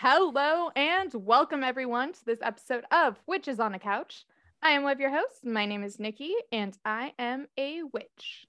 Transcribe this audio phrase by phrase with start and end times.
[0.00, 4.24] Hello and welcome everyone to this episode of Witches on a Couch.
[4.60, 5.44] I am one of your hosts.
[5.44, 8.44] My name is Nikki and I am a witch.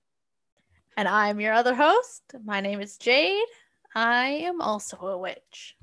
[0.97, 2.23] And I'm your other host.
[2.44, 3.46] My name is Jade.
[3.94, 5.78] I am also a witch.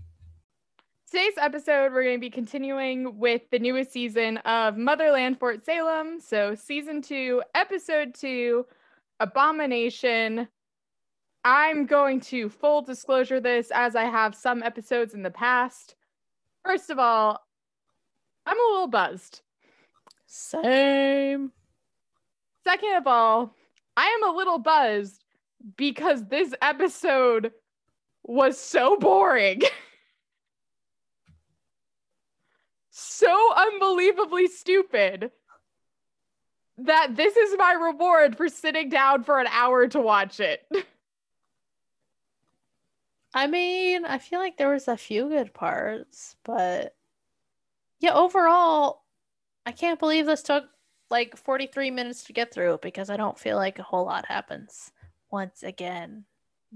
[1.10, 6.18] Today's episode, we're going to be continuing with the newest season of Motherland Fort Salem.
[6.20, 8.66] So, season two, episode two,
[9.20, 10.48] Abomination.
[11.44, 15.96] I'm going to full disclosure this as I have some episodes in the past.
[16.64, 17.40] First of all,
[18.46, 19.40] I'm a little buzzed.
[20.26, 21.52] Same.
[22.64, 23.54] Second of all,
[23.96, 25.24] I am a little buzzed
[25.76, 27.52] because this episode
[28.22, 29.62] was so boring.
[32.90, 35.32] so unbelievably stupid
[36.78, 40.64] that this is my reward for sitting down for an hour to watch it.
[43.34, 46.94] I mean, I feel like there was a few good parts, but
[48.00, 49.02] yeah, overall,
[49.64, 50.64] I can't believe this took
[51.10, 54.92] like 43 minutes to get through because I don't feel like a whole lot happens
[55.30, 56.24] once again.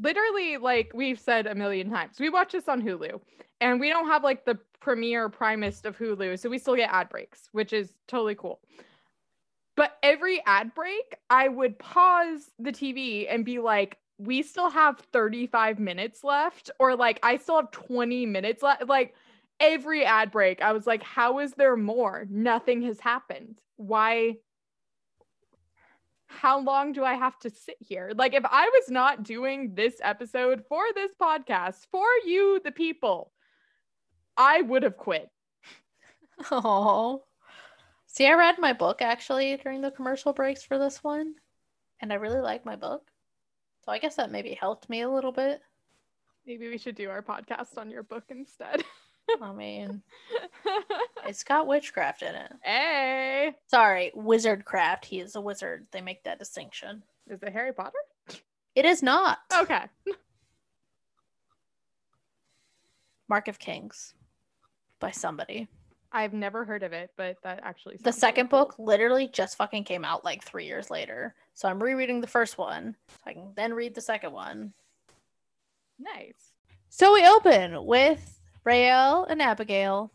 [0.00, 3.20] Literally, like we've said a million times, we watch this on Hulu
[3.60, 7.08] and we don't have like the premier primest of Hulu, so we still get ad
[7.08, 8.60] breaks, which is totally cool.
[9.74, 14.98] But every ad break, I would pause the TV and be like, we still have
[15.12, 18.89] 35 minutes left, or like, I still have 20 minutes left.
[18.89, 19.14] Like,
[19.61, 22.27] every ad break, I was like, how is there more?
[22.31, 23.61] Nothing has happened.
[23.77, 24.37] Why?
[26.28, 28.12] How long do I have to sit here?
[28.14, 33.33] Like, if I was not doing this episode for this podcast, for you, the people,
[34.37, 35.28] I would have quit.
[36.50, 37.22] Oh.
[38.06, 41.34] See, I read my book actually during the commercial breaks for this one,
[42.00, 43.11] and I really like my book.
[43.86, 45.62] So I guess that maybe helped me a little bit.
[46.44, 48.82] Maybe we should do our podcast on your book instead.
[49.40, 50.02] I mean,
[51.24, 52.52] it's got witchcraft in it.
[52.62, 53.54] Hey.
[53.68, 55.04] Sorry, wizardcraft.
[55.04, 55.86] He is a wizard.
[55.92, 57.04] They make that distinction.
[57.28, 57.92] Is it Harry Potter?
[58.75, 59.38] It is not.
[59.56, 59.84] Okay.
[63.28, 64.14] Mark of Kings
[64.98, 65.69] by somebody.
[66.16, 69.84] I've never heard of it, but that actually The second really book literally just fucking
[69.84, 71.34] came out like three years later.
[71.53, 72.97] So I'm rereading the first one.
[73.10, 74.72] So I can then read the second one.
[75.99, 76.55] nice.
[76.88, 80.10] So we open with Raelle and Abigail.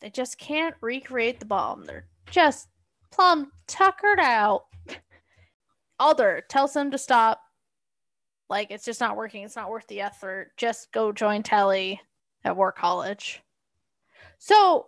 [0.00, 1.84] They just can't recreate the bomb.
[1.84, 2.68] They're just
[3.10, 4.66] plumb tuckered out.
[5.98, 7.40] Alder tells them to stop.
[8.48, 9.42] Like it's just not working.
[9.42, 10.52] It's not worth the effort.
[10.56, 12.00] Just go join Tally
[12.44, 13.42] at War College.
[14.38, 14.86] So,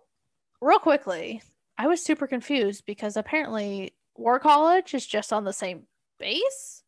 [0.63, 1.43] real quickly,
[1.77, 5.83] I was super confused because apparently War College is just on the same
[6.19, 6.83] base.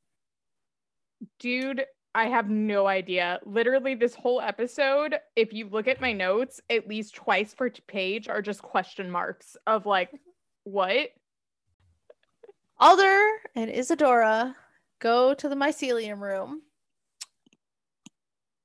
[1.41, 1.85] Dude,
[2.15, 3.41] I have no idea.
[3.45, 8.29] Literally, this whole episode, if you look at my notes, at least twice per page
[8.29, 10.11] are just question marks of like,
[10.63, 11.09] what?
[12.79, 13.21] Alder
[13.57, 14.55] and Izadora
[15.01, 16.63] go to the mycelium room.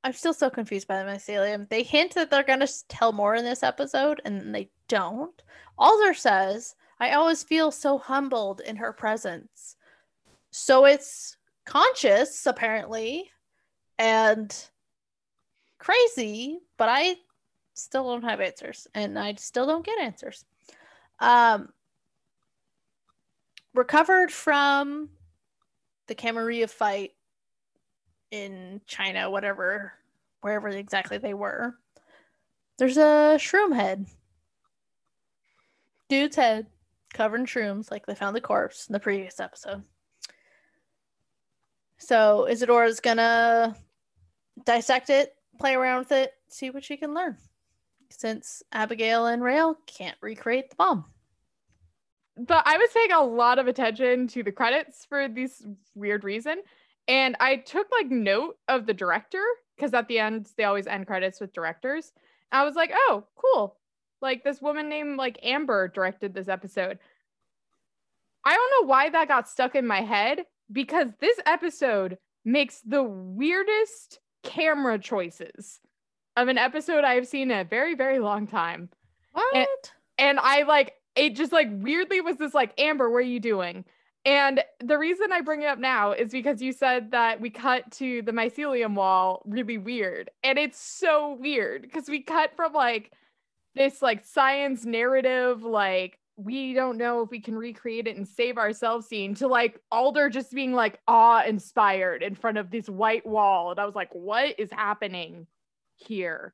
[0.03, 1.67] I'm still so confused by the mycelium.
[1.67, 5.41] They hint that they're going to tell more in this episode, and they don't.
[5.77, 9.75] Alder says, I always feel so humbled in her presence.
[10.51, 13.29] So it's conscious, apparently,
[13.97, 14.55] and
[15.77, 17.15] crazy, but I
[17.73, 20.45] still don't have answers, and I still don't get answers.
[21.19, 21.69] Um,
[23.73, 25.09] recovered from
[26.07, 27.11] the Camarilla fight
[28.31, 29.93] in China, whatever,
[30.41, 31.75] wherever exactly they were.
[32.77, 34.07] There's a shroom head.
[36.07, 36.67] Dude's head
[37.13, 39.83] covered in shrooms, like they found the corpse in the previous episode.
[41.97, 43.75] So Izadora's gonna
[44.65, 47.37] dissect it, play around with it, see what she can learn.
[48.09, 51.05] Since Abigail and Raelle can't recreate the bomb.
[52.37, 55.61] But I was paying a lot of attention to the credits for this
[55.93, 56.61] weird reason.
[57.09, 59.43] And I took like note of the director
[59.75, 62.13] because at the end they always end credits with directors.
[62.51, 63.75] I was like, oh, cool.
[64.21, 66.99] Like this woman named like Amber directed this episode.
[68.45, 73.03] I don't know why that got stuck in my head because this episode makes the
[73.03, 75.79] weirdest camera choices
[76.37, 78.89] of an episode I've seen in a very, very long time.
[79.33, 79.93] What?
[80.17, 83.83] And I like it just like weirdly was this like, Amber, what are you doing?
[84.25, 87.89] And the reason I bring it up now is because you said that we cut
[87.93, 90.29] to the mycelium wall really weird.
[90.43, 93.13] And it's so weird because we cut from like
[93.75, 98.57] this like science narrative, like we don't know if we can recreate it and save
[98.57, 103.25] ourselves scene to like Alder just being like awe inspired in front of this white
[103.25, 103.71] wall.
[103.71, 105.47] And I was like, what is happening
[105.95, 106.53] here?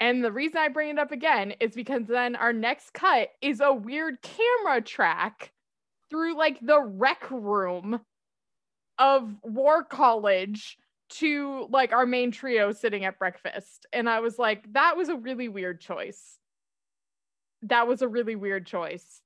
[0.00, 3.60] And the reason I bring it up again is because then our next cut is
[3.60, 5.52] a weird camera track
[6.10, 8.00] through like the rec room
[8.98, 10.78] of War College
[11.10, 13.86] to like our main trio sitting at breakfast.
[13.92, 16.38] And I was like, that was a really weird choice.
[17.62, 19.20] That was a really weird choice.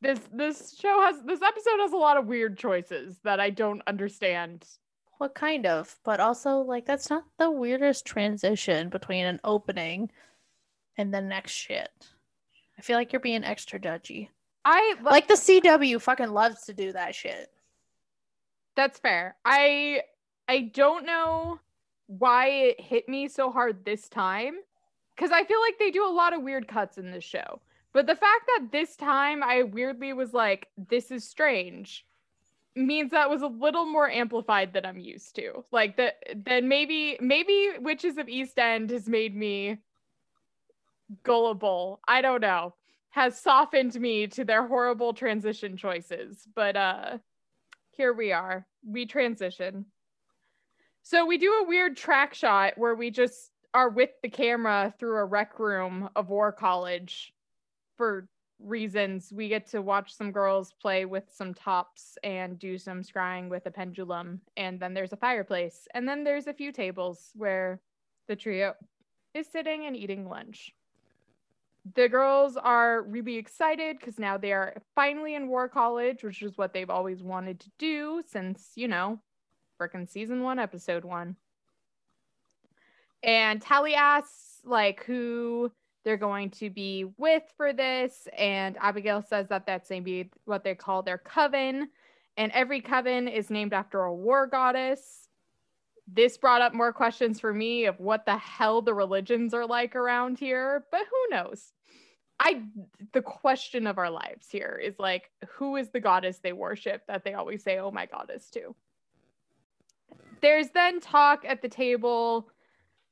[0.00, 3.82] This this show has this episode has a lot of weird choices that I don't
[3.86, 4.64] understand.
[5.18, 5.96] What kind of?
[6.04, 10.10] But also, like, that's not the weirdest transition between an opening
[10.96, 11.90] and the next shit.
[12.78, 14.28] I feel like you're being extra judgy.
[14.64, 17.50] I Like the CW fucking loves to do that shit.
[18.76, 19.36] That's fair.
[19.44, 20.02] I
[20.48, 21.60] I don't know
[22.06, 24.54] why it hit me so hard this time
[25.16, 27.60] cuz I feel like they do a lot of weird cuts in this show.
[27.92, 32.06] But the fact that this time I weirdly was like this is strange
[32.74, 35.64] means that was a little more amplified than I'm used to.
[35.72, 39.78] Like that then maybe maybe Witches of East End has made me
[41.22, 42.00] gullible.
[42.06, 42.74] I don't know.
[43.12, 46.46] Has softened me to their horrible transition choices.
[46.54, 47.18] But uh
[47.90, 48.66] here we are.
[48.86, 49.84] We transition.
[51.02, 55.16] So we do a weird track shot where we just are with the camera through
[55.16, 57.34] a rec room of War College
[57.96, 58.28] for
[58.58, 59.32] reasons.
[59.32, 63.66] We get to watch some girls play with some tops and do some scrying with
[63.66, 64.40] a pendulum.
[64.56, 65.86] And then there's a fireplace.
[65.92, 67.80] And then there's a few tables where
[68.28, 68.74] the trio
[69.34, 70.72] is sitting and eating lunch.
[71.94, 76.56] The girls are really excited because now they are finally in War College, which is
[76.56, 79.18] what they've always wanted to do since, you know,
[79.80, 81.36] freaking season one, episode one.
[83.24, 85.72] And Tally asks, like, who
[86.04, 88.28] they're going to be with for this.
[88.36, 91.88] And Abigail says that that's maybe what they call their coven.
[92.36, 95.21] And every coven is named after a war goddess.
[96.14, 99.96] This brought up more questions for me of what the hell the religions are like
[99.96, 101.72] around here, but who knows?
[102.38, 102.62] I
[103.12, 107.22] the question of our lives here is like who is the goddess they worship that
[107.24, 108.74] they always say oh my goddess to.
[110.40, 112.48] There's then talk at the table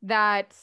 [0.02, 0.56] that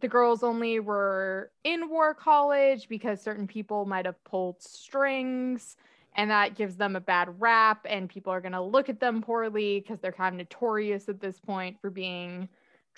[0.00, 5.76] the girls only were in war college because certain people might have pulled strings
[6.14, 9.22] and that gives them a bad rap and people are going to look at them
[9.22, 12.48] poorly because they're kind of notorious at this point for being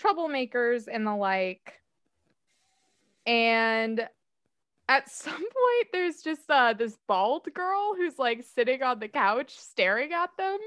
[0.01, 1.75] troublemakers and the like.
[3.27, 4.09] And
[4.89, 9.59] at some point there's just uh, this bald girl who's like sitting on the couch
[9.59, 10.59] staring at them.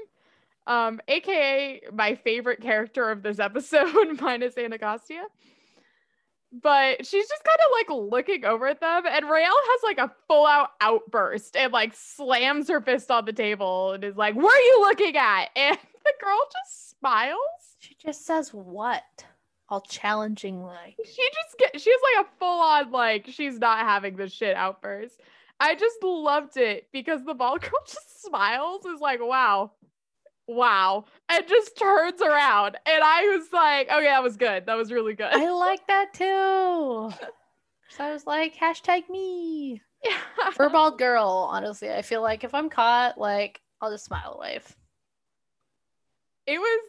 [0.66, 5.22] Um aka my favorite character of this episode minus anacostia
[6.52, 10.10] but she's just kind of like looking over at them and Raelle has like a
[10.26, 14.54] full out outburst and like slams her fist on the table and is like what
[14.54, 17.36] are you looking at and the girl just smiles
[17.80, 19.02] She just says what?
[19.68, 20.96] All challengingly.
[21.04, 25.20] she just get she's like a full on like she's not having this shit outburst
[25.60, 29.70] i just loved it because the ball girl just smiles is like wow
[30.48, 34.90] wow and just turns around and i was like okay that was good that was
[34.90, 37.10] really good I like that too.
[37.90, 39.80] So I was like, hashtag me.
[40.04, 40.50] yeah.
[40.52, 44.40] For bald girl, honestly, I feel like if I'm caught, like, I'll just smile and
[44.40, 44.76] wave.
[46.46, 46.80] it was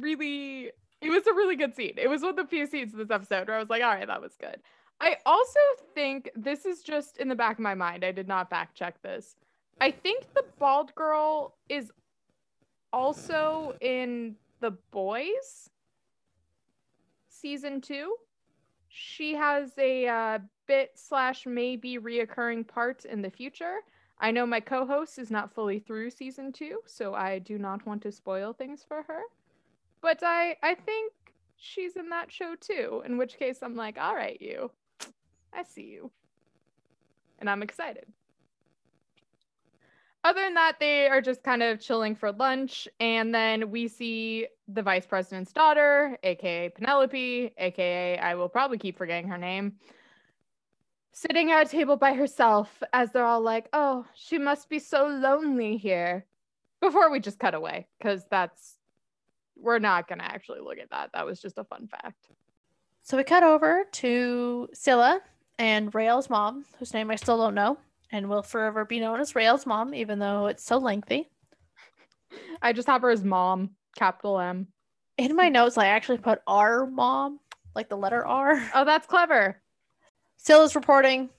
[0.00, 0.70] really
[1.00, 1.94] it was a really good scene.
[1.96, 3.90] It was one of the few scenes in this episode where I was like, all
[3.94, 4.56] right, that was good.
[5.00, 5.60] I also
[5.94, 8.04] think this is just in the back of my mind.
[8.04, 9.36] I did not fact check this.
[9.80, 11.92] I think the bald girl is
[12.92, 15.70] also in The Boys
[17.28, 18.14] season two.
[18.88, 23.78] She has a uh, bit slash maybe reoccurring part in the future.
[24.20, 28.02] I know my co-host is not fully through season two, so I do not want
[28.02, 29.22] to spoil things for her.
[30.00, 31.12] But I I think
[31.56, 33.02] she's in that show too.
[33.04, 34.70] In which case I'm like, all right, you,
[35.52, 36.10] I see you,
[37.38, 38.06] and I'm excited.
[40.24, 44.46] Other than that, they are just kind of chilling for lunch, and then we see
[44.66, 49.74] the vice president's daughter, aka Penelope, aka I will probably keep forgetting her name,
[51.12, 55.06] sitting at a table by herself as they're all like, oh, she must be so
[55.06, 56.26] lonely here.
[56.80, 58.78] Before we just cut away, because that's,
[59.56, 61.10] we're not going to actually look at that.
[61.12, 62.28] That was just a fun fact.
[63.02, 65.20] So we cut over to Scylla
[65.58, 67.78] and Raelle's mom, whose name I still don't know,
[68.10, 71.28] and will forever be known as Raelle's mom, even though it's so lengthy.
[72.60, 74.68] I just have her as mom, capital M.
[75.16, 77.40] In my notes, I actually put R mom,
[77.74, 78.62] like the letter R.
[78.74, 79.60] Oh, that's clever.
[80.36, 81.30] Scylla's reporting.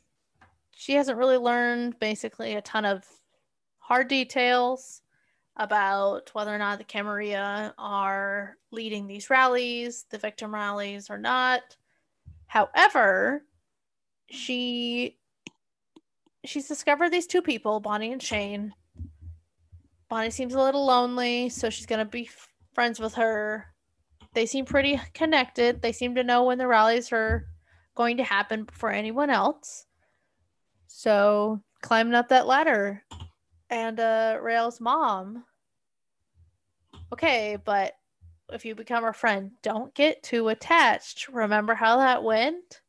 [0.71, 3.05] She hasn't really learned basically a ton of
[3.79, 5.01] hard details
[5.57, 11.75] about whether or not the Camarilla are leading these rallies, the victim rallies or not.
[12.47, 13.43] However,
[14.29, 15.18] she
[16.45, 18.73] she's discovered these two people, Bonnie and Shane.
[20.09, 23.67] Bonnie seems a little lonely, so she's gonna be f- friends with her.
[24.33, 25.81] They seem pretty connected.
[25.81, 27.45] They seem to know when the rallies are
[27.95, 29.85] going to happen before anyone else.
[30.87, 33.03] So climbing up that ladder,
[33.69, 35.43] and uh, Raelle's mom.
[37.13, 37.93] Okay, but
[38.51, 41.27] if you become her friend, don't get too attached.
[41.27, 42.81] Remember how that went?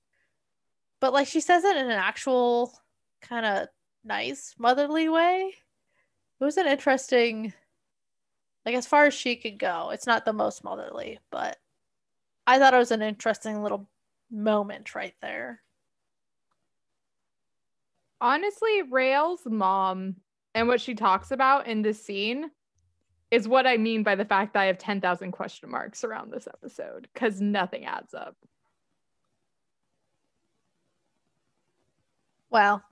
[1.00, 2.78] But like she says it in an actual
[3.20, 3.68] kind of
[4.04, 5.54] nice motherly way.
[6.40, 7.52] It was an interesting
[8.66, 9.90] like as far as she could go.
[9.90, 11.56] It's not the most motherly, but
[12.46, 13.88] I thought it was an interesting little
[14.30, 15.60] moment right there.
[18.20, 20.16] Honestly, Raelle's mom
[20.54, 22.50] and what she talks about in this scene
[23.30, 26.48] is what I mean by the fact that I have 10,000 question marks around this
[26.48, 28.36] episode because nothing adds up.
[32.50, 32.82] Well,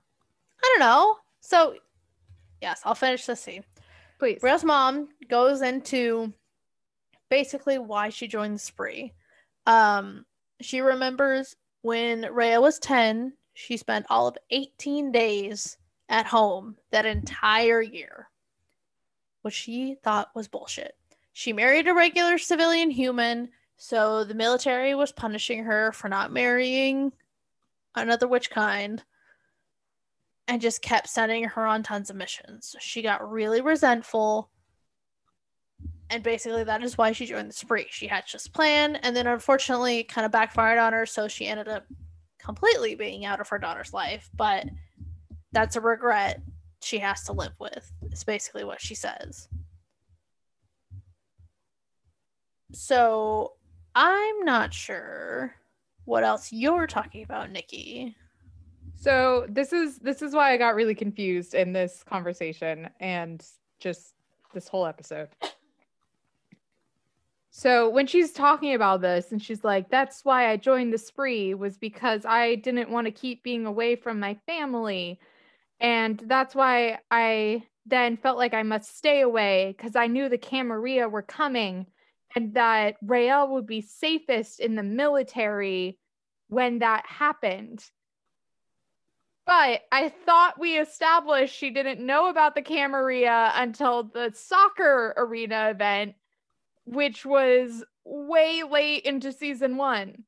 [0.79, 1.17] don't know.
[1.41, 1.75] So,
[2.61, 3.63] yes, I'll finish the scene.
[4.17, 4.41] Please.
[4.41, 6.33] Raelle's mom goes into
[7.29, 9.13] basically why she joined the spree.
[9.65, 10.25] Um,
[10.61, 15.77] she remembers when Raelle was 10, she spent all of 18 days
[16.09, 18.29] at home that entire year,
[19.43, 20.95] which she thought was bullshit.
[21.33, 27.13] She married a regular civilian human, so the military was punishing her for not marrying
[27.95, 29.03] another witch kind
[30.49, 32.75] and just kept sending her on tons of missions.
[32.79, 34.49] She got really resentful.
[36.09, 37.85] And basically, that is why she joined the spree.
[37.91, 41.05] She hatched this plan, and then unfortunately, kind of backfired on her.
[41.05, 41.85] So she ended up
[42.39, 44.27] completely being out of her daughter's life.
[44.35, 44.65] But
[45.51, 46.41] that's a regret
[46.81, 49.49] she has to live with, is basically what she says.
[52.71, 53.53] So
[53.93, 55.53] I'm not sure
[56.05, 58.15] what else you're talking about, Nikki.
[58.99, 63.45] So this is this is why I got really confused in this conversation and
[63.79, 64.13] just
[64.53, 65.29] this whole episode.
[67.49, 71.53] So when she's talking about this and she's like, that's why I joined the spree
[71.53, 75.17] was because I didn't want to keep being away from my family.
[75.79, 80.37] And that's why I then felt like I must stay away because I knew the
[80.37, 81.87] Camarilla were coming
[82.35, 85.97] and that Raelle would be safest in the military
[86.49, 87.89] when that happened.
[89.49, 95.71] But I thought we established she didn't know about the Camarilla until the soccer arena
[95.71, 96.13] event,
[96.85, 100.23] which was way late into season one.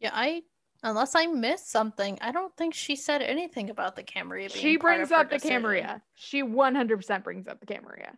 [0.00, 0.44] Yeah, I
[0.82, 4.48] unless I missed something, I don't think she said anything about the Camarilla.
[4.48, 5.56] Being She brings up the decision.
[5.56, 6.02] Camarilla.
[6.14, 8.12] She 100% brings up the Camarilla.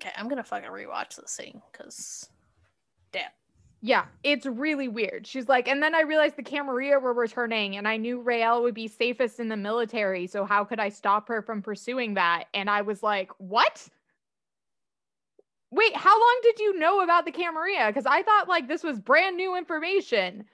[0.00, 2.30] Okay, I'm gonna fucking rewatch the scene because,
[3.12, 3.28] damn.
[3.84, 5.26] Yeah, it's really weird.
[5.26, 8.74] She's like, and then I realized the Camarilla were returning, and I knew Raelle would
[8.74, 10.28] be safest in the military.
[10.28, 12.44] So how could I stop her from pursuing that?
[12.54, 13.88] And I was like, what?
[15.72, 17.88] Wait, how long did you know about the Camarilla?
[17.88, 20.44] Because I thought like this was brand new information,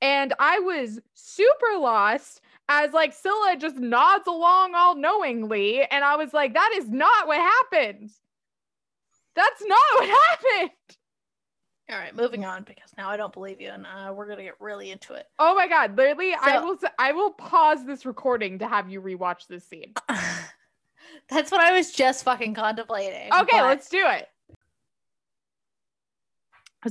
[0.00, 2.40] and I was super lost
[2.70, 7.26] as like Scylla just nods along all knowingly, and I was like, that is not
[7.26, 8.10] what happened.
[9.34, 10.97] That's not what happened.
[11.90, 14.60] All right, moving on because now I don't believe you, and uh, we're gonna get
[14.60, 15.26] really into it.
[15.38, 19.46] Oh my god, literally I will I will pause this recording to have you rewatch
[19.48, 19.94] this scene.
[21.30, 23.32] That's what I was just fucking contemplating.
[23.32, 24.28] Okay, but- let's do it.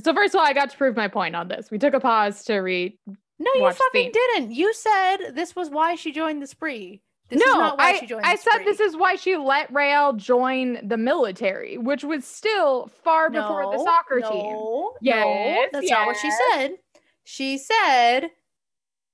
[0.02, 1.70] So first of all, I got to prove my point on this.
[1.70, 2.98] We took a pause to read.
[3.06, 4.52] No, you fucking didn't.
[4.52, 7.00] You said this was why she joined the spree.
[7.28, 10.78] This no, is not why I, I said this is why she let Raelle join
[10.82, 14.52] the military, which was still far before the soccer no, team.
[14.52, 16.78] No, Yes, that's not what she said.
[17.24, 18.30] She said,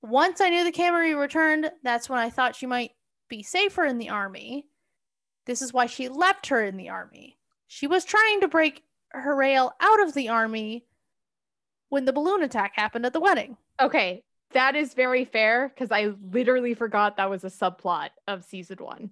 [0.01, 2.93] once I knew the Camry returned, that's when I thought she might
[3.29, 4.67] be safer in the army.
[5.47, 7.37] This is why she left her in the army.
[7.67, 10.87] She was trying to break her Raelle out of the army
[11.89, 13.57] when the balloon attack happened at the wedding.
[13.81, 14.23] Okay,
[14.55, 19.11] that is very fair because I literally forgot that was a subplot of season one.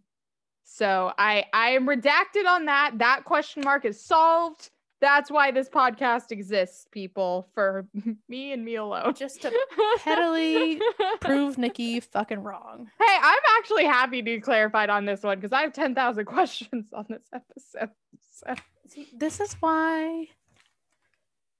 [0.64, 2.92] So I I am redacted on that.
[2.98, 4.70] That question mark is solved.
[5.00, 7.88] That's why this podcast exists, people, for
[8.28, 9.14] me and me alone.
[9.14, 9.52] Just to
[9.98, 10.80] pettily
[11.20, 12.88] prove Nikki fucking wrong.
[13.00, 16.86] Hey, I'm actually happy to be clarified on this one because I have 10,000 questions
[16.92, 17.90] on this episode.
[18.30, 18.54] So
[18.88, 20.28] See, this is why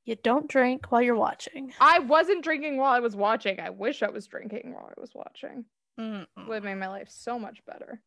[0.05, 1.73] you don't drink while you're watching.
[1.81, 3.61] I wasn't drinking while I was watching.
[3.61, 5.65] I wish I was drinking while I was watching.
[5.99, 6.27] Mm-mm.
[6.49, 8.01] Would make my life so much better.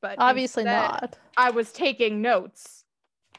[0.00, 1.18] But Obviously not.
[1.36, 2.84] I was taking notes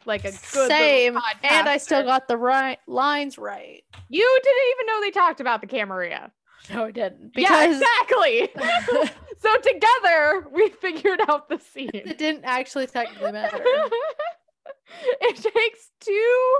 [0.06, 1.18] like a good little Same.
[1.44, 3.84] And I still got the right lines right.
[4.10, 6.32] You didn't even know they talked about the Camarilla.
[6.72, 7.32] No, I didn't.
[7.36, 8.50] yeah, exactly.
[9.40, 11.90] so together we figured out the scene.
[11.94, 13.64] it didn't actually technically matter.
[15.22, 16.58] it takes two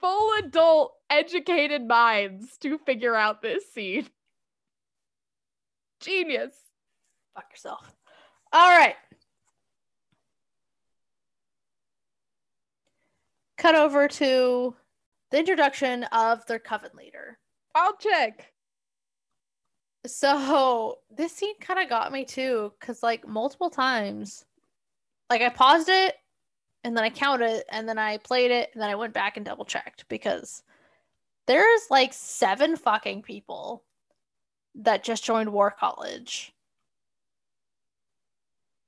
[0.00, 4.06] full adult educated minds to figure out this scene.
[6.00, 6.54] Genius.
[7.34, 7.92] Fuck yourself.
[8.52, 8.96] All right.
[13.56, 14.76] Cut over to
[15.30, 17.38] the introduction of their coven leader.
[17.74, 18.52] I'll check.
[20.06, 24.44] So this scene kind of got me too, because like multiple times,
[25.28, 26.14] like I paused it
[26.88, 29.44] and then I counted and then I played it and then I went back and
[29.44, 30.62] double checked because
[31.46, 33.84] there's like seven fucking people
[34.74, 36.54] that just joined War College.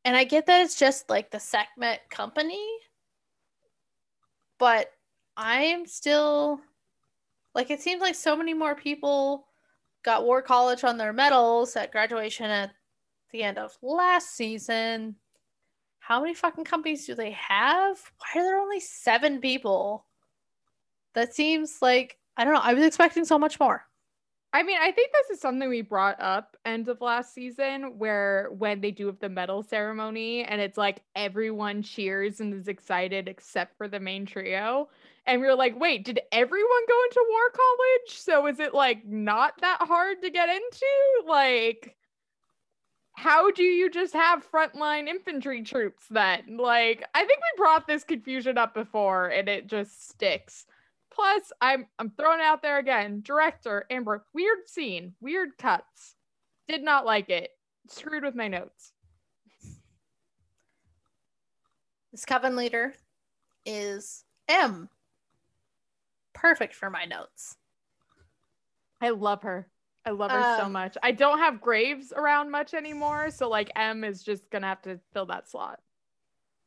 [0.07, 2.67] And I get that it's just like the Sekhmet company,
[4.59, 4.91] but
[5.37, 6.59] I'm still
[7.55, 9.47] like it seems like so many more people
[10.07, 12.71] got War College on their medals at graduation at
[13.31, 15.17] the end of last season.
[16.01, 17.99] How many fucking companies do they have?
[18.19, 20.07] Why are there only seven people?
[21.15, 22.61] That seems like I don't know.
[22.61, 23.85] I was expecting so much more.
[24.53, 28.49] I mean, I think this is something we brought up end of last season where
[28.59, 33.77] when they do the medal ceremony and it's like everyone cheers and is excited except
[33.77, 34.89] for the main trio.
[35.27, 38.19] And we were like, wait, did everyone go into war college?
[38.19, 41.29] So is it like not that hard to get into?
[41.29, 41.95] Like,
[43.21, 46.57] how do you just have frontline infantry troops then?
[46.57, 50.65] Like, I think we brought this confusion up before and it just sticks.
[51.13, 53.21] Plus, I'm I'm throwing it out there again.
[53.23, 56.15] Director Amber, weird scene, weird cuts.
[56.67, 57.51] Did not like it.
[57.89, 58.93] Screwed with my notes.
[62.13, 62.95] This coven leader
[63.67, 64.89] is M.
[66.33, 67.59] Perfect for my notes.
[69.03, 69.70] I love her.
[70.07, 70.97] I love her so Um, much.
[71.03, 74.99] I don't have Graves around much anymore, so like M is just gonna have to
[75.13, 75.81] fill that slot.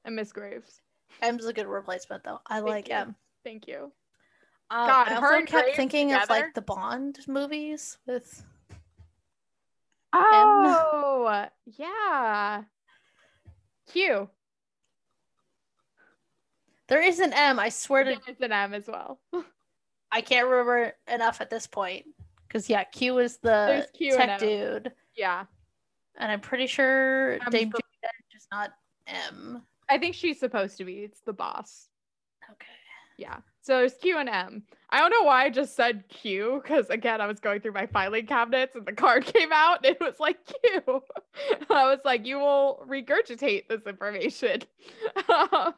[0.05, 0.81] I miss Graves.
[1.21, 2.41] M's a good replacement though.
[2.47, 2.95] I Thank like you.
[2.95, 3.15] M.
[3.43, 3.91] Thank you.
[4.69, 8.43] Um, God, I also kept Graves thinking of like the Bond movies with
[10.13, 12.63] Oh yeah.
[13.91, 14.29] Q.
[16.87, 17.59] there is an M.
[17.59, 19.19] I swear to It's an M as well.
[20.11, 22.05] I can't remember enough at this point.
[22.53, 25.45] Because yeah, Q is the Q tech dude, Yeah.
[26.17, 28.73] and I'm pretty sure M's Dame Judi is not
[29.07, 29.63] M.
[29.89, 30.99] I think she's supposed to be.
[30.99, 31.87] It's the boss.
[32.51, 32.67] Okay.
[33.17, 33.37] Yeah.
[33.61, 34.61] So there's Q and M.
[34.91, 37.87] I don't know why I just said Q because again I was going through my
[37.87, 40.83] filing cabinets and the card came out and it was like Q.
[41.71, 44.61] I was like, you will regurgitate this information.
[45.27, 45.73] um,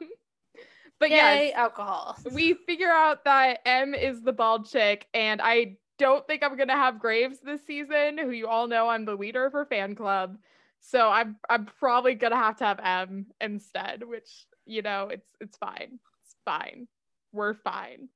[1.00, 2.18] but yeah, alcohol.
[2.34, 6.74] we figure out that M is the bald chick, and I don't think I'm gonna
[6.74, 10.38] have Graves this season, who you all know I'm the leader of her fan club.
[10.80, 15.58] So I'm I'm probably gonna have to have M instead, which you know it's it's
[15.58, 16.00] fine.
[16.24, 16.88] It's fine.
[17.32, 18.10] We're fine.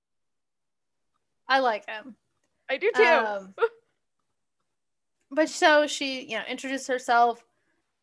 [1.48, 2.16] I like M.
[2.70, 3.04] I do too.
[3.04, 3.56] Um,
[5.32, 7.44] but so she, you know, introduced herself.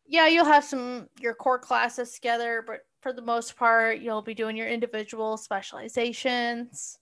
[0.05, 4.33] Yeah, you'll have some your core classes together, but for the most part, you'll be
[4.33, 6.99] doing your individual specializations.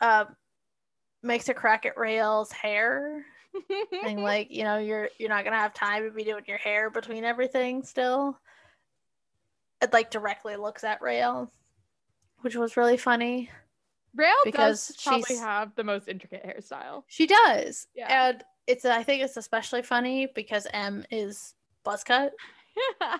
[0.00, 0.24] Uh,
[1.22, 3.24] makes a crack at Raelle's hair,
[4.04, 6.90] and like you know, you're you're not gonna have time to be doing your hair
[6.90, 7.82] between everything.
[7.82, 8.38] Still,
[9.80, 11.50] it like directly looks at Raelle,
[12.40, 13.50] which was really funny.
[14.16, 17.04] Raelle because does probably have the most intricate hairstyle.
[17.06, 17.86] She does.
[17.94, 18.28] Yeah.
[18.28, 21.54] And it's I think it's especially funny because M is
[21.84, 22.32] buzz cut.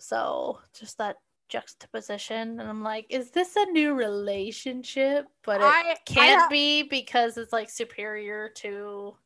[0.00, 1.16] So just that
[1.50, 2.58] juxtaposition.
[2.60, 5.26] And I'm like, is this a new relationship?
[5.44, 9.16] But it I- I can't ha- be because it's like superior to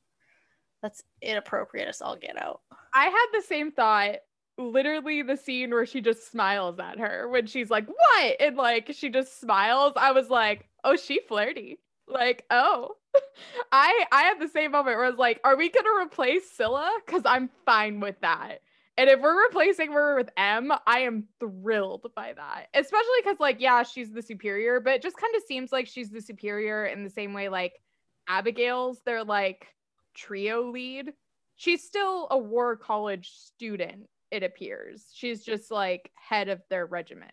[0.83, 2.61] that's inappropriate as all get out.
[2.93, 4.17] I had the same thought.
[4.57, 8.91] Literally, the scene where she just smiles at her when she's like, "What?" and like
[8.95, 9.95] she just smiles.
[9.97, 12.91] I was like, "Oh, she flirty." Like, oh,
[13.73, 16.89] I I had the same moment where I was like, "Are we gonna replace Scylla?"
[17.05, 18.59] Because I'm fine with that.
[18.97, 22.69] And if we're replacing her with M, I am thrilled by that.
[22.75, 26.11] Especially because, like, yeah, she's the superior, but it just kind of seems like she's
[26.11, 27.81] the superior in the same way, like
[28.29, 29.67] Abigail's their like
[30.15, 31.13] trio lead.
[31.57, 35.07] She's still a war college student, it appears.
[35.13, 37.33] She's just like head of their regiment.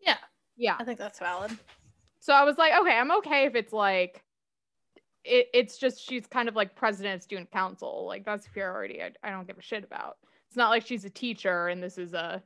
[0.00, 0.18] Yeah,
[0.56, 0.76] Yeah.
[0.78, 1.56] I think that's valid.
[2.20, 4.22] So I was like, okay, I'm okay if it's like
[5.24, 8.04] it, it's just she's kind of like president of student council.
[8.06, 9.02] Like that's superiority.
[9.02, 10.16] I, I don't give a shit about.
[10.48, 12.42] It's not like she's a teacher and this is a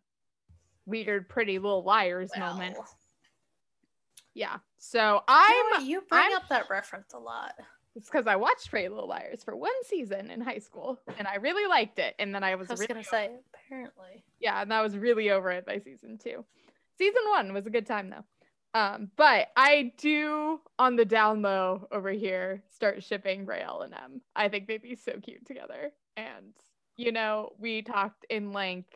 [0.87, 2.77] weird, pretty little liars moment.
[4.35, 4.59] Yeah.
[4.79, 5.83] So I'm what?
[5.85, 7.55] you bring I'm- up that reference a lot.
[7.97, 11.37] it's because I watched Pretty Little Liars for one season in high school and I
[11.37, 12.15] really liked it.
[12.19, 14.25] And then I was, I was really gonna say, apparently.
[14.41, 16.45] yeah, and I was really over it by season two.
[16.99, 18.25] Season one was a good time though.
[18.75, 24.21] Um, but I do on the down low over here start shipping Raelle and M.
[24.35, 25.93] I think they'd be so cute together.
[26.17, 26.53] And
[26.97, 28.95] you know, we talked in length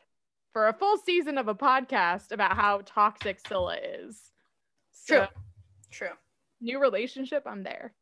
[0.53, 4.21] for a full season of a podcast about how toxic Scylla is.
[4.93, 5.27] So True.
[5.91, 6.17] True.
[6.61, 7.95] new relationship, I'm there.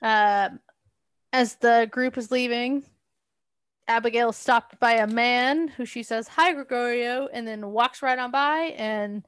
[0.00, 0.60] Um,
[1.32, 2.84] as the group is leaving,
[3.88, 8.18] Abigail is stopped by a man who she says, Hi, Gregorio, and then walks right
[8.18, 8.74] on by.
[8.76, 9.26] And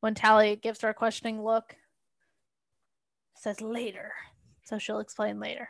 [0.00, 1.76] when Tally gives her a questioning look,
[3.34, 4.12] says later.
[4.64, 5.68] So she'll explain later.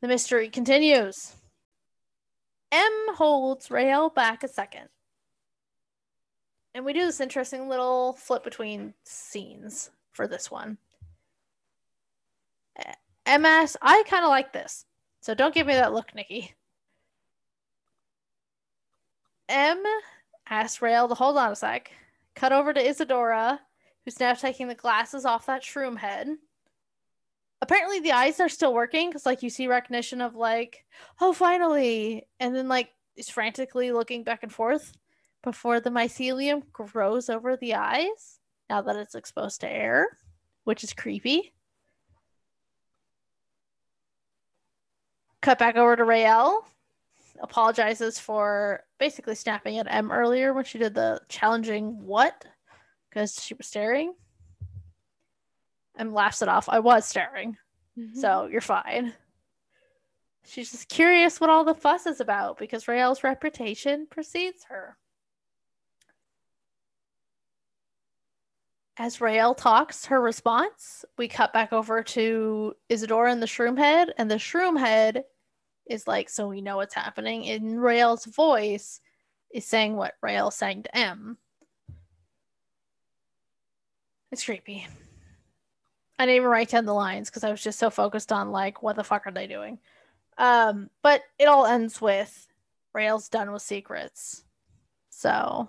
[0.00, 1.34] The mystery continues.
[2.72, 4.88] M holds Raelle back a second.
[6.74, 10.76] And we do this interesting little flip between scenes for this one.
[12.76, 14.84] Eh, MS, I kind of like this.
[15.20, 16.54] So don't give me that look, Nikki.
[19.48, 19.82] M
[20.48, 21.90] asks Raelle to hold on a sec.
[22.36, 23.58] Cut over to Izadora,
[24.04, 26.28] who's now taking the glasses off that shroom head.
[27.60, 30.84] Apparently, the eyes are still working because, like, you see recognition of, like,
[31.20, 32.28] oh, finally.
[32.38, 34.92] And then, like, is frantically looking back and forth
[35.42, 40.18] before the mycelium grows over the eyes now that it's exposed to air,
[40.64, 41.54] which is creepy.
[45.46, 46.66] cut back over to Raelle.
[47.40, 52.44] Apologizes for basically snapping at M earlier when she did the challenging what
[53.08, 54.14] because she was staring.
[55.98, 56.68] M laughs it off.
[56.68, 57.56] I was staring,
[57.98, 58.18] mm-hmm.
[58.18, 59.14] so you're fine.
[60.44, 64.96] She's just curious what all the fuss is about because Raelle's reputation precedes her.
[68.98, 74.14] As Raelle talks her response, we cut back over to Izadora and the Shroom Head,
[74.16, 75.24] and the Shroom Head
[75.86, 77.44] is like, so we know what's happening.
[77.44, 79.00] In Raelle's voice
[79.50, 81.38] is saying what Raelle sang to M.
[84.32, 84.86] It's creepy.
[86.18, 88.82] I didn't even write down the lines because I was just so focused on like,
[88.82, 89.78] what the fuck are they doing?
[90.38, 92.46] Um, but it all ends with
[92.94, 94.44] Raelle's done with secrets.
[95.10, 95.68] So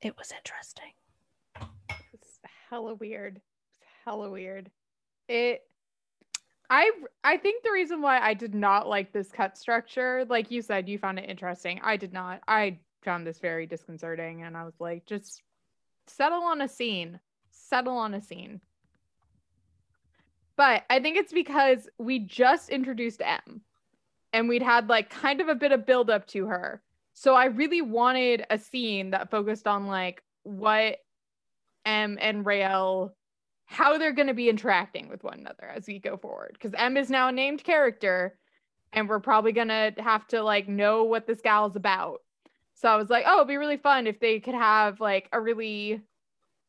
[0.00, 0.92] it was interesting.
[2.12, 3.40] It's hella weird.
[3.70, 4.70] It's hella weird.
[5.28, 5.62] It
[6.74, 6.90] I
[7.22, 10.88] I think the reason why I did not like this cut structure, like you said,
[10.88, 11.80] you found it interesting.
[11.84, 12.40] I did not.
[12.48, 15.44] I found this very disconcerting and I was like, just
[16.08, 17.20] settle on a scene.
[17.52, 18.60] Settle on a scene.
[20.56, 23.60] But I think it's because we just introduced M
[24.32, 26.82] and we'd had like kind of a bit of build up to her.
[27.12, 30.96] So I really wanted a scene that focused on like what
[31.86, 33.12] M and Raelle
[33.66, 36.96] how they're going to be interacting with one another as we go forward because M
[36.96, 38.38] is now a named character
[38.92, 42.18] and we're probably going to have to like know what this gal's about.
[42.74, 45.40] So I was like, oh, it'd be really fun if they could have like a
[45.40, 46.00] really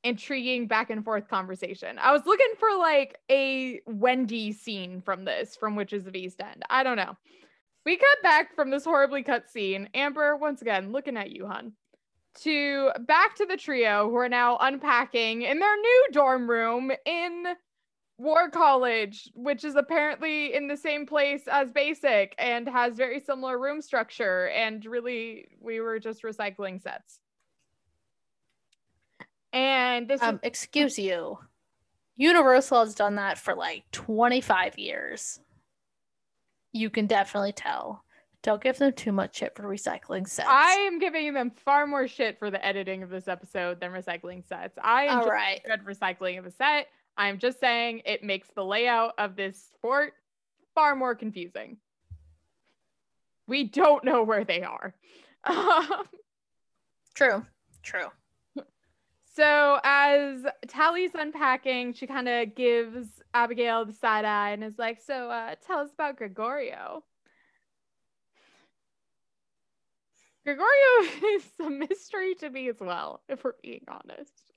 [0.03, 1.97] intriguing back and forth conversation.
[1.99, 6.63] I was looking for like a Wendy scene from this from Witches of East End.
[6.69, 7.17] I don't know.
[7.85, 9.89] We cut back from this horribly cut scene.
[9.93, 11.73] Amber, once again, looking at you, hun
[12.43, 17.45] to back to the trio who are now unpacking in their new dorm room in
[18.17, 23.59] War College, which is apparently in the same place as Basic and has very similar
[23.59, 24.47] room structure.
[24.49, 27.19] And really, we were just recycling sets.
[29.51, 31.39] And this Um, is excuse you.
[32.15, 35.41] Universal has done that for like 25 years.
[36.71, 38.04] You can definitely tell.
[38.45, 40.47] Don't give them too much shit for recycling sets.
[40.47, 44.47] I am giving them far more shit for the editing of this episode than recycling
[44.47, 44.77] sets.
[44.83, 45.61] I All enjoy right.
[45.65, 46.89] good recycling of a set.
[47.17, 50.13] I'm just saying it makes the layout of this fort
[50.75, 51.77] far more confusing.
[53.47, 54.93] We don't know where they are.
[57.15, 57.43] True.
[57.81, 58.11] True.
[59.35, 65.01] so as Tally's unpacking, she kind of gives Abigail the side eye and is like,
[65.01, 67.03] "So, uh, tell us about Gregorio."
[70.45, 70.67] Gregorio
[71.35, 74.53] is a mystery to me as well, if we're being honest.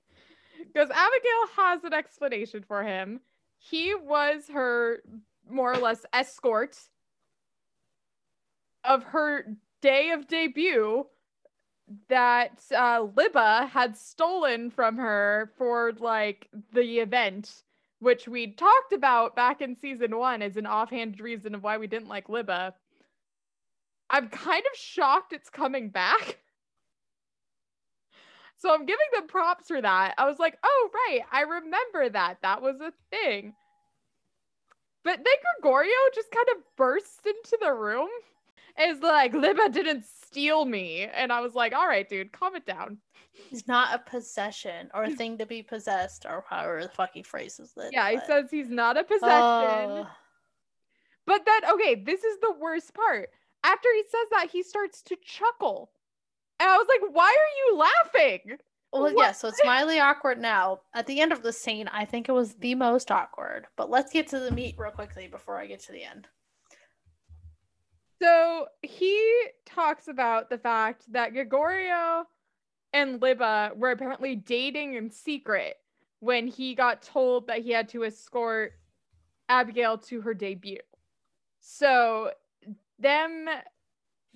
[0.57, 3.21] Because Abigail has an explanation for him.
[3.57, 5.01] He was her
[5.49, 6.77] more or less escort
[8.83, 11.05] of her day of debut
[12.07, 17.63] that uh, Libba had stolen from her for like the event,
[17.99, 21.87] which we talked about back in season one as an offhand reason of why we
[21.87, 22.73] didn't like Libba.
[24.09, 26.39] I'm kind of shocked it's coming back.
[28.57, 30.15] So I'm giving them props for that.
[30.17, 31.21] I was like, oh, right.
[31.31, 32.39] I remember that.
[32.41, 33.53] That was a thing.
[35.03, 38.09] But then Gregorio just kind of bursts into the room
[38.75, 41.07] and is like, Libba didn't steal me.
[41.13, 42.97] And I was like, all right, dude, calm it down.
[43.31, 47.23] He's not a possession or a thing to be possessed or however the fuck he
[47.23, 47.91] phrases it.
[47.93, 50.05] Yeah, he says he's not a possession.
[51.25, 53.29] But then, okay, this is the worst part.
[53.63, 55.91] After he says that, he starts to chuckle.
[56.59, 58.57] And I was like, why are you laughing?
[58.91, 59.17] well, What?
[59.17, 60.79] yeah, so it's mildly awkward now.
[60.93, 63.67] At the end of the scene, I think it was the most awkward.
[63.75, 66.27] But let's get to the meat real quickly before I get to the end.
[68.21, 72.25] So he talks about the fact that Gregorio
[72.91, 75.75] and Libba were apparently dating in secret
[76.19, 78.73] when he got told that he had to escort
[79.47, 80.79] Abigail to her debut.
[81.61, 82.31] So
[82.99, 83.47] them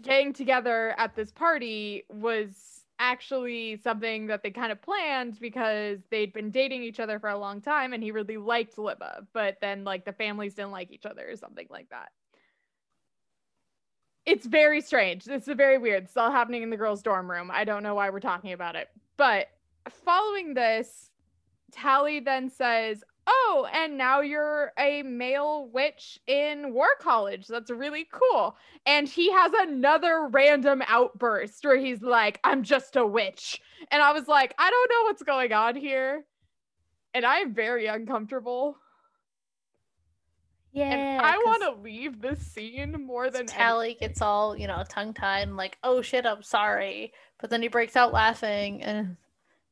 [0.02, 6.34] getting together at this party was actually something that they kind of planned because they'd
[6.34, 9.84] been dating each other for a long time and he really liked Libba, but then
[9.84, 12.10] like the families didn't like each other or something like that.
[14.26, 15.28] It's very strange.
[15.28, 16.04] It's very weird.
[16.06, 17.52] It's all happening in the girls' dorm room.
[17.54, 18.88] I don't know why we're talking about it.
[19.18, 19.48] But
[19.90, 21.10] following this,
[21.72, 27.48] Tally then says, Oh, and now you're a male witch in War College.
[27.48, 28.56] That's really cool.
[28.86, 33.62] And he has another random outburst where he's like, I'm just a witch.
[33.92, 36.26] And I was like, I don't know what's going on here.
[37.14, 38.78] And I'm very uncomfortable.
[40.74, 40.90] Yeah.
[40.90, 45.14] and I want to leave this scene more than Tally gets all, you know, tongue
[45.14, 47.14] tied and like, oh shit, I'm sorry.
[47.40, 49.16] But then he breaks out laughing and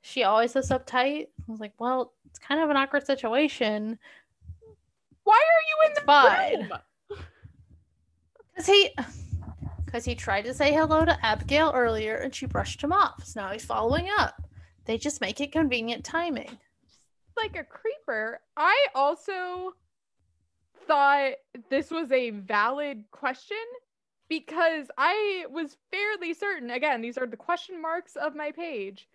[0.02, 1.28] she always is uptight.
[1.48, 3.98] I was like, well, it's kind of an awkward situation.
[5.24, 6.60] Why are you in It's the fine.
[6.70, 6.72] room?
[8.54, 8.90] Because he
[9.86, 13.26] because he tried to say hello to Abigail earlier and she brushed him off.
[13.26, 14.42] So now he's following up.
[14.86, 16.58] They just make it convenient timing.
[17.38, 18.42] Like a creeper.
[18.58, 19.74] I also
[20.86, 21.32] thought
[21.70, 23.58] this was a valid question
[24.28, 29.08] because I was fairly certain, again, these are the question marks of my page,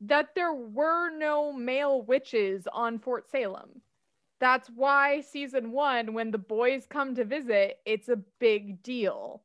[0.00, 3.80] that there were no male witches on Fort Salem.
[4.38, 9.42] That's why season one, when the boys come to visit, it's a big deal.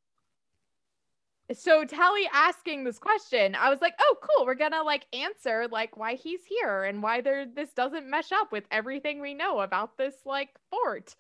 [1.54, 4.46] So Tally asking this question, I was like, oh, cool.
[4.46, 8.52] We're gonna like answer like why he's here and why there this doesn't mesh up
[8.52, 11.16] with everything we know about this like fort.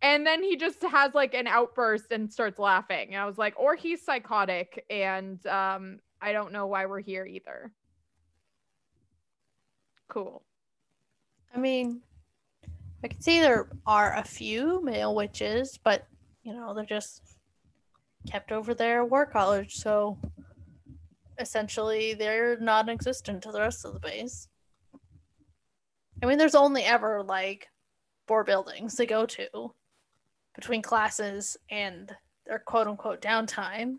[0.00, 3.14] And then he just has like an outburst and starts laughing.
[3.14, 7.26] And I was like, or he's psychotic, and um, I don't know why we're here
[7.26, 7.72] either.
[10.08, 10.42] Cool.
[11.54, 12.02] I mean,
[13.04, 16.06] I can see there are a few male witches, but
[16.42, 17.22] you know, they're just
[18.28, 20.18] kept over there at War College, so
[21.38, 24.48] essentially they're non existent to the rest of the base.
[26.22, 27.68] I mean, there's only ever like
[28.26, 29.72] four buildings to go to
[30.54, 32.12] between classes and
[32.46, 33.98] their quote unquote downtime.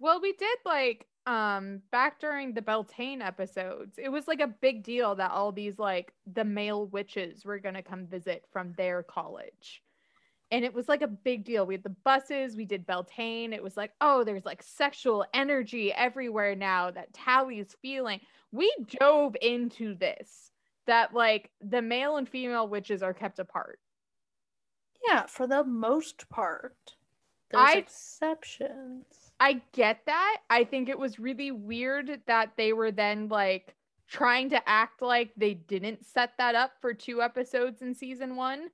[0.00, 3.98] Well, we did like um back during the Beltane episodes.
[3.98, 7.74] It was like a big deal that all these like the male witches were going
[7.74, 9.82] to come visit from their college.
[10.50, 11.66] And it was like a big deal.
[11.66, 13.52] We had the buses, we did Beltane.
[13.52, 18.20] It was like, oh, there's like sexual energy everywhere now that Tally's feeling.
[18.50, 20.50] We dove into this
[20.86, 23.78] that like the male and female witches are kept apart.
[25.06, 26.94] Yeah, for the most part.
[27.50, 29.27] There's I- exceptions.
[29.40, 30.38] I get that.
[30.50, 33.76] I think it was really weird that they were then like
[34.08, 38.68] trying to act like they didn't set that up for two episodes in season one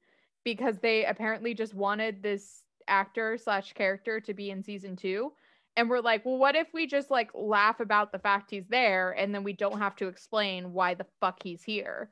[0.44, 5.32] because they apparently just wanted this actor slash character to be in season two.
[5.76, 9.10] And we're like, well, what if we just like laugh about the fact he's there
[9.12, 12.10] and then we don't have to explain why the fuck he's here?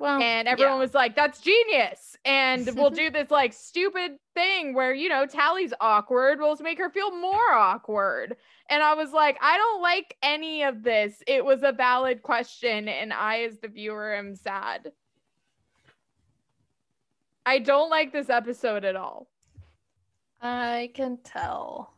[0.00, 0.80] Well, And everyone yeah.
[0.80, 2.16] was like, that's genius.
[2.24, 6.40] And we'll do this like stupid thing where, you know, Tally's awkward.
[6.40, 8.36] We'll just make her feel more awkward.
[8.70, 11.22] And I was like, I don't like any of this.
[11.26, 12.88] It was a valid question.
[12.88, 14.90] And I, as the viewer, am sad.
[17.44, 19.28] I don't like this episode at all.
[20.40, 21.92] I can tell.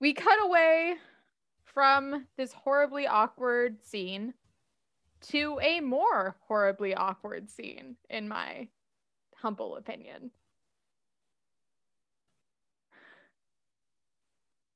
[0.00, 0.96] We cut away
[1.64, 4.34] from this horribly awkward scene
[5.22, 8.68] to a more horribly awkward scene, in my
[9.36, 10.32] humble opinion.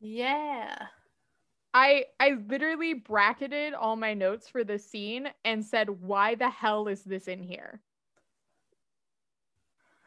[0.00, 0.88] Yeah.
[1.74, 6.88] I I literally bracketed all my notes for this scene and said, "Why the hell
[6.88, 7.82] is this in here?"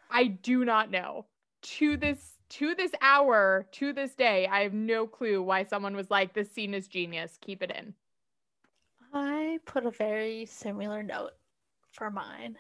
[0.10, 1.26] I do not know.
[1.62, 6.10] To this to this hour, to this day, I have no clue why someone was
[6.12, 7.38] like, "This scene is genius.
[7.42, 7.96] Keep it in."
[9.14, 11.32] I put a very similar note
[11.92, 12.58] for mine.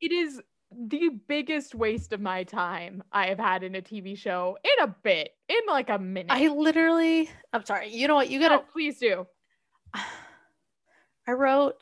[0.00, 4.58] It is the biggest waste of my time I have had in a TV show
[4.62, 6.30] in a bit, in like a minute.
[6.30, 7.94] I literally, I'm sorry.
[7.94, 8.30] You know what?
[8.30, 8.56] You gotta.
[8.56, 9.26] No, please do.
[9.94, 11.74] I wrote.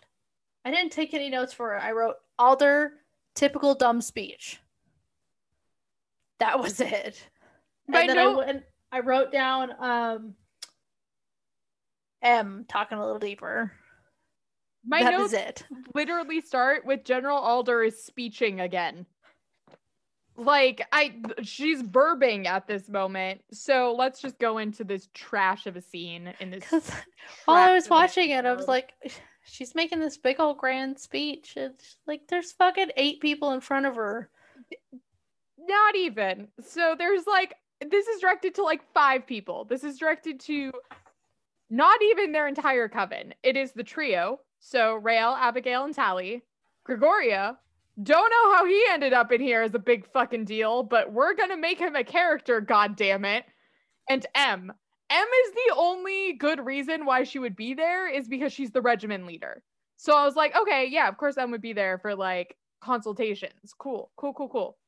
[0.64, 1.80] I didn't take any notes for it.
[1.82, 2.92] I wrote Alder
[3.35, 4.61] typical dumb speech.
[6.38, 7.22] That was it.
[7.88, 8.62] My and then I went.
[8.92, 10.35] I wrote down um.
[12.22, 13.72] M talking a little deeper.
[14.87, 15.64] My That notes is it.
[15.94, 19.07] literally start with General Alder is speeching again.
[20.38, 23.40] Like I she's verbing at this moment.
[23.53, 26.70] So let's just go into this trash of a scene in this
[27.46, 28.92] while I was watching it, I was like,
[29.44, 31.55] she's making this big old grand speech.
[31.57, 34.29] It's like there's fucking eight people in front of her.
[35.59, 36.49] not even.
[36.62, 39.64] So there's like this is directed to like five people.
[39.64, 40.70] This is directed to
[41.70, 43.35] not even their entire coven.
[43.42, 44.40] It is the trio.
[44.59, 46.42] So Raelle, Abigail, and Tally.
[46.85, 47.59] Gregoria.
[48.03, 51.35] Don't know how he ended up in here as a big fucking deal, but we're
[51.35, 53.45] gonna make him a character, god damn it.
[54.09, 54.73] And M.
[55.09, 58.83] M is the only good reason why she would be there is because she's the
[58.83, 59.62] regimen leader.
[59.97, 63.73] So I was like, okay, yeah, of course M would be there for like consultations.
[63.79, 64.79] Cool, cool, cool, cool.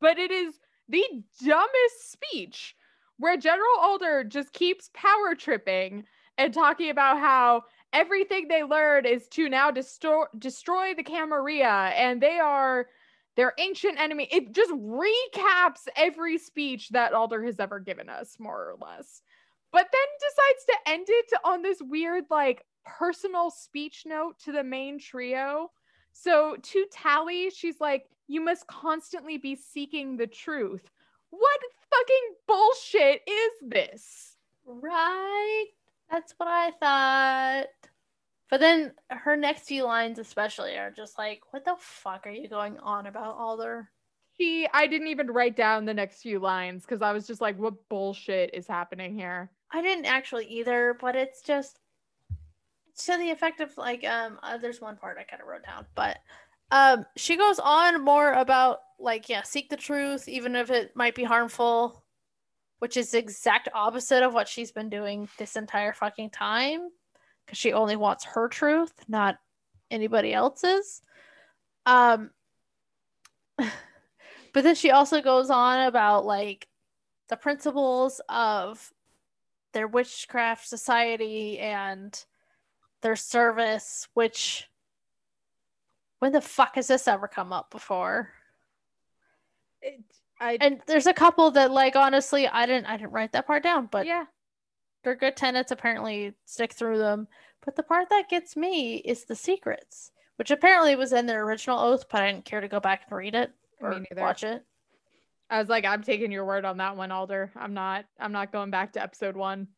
[0.00, 1.04] But it is the
[1.42, 2.74] dumbest speech
[3.18, 6.04] where General Alder just keeps power tripping
[6.36, 7.62] and talking about how
[7.94, 12.88] everything they learned is to now destroy destroy the Camarilla and they are
[13.36, 14.28] their ancient enemy.
[14.30, 19.22] It just recaps every speech that Alder has ever given us, more or less.
[19.72, 24.62] But then decides to end it on this weird, like, personal speech note to the
[24.62, 25.70] main trio.
[26.12, 30.88] So to Tally, she's like, You must constantly be seeking the truth.
[31.30, 34.36] What fucking bullshit is this?
[34.64, 35.66] Right?
[36.10, 37.66] That's what I thought.
[38.50, 42.48] But then her next few lines, especially, are just like, what the fuck are you
[42.48, 43.90] going on about, Alder?
[44.38, 47.58] She, I didn't even write down the next few lines because I was just like,
[47.58, 49.50] What bullshit is happening here?
[49.72, 51.80] I didn't actually either, but it's just
[52.96, 55.86] to the effect of like um uh, there's one part I kind of wrote down,
[55.94, 56.18] but
[56.70, 61.14] um she goes on more about like yeah, seek the truth even if it might
[61.14, 62.03] be harmful,
[62.84, 66.90] which is the exact opposite of what she's been doing this entire fucking time
[67.46, 69.38] cuz she only wants her truth, not
[69.90, 71.00] anybody else's.
[71.86, 72.30] Um
[73.56, 73.72] but
[74.52, 76.68] then she also goes on about like
[77.28, 78.92] the principles of
[79.72, 82.22] their witchcraft society and
[83.00, 84.68] their service, which
[86.18, 88.34] when the fuck has this ever come up before?
[90.40, 93.62] I, And there's a couple that like honestly I didn't I didn't write that part
[93.62, 94.24] down, but yeah,
[95.02, 97.28] they're good tenants apparently stick through them.
[97.64, 101.78] But the part that gets me is the secrets, which apparently was in their original
[101.78, 104.20] oath, but I didn't care to go back and read it Me or neither.
[104.20, 104.62] watch it.
[105.50, 107.52] I was like, I'm taking your word on that one, Alder.
[107.54, 109.68] I'm not, I'm not going back to episode one.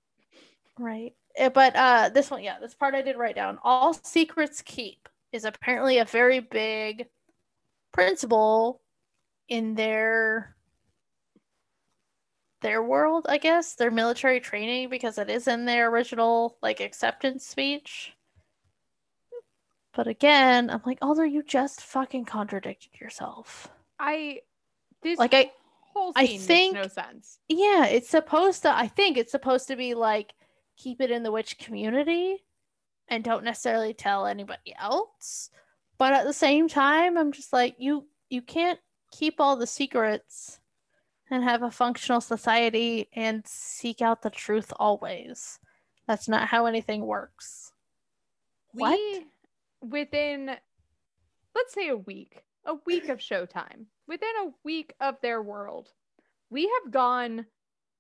[0.79, 1.13] Right.
[1.37, 3.59] Eh, But uh this one, yeah, this part I did write down.
[3.63, 7.07] All secrets keep is apparently a very big
[7.93, 8.81] principle
[9.49, 10.55] in their
[12.63, 17.47] their world, I guess, their military training because it is in their original like acceptance
[17.47, 18.13] speech.
[19.95, 23.69] But again, I'm like, Alder, you just fucking contradicted yourself.
[23.99, 24.41] I,
[25.03, 25.53] this Like I
[25.95, 27.39] whole I scene think- makes no sense.
[27.49, 28.77] Yeah, it's supposed to.
[28.77, 30.35] I think it's supposed to be like
[30.77, 32.45] keep it in the witch community
[33.09, 35.51] and don't necessarily tell anybody else.
[35.99, 38.07] But at the same time, I'm just like you.
[38.29, 38.81] You can't
[39.11, 40.61] keep all the secrets
[41.31, 45.59] and have a functional society and seek out the truth always.
[46.07, 47.73] That's not how anything works.
[48.73, 48.99] What?
[49.81, 50.47] Within,
[51.55, 55.89] let's say a week, a week of Showtime, within a week of their world,
[56.51, 57.47] we have gone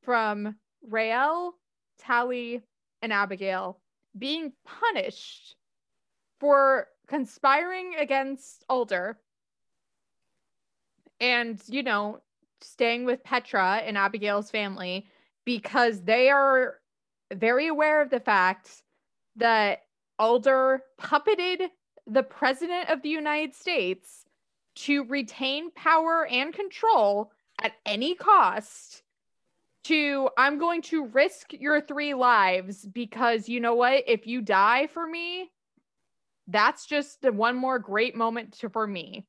[0.02, 0.56] from
[0.88, 1.52] Raelle,
[1.98, 2.62] Tally,
[3.02, 3.80] and Abigail
[4.16, 5.56] being punished
[6.38, 9.18] for conspiring against Alder
[11.20, 12.20] and, you know,
[12.60, 15.06] staying with Petra and Abigail's family
[15.44, 16.76] because they are
[17.34, 18.82] very aware of the fact
[19.36, 19.82] that
[20.18, 21.68] Alder puppeted
[22.06, 24.24] the president of the United States
[24.76, 29.02] to retain power and control at any cost
[29.84, 34.04] to I'm going to risk your three lives because you know what?
[34.06, 35.50] If you die for me
[36.48, 39.26] that's just one more great moment to, for me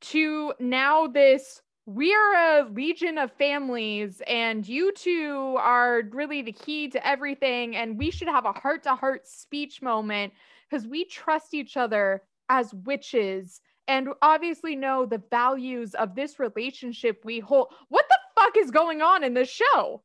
[0.00, 6.52] to now this we are a legion of families and you two are really the
[6.52, 10.32] key to everything and we should have a heart-to-heart speech moment
[10.68, 17.20] because we trust each other as witches and obviously know the values of this relationship
[17.22, 17.68] we hold.
[17.90, 20.02] What the fuck is going on in this show?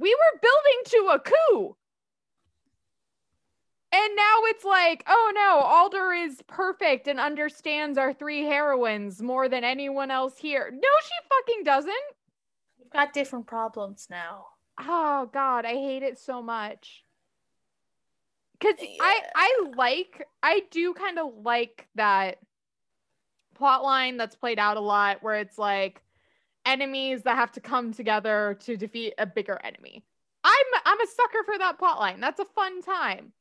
[0.00, 1.76] We were building to a coup
[3.90, 9.48] and now it's like, oh no, Alder is perfect and understands our three heroines more
[9.48, 10.70] than anyone else here.
[10.70, 11.94] No, she fucking doesn't.
[12.78, 14.46] We've got different problems now.
[14.78, 17.02] Oh god, I hate it so much.
[18.60, 18.96] Cause yeah.
[19.00, 22.38] I I like I do kind of like that
[23.54, 26.02] plot line that's played out a lot where it's like
[26.66, 30.04] enemies that have to come together to defeat a bigger enemy.
[30.44, 32.20] I'm I'm a sucker for that plot line.
[32.20, 33.32] That's a fun time.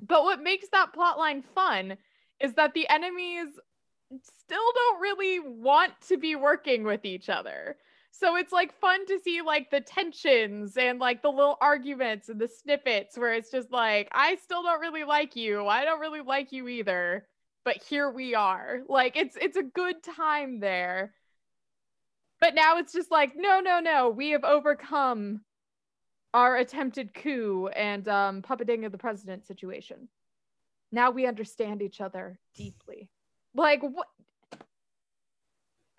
[0.00, 1.96] But what makes that plotline fun
[2.40, 3.48] is that the enemies
[4.22, 7.76] still don't really want to be working with each other.
[8.10, 12.40] So it's like fun to see like the tensions and like the little arguments and
[12.40, 15.66] the snippets where it's just like, I still don't really like you.
[15.66, 17.26] I don't really like you either.
[17.64, 18.80] But here we are.
[18.88, 21.14] Like it's it's a good time there.
[22.40, 24.10] But now it's just like, no, no, no.
[24.10, 25.40] We have overcome
[26.34, 30.08] our attempted coup and um, puppeting of the president situation.
[30.92, 33.08] Now we understand each other deeply.
[33.54, 34.08] Like what?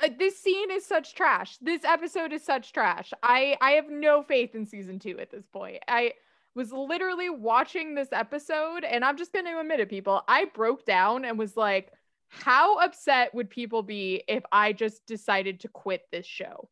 [0.04, 1.58] Uh, this scene is such trash.
[1.58, 3.14] This episode is such trash.
[3.24, 5.82] I I have no faith in season two at this point.
[5.88, 6.14] I
[6.54, 10.22] was literally watching this episode, and I'm just going to admit it, people.
[10.28, 11.92] I broke down and was like,
[12.30, 16.70] how upset would people be if I just decided to quit this show?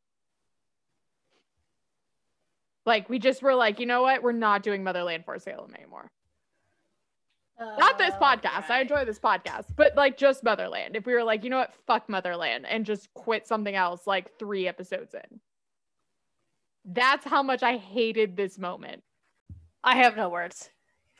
[2.86, 4.24] Like we just were like, you know what?
[4.24, 6.12] We're not doing Motherland for Salem anymore.
[7.60, 8.70] Uh, not this podcast.
[8.70, 10.96] I enjoy this podcast, but like just Motherland.
[10.96, 11.74] If we were like, you know what?
[11.88, 15.40] Fuck Motherland and just quit something else like three episodes in.
[16.86, 19.04] That's how much I hated this moment.
[19.84, 20.70] I have no words.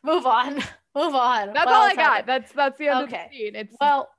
[0.04, 0.56] Move on.
[0.96, 1.54] Move on.
[1.54, 2.26] That's well, all I got.
[2.26, 3.26] That's that's the end okay.
[3.26, 3.56] of the scene.
[3.56, 4.10] It's well,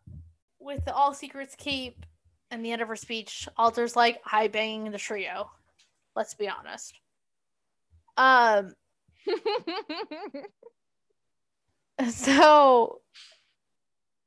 [0.58, 2.04] with the all secrets keep
[2.50, 5.50] and the end of her speech, Alder's like high banging the trio.
[6.16, 6.98] Let's be honest.
[8.16, 8.72] Um
[12.10, 13.00] so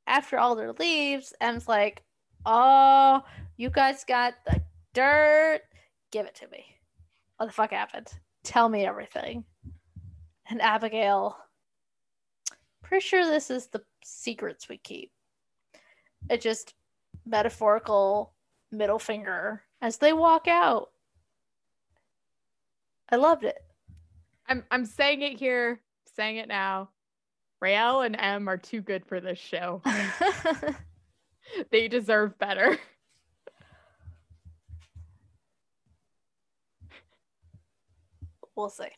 [0.06, 2.02] after Alder leaves, Em's like,
[2.46, 3.22] Oh,
[3.56, 4.62] you guys got the
[4.94, 5.60] dirt.
[6.10, 6.64] Give it to me.
[7.36, 8.08] What the fuck happened?
[8.42, 9.44] Tell me everything.
[10.48, 11.36] And Abigail,
[12.82, 15.12] pretty sure this is the secrets we keep.
[16.30, 16.74] It just
[17.26, 18.32] metaphorical
[18.70, 20.88] middle finger as they walk out.
[23.10, 23.58] I loved it.
[24.48, 25.80] I'm I'm saying it here,
[26.16, 26.90] saying it now.
[27.62, 29.82] Raelle and Em are too good for this show.
[31.70, 32.78] they deserve better.
[38.54, 38.88] We'll see.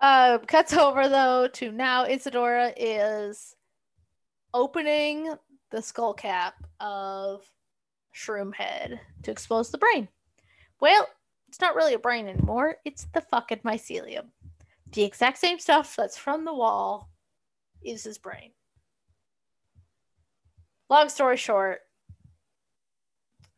[0.00, 3.54] uh, cuts over though to now Izadora is
[4.54, 5.34] opening
[5.70, 7.42] the skull cap of
[8.14, 10.08] Shroom Head to expose the brain.
[10.80, 11.06] Well,
[11.52, 12.76] it's not really a brain anymore.
[12.82, 14.28] It's the fucking mycelium.
[14.92, 17.10] The exact same stuff that's from the wall
[17.84, 18.52] is his brain.
[20.88, 21.80] Long story short,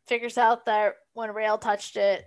[0.07, 2.25] figures out that when Raelle touched it,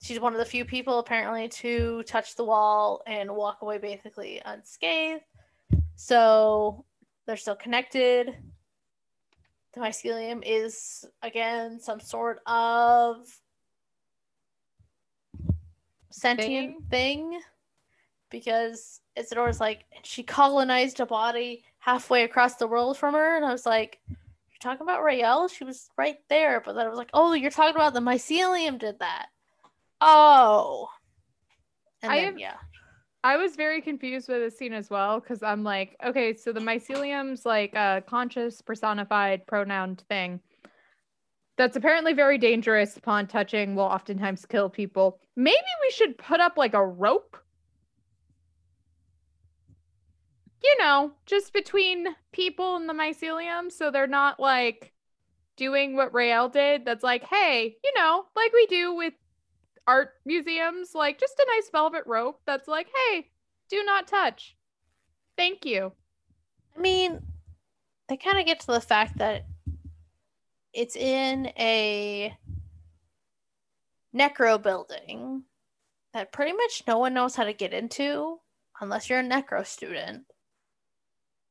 [0.00, 4.40] she's one of the few people apparently to touch the wall and walk away basically
[4.42, 5.20] unscathed.
[5.96, 6.86] So
[7.26, 8.34] they're still connected.
[9.74, 13.26] The mycelium is again some sort of
[16.12, 17.40] sentient thing, thing
[18.30, 23.52] because Izadora's like she colonized a body halfway across the world from her, and I
[23.52, 24.16] was like, "You're
[24.60, 25.48] talking about Raelle?
[25.48, 28.78] She was right there." But then I was like, "Oh, you're talking about the mycelium
[28.78, 29.26] did that."
[30.00, 30.88] Oh,
[32.02, 32.56] and I then, yeah.
[33.24, 36.60] I was very confused with this scene as well because I'm like, okay, so the
[36.60, 40.40] mycelium's like a conscious personified pronoun thing
[41.62, 45.20] that's apparently very dangerous upon touching will oftentimes kill people.
[45.36, 47.36] Maybe we should put up like a rope.
[50.60, 54.92] You know, just between people and the mycelium so they're not like
[55.56, 56.84] doing what Raelle did.
[56.84, 59.14] That's like, hey, you know, like we do with
[59.86, 63.28] art museums, like just a nice velvet rope that's like, hey,
[63.70, 64.56] do not touch.
[65.36, 65.92] Thank you.
[66.76, 67.20] I mean,
[68.08, 69.46] they kind of get to the fact that
[70.72, 72.36] it's in a
[74.14, 75.44] necro building
[76.12, 78.38] that pretty much no one knows how to get into
[78.80, 80.24] unless you're a necro student.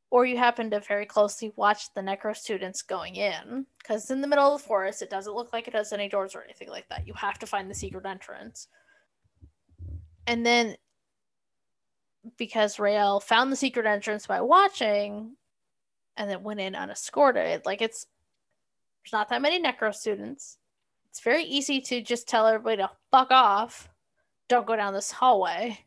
[0.10, 4.28] or you happen to very closely watch the necro students going in because in the
[4.28, 6.88] middle of the forest it doesn't look like it has any doors or anything like
[6.90, 8.68] that you have to find the secret entrance
[10.28, 10.76] and then
[12.38, 15.36] because Raelle found the secret entrance by watching
[16.18, 18.06] and then went in unescorted like it's
[19.04, 20.58] there's not that many necro students
[21.10, 23.90] it's very easy to just tell everybody to fuck off
[24.48, 25.78] don't go down this hallway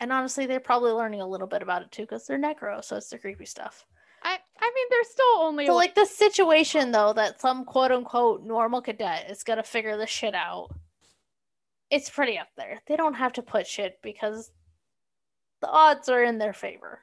[0.00, 2.96] and honestly, they're probably learning a little bit about it too because they're necro, so
[2.96, 3.84] it's the creepy stuff.
[4.22, 8.42] I I mean, they're still only So, like the situation though, that some quote unquote
[8.42, 10.70] normal cadet is gonna figure this shit out.
[11.90, 12.80] It's pretty up there.
[12.86, 14.50] They don't have to put shit because
[15.60, 17.00] the odds are in their favor.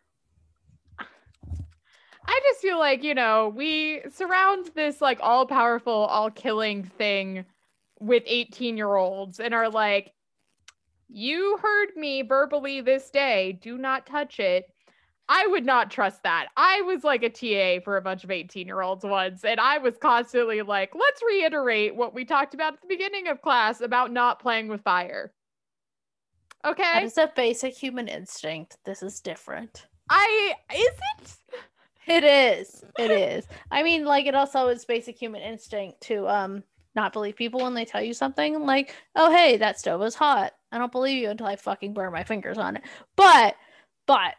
[2.47, 7.45] I just feel like, you know, we surround this like all powerful, all killing thing
[7.99, 10.13] with 18 year olds and are like,
[11.09, 13.59] you heard me verbally this day.
[13.61, 14.65] Do not touch it.
[15.29, 16.47] I would not trust that.
[16.55, 19.77] I was like a TA for a bunch of 18 year olds once, and I
[19.77, 24.13] was constantly like, let's reiterate what we talked about at the beginning of class about
[24.13, 25.33] not playing with fire.
[26.65, 26.83] Okay.
[26.83, 28.77] That is a basic human instinct.
[28.85, 29.87] This is different.
[30.09, 31.37] I, is
[32.07, 32.23] it?
[32.23, 32.83] Is.
[32.97, 33.47] It is.
[33.71, 36.63] I mean, like, it also is basic human instinct to, um,
[36.95, 40.53] not believe people when they tell you something like, oh, hey, that stove is hot.
[40.71, 42.83] I don't believe you until I fucking burn my fingers on it.
[43.15, 43.55] But,
[44.05, 44.33] but,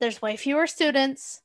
[0.00, 1.42] there's way fewer students.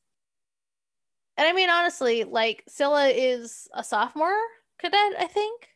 [1.37, 4.37] And I mean, honestly, like, Scylla is a sophomore
[4.79, 5.69] cadet, I think.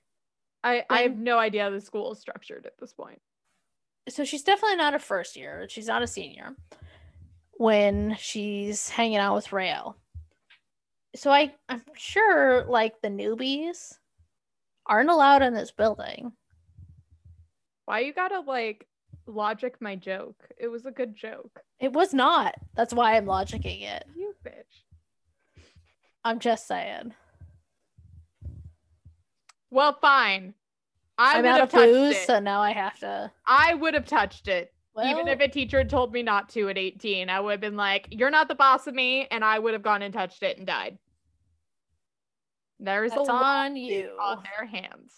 [0.64, 3.22] I, I have no idea how the school is structured at this point.
[4.10, 5.68] So she's definitely not a first year.
[5.70, 6.56] She's not a senior
[7.58, 9.96] when she's hanging out with Raelle
[11.18, 13.96] so I I'm sure like the newbies
[14.86, 16.32] aren't allowed in this building.
[17.86, 18.88] Why you gotta like
[19.26, 20.48] logic my joke?
[20.58, 21.60] It was a good joke.
[21.80, 22.56] It was not.
[22.76, 24.06] That's why I'm logicking it.
[24.16, 25.64] You bitch.
[26.24, 27.14] I'm just saying.
[29.70, 30.54] Well, fine.
[31.18, 33.32] I am out of booze, so now I have to.
[33.46, 34.72] I would have touched it.
[34.98, 37.62] Well, Even if a teacher had told me not to at 18, I would have
[37.62, 39.28] been like, You're not the boss of me.
[39.30, 40.98] And I would have gone and touched it and died.
[42.80, 44.18] There's a on you.
[44.20, 45.14] On their hands.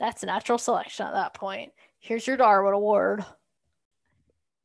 [0.00, 1.72] That's natural selection at that point.
[2.00, 3.24] Here's your Darwin Award.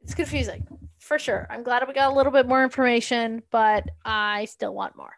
[0.04, 0.68] It's confusing,
[0.98, 1.46] for sure.
[1.50, 5.14] I'm glad we got a little bit more information, but I still want more.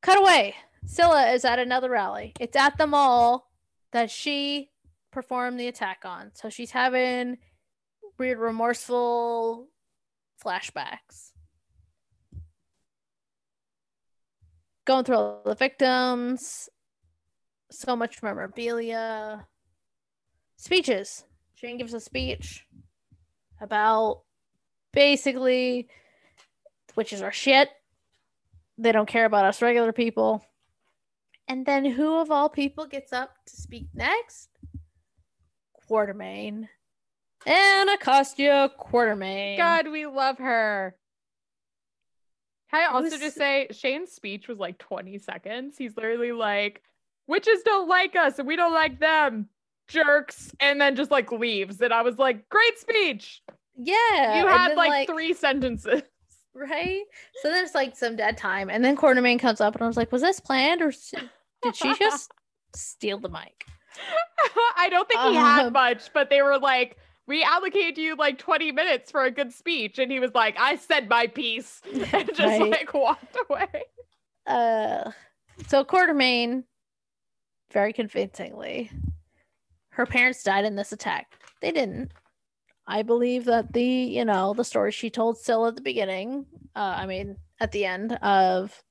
[0.00, 0.54] Cut away.
[0.86, 2.32] Scylla is at another rally.
[2.38, 3.50] It's at the mall
[3.90, 4.70] that she
[5.14, 6.32] perform the attack on.
[6.34, 7.38] So she's having
[8.18, 9.68] weird, remorseful
[10.44, 11.30] flashbacks.
[14.84, 16.68] Going through all the victims,
[17.70, 19.46] so much memorabilia,
[20.56, 21.24] speeches.
[21.56, 22.66] Jane gives a speech
[23.60, 24.22] about
[24.92, 25.88] basically
[26.96, 27.70] witches are shit.
[28.76, 30.44] They don't care about us regular people.
[31.46, 34.48] And then who of all people gets up to speak next?
[35.94, 36.68] Quartermaine.
[37.46, 39.56] Anacostia Quartermaine.
[39.56, 40.96] God, we love her.
[42.72, 43.20] Can I also was...
[43.20, 45.76] just say Shane's speech was like 20 seconds.
[45.78, 46.82] He's literally like,
[47.28, 49.48] witches don't like us and we don't like them.
[49.86, 50.50] Jerks.
[50.58, 51.80] And then just like leaves.
[51.80, 53.42] And I was like, great speech.
[53.76, 54.40] Yeah.
[54.40, 56.02] You had like, like three sentences.
[56.56, 57.02] Right?
[57.40, 58.68] So there's like some dead time.
[58.68, 60.92] And then Quartermaine comes up and I was like, was this planned or
[61.62, 62.32] did she just
[62.74, 63.64] steal the mic?
[64.76, 68.38] I don't think he had um, much, but they were like, we allocated you like
[68.38, 69.98] 20 minutes for a good speech.
[69.98, 71.80] And he was like, I said my piece
[72.12, 72.70] and just right.
[72.70, 73.84] like walked away.
[74.46, 75.10] Uh
[75.66, 76.64] so Quartermaine,
[77.72, 78.90] very convincingly,
[79.90, 81.32] her parents died in this attack.
[81.60, 82.12] They didn't.
[82.86, 86.44] I believe that the, you know, the story she told still at the beginning,
[86.76, 88.82] uh, I mean, at the end of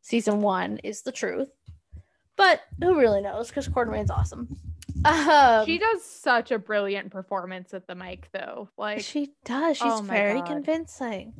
[0.00, 1.50] season one is the truth.
[2.38, 3.48] But who really knows?
[3.48, 4.56] Because Quartermaine's awesome.
[5.04, 8.68] Um, she does such a brilliant performance at the mic, though.
[8.78, 9.76] Like she does.
[9.76, 10.46] She's oh very God.
[10.46, 11.34] convincing.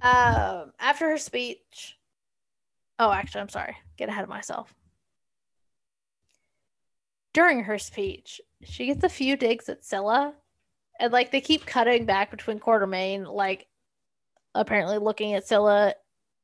[0.00, 1.98] Um, after her speech.
[2.98, 3.76] Oh, actually, I'm sorry.
[3.96, 4.74] Get ahead of myself.
[7.34, 10.34] During her speech, she gets a few digs at Scylla,
[10.98, 13.66] and like they keep cutting back between Quartermaine, like
[14.54, 15.94] apparently looking at Scylla,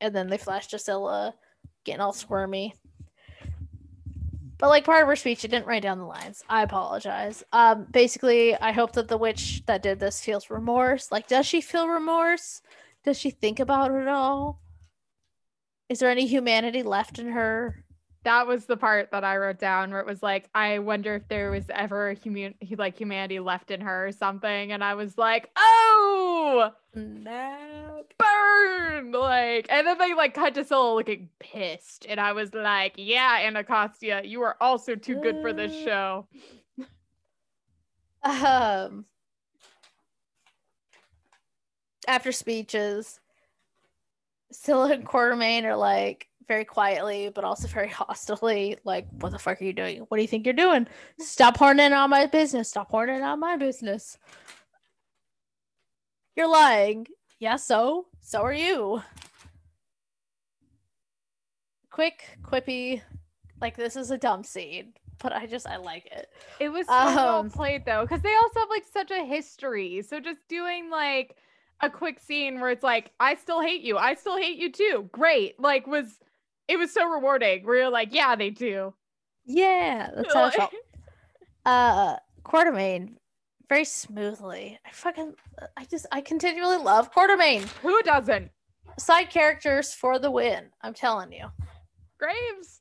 [0.00, 1.34] and then they flash to Scylla,
[1.84, 2.74] getting all squirmy.
[4.58, 6.42] But like part of her speech, she didn't write down the lines.
[6.48, 7.44] I apologize.
[7.52, 11.12] Um, basically, I hope that the witch that did this feels remorse.
[11.12, 12.60] Like, does she feel remorse?
[13.04, 14.60] Does she think about it all?
[15.88, 17.84] Is there any humanity left in her?
[18.24, 21.28] That was the part that I wrote down where it was like, I wonder if
[21.28, 24.72] there was ever human like humanity left in her or something.
[24.72, 28.04] And I was like, oh No.
[28.18, 29.12] burn.
[29.12, 32.06] Like, and then they like cut to Scylla looking pissed.
[32.08, 35.84] And I was like, yeah, Anacostia, you are also too good for this Uh.
[35.84, 36.26] show.
[38.24, 39.04] Um
[42.08, 43.20] after speeches,
[44.50, 49.60] Scylla and Quartermaine are like very quietly, but also very hostilely, like, what the fuck
[49.60, 50.00] are you doing?
[50.08, 50.88] What do you think you're doing?
[51.20, 52.70] Stop horning on my business.
[52.70, 54.18] Stop horning on my business.
[56.34, 57.06] You're lying.
[57.38, 58.06] Yeah, so?
[58.20, 59.02] So are you.
[61.90, 63.02] Quick, quippy.
[63.60, 66.28] Like, this is a dumb scene, but I just, I like it.
[66.60, 70.02] It was so well Um, played though, because they also have like such a history.
[70.02, 71.36] So just doing like
[71.80, 73.98] a quick scene where it's like, I still hate you.
[73.98, 75.08] I still hate you too.
[75.12, 75.58] Great.
[75.60, 76.18] Like was
[76.68, 78.94] it was so rewarding where you're like, yeah, they do.
[79.44, 80.72] Yeah, that's how it felt.
[81.66, 83.16] Uh, Quartermaine,
[83.68, 84.78] very smoothly.
[84.86, 85.34] I fucking,
[85.76, 87.64] I just, I continually love Quartermaine.
[87.82, 88.50] Who doesn't?
[88.98, 90.70] Side characters for the win.
[90.80, 91.48] I'm telling you.
[92.18, 92.80] Graves.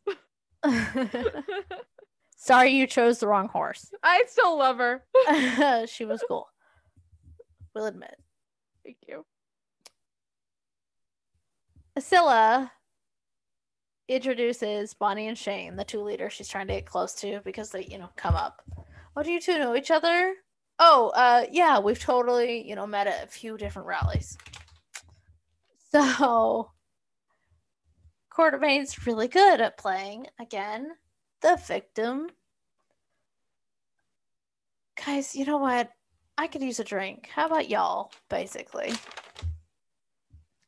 [2.37, 3.91] Sorry, you chose the wrong horse.
[4.03, 5.03] I still love her.
[5.87, 6.47] she was cool.
[7.75, 8.15] We'll admit.
[8.85, 9.25] Thank you.
[11.99, 12.71] Scylla
[14.07, 17.83] introduces Bonnie and Shane, the two leaders she's trying to get close to because they,
[17.85, 18.61] you know, come up.
[19.15, 20.33] Oh, do you two know each other?
[20.79, 24.37] Oh, uh, yeah, we've totally, you know, met at a few different rallies.
[25.91, 26.71] So,
[28.29, 30.91] Quartermaine's really good at playing, again,
[31.41, 32.27] the victim.
[35.03, 35.89] Guys, you know what?
[36.37, 37.29] I could use a drink.
[37.33, 38.93] How about y'all, basically?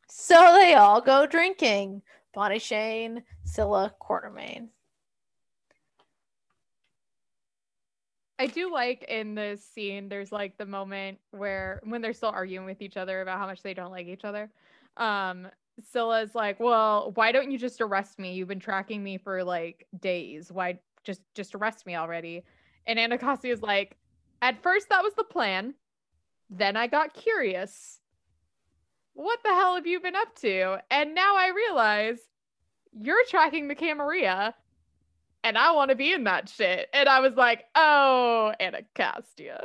[0.07, 2.01] So they all go drinking.
[2.33, 4.69] Bonnie Shane, Scylla, Quartermaine.
[8.39, 12.65] I do like in this scene, there's like the moment where when they're still arguing
[12.65, 14.49] with each other about how much they don't like each other.
[14.95, 15.47] Um,
[15.91, 18.33] Scylla's like, Well, why don't you just arrest me?
[18.33, 20.51] You've been tracking me for like days.
[20.51, 22.45] Why just just arrest me already?
[22.87, 23.97] And Anacostia is like,
[24.41, 25.73] At first that was the plan.
[26.49, 27.98] Then I got curious.
[29.19, 30.77] What the hell have you been up to?
[30.89, 32.19] And now I realize
[32.97, 34.55] you're tracking the Camarilla
[35.43, 36.87] and I want to be in that shit.
[36.93, 39.63] And I was like, oh, Anacostia.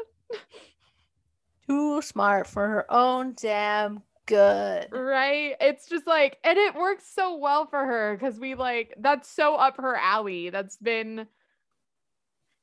[1.68, 4.88] Too smart for her own damn good.
[4.90, 5.54] Right?
[5.60, 9.54] It's just like, and it works so well for her because we like, that's so
[9.54, 10.50] up her alley.
[10.50, 11.28] That's been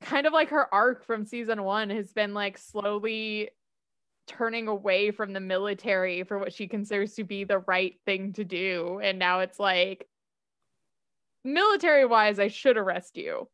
[0.01, 3.51] kind of like her arc from season one has been like slowly
[4.27, 8.43] turning away from the military for what she considers to be the right thing to
[8.43, 8.99] do.
[9.03, 10.07] And now it's like,
[11.43, 13.47] military wise, I should arrest you.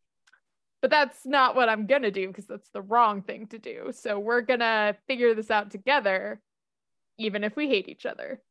[0.82, 3.92] But that's not what I'm going to do because that's the wrong thing to do.
[3.92, 6.40] So we're going to figure this out together,
[7.18, 8.42] even if we hate each other.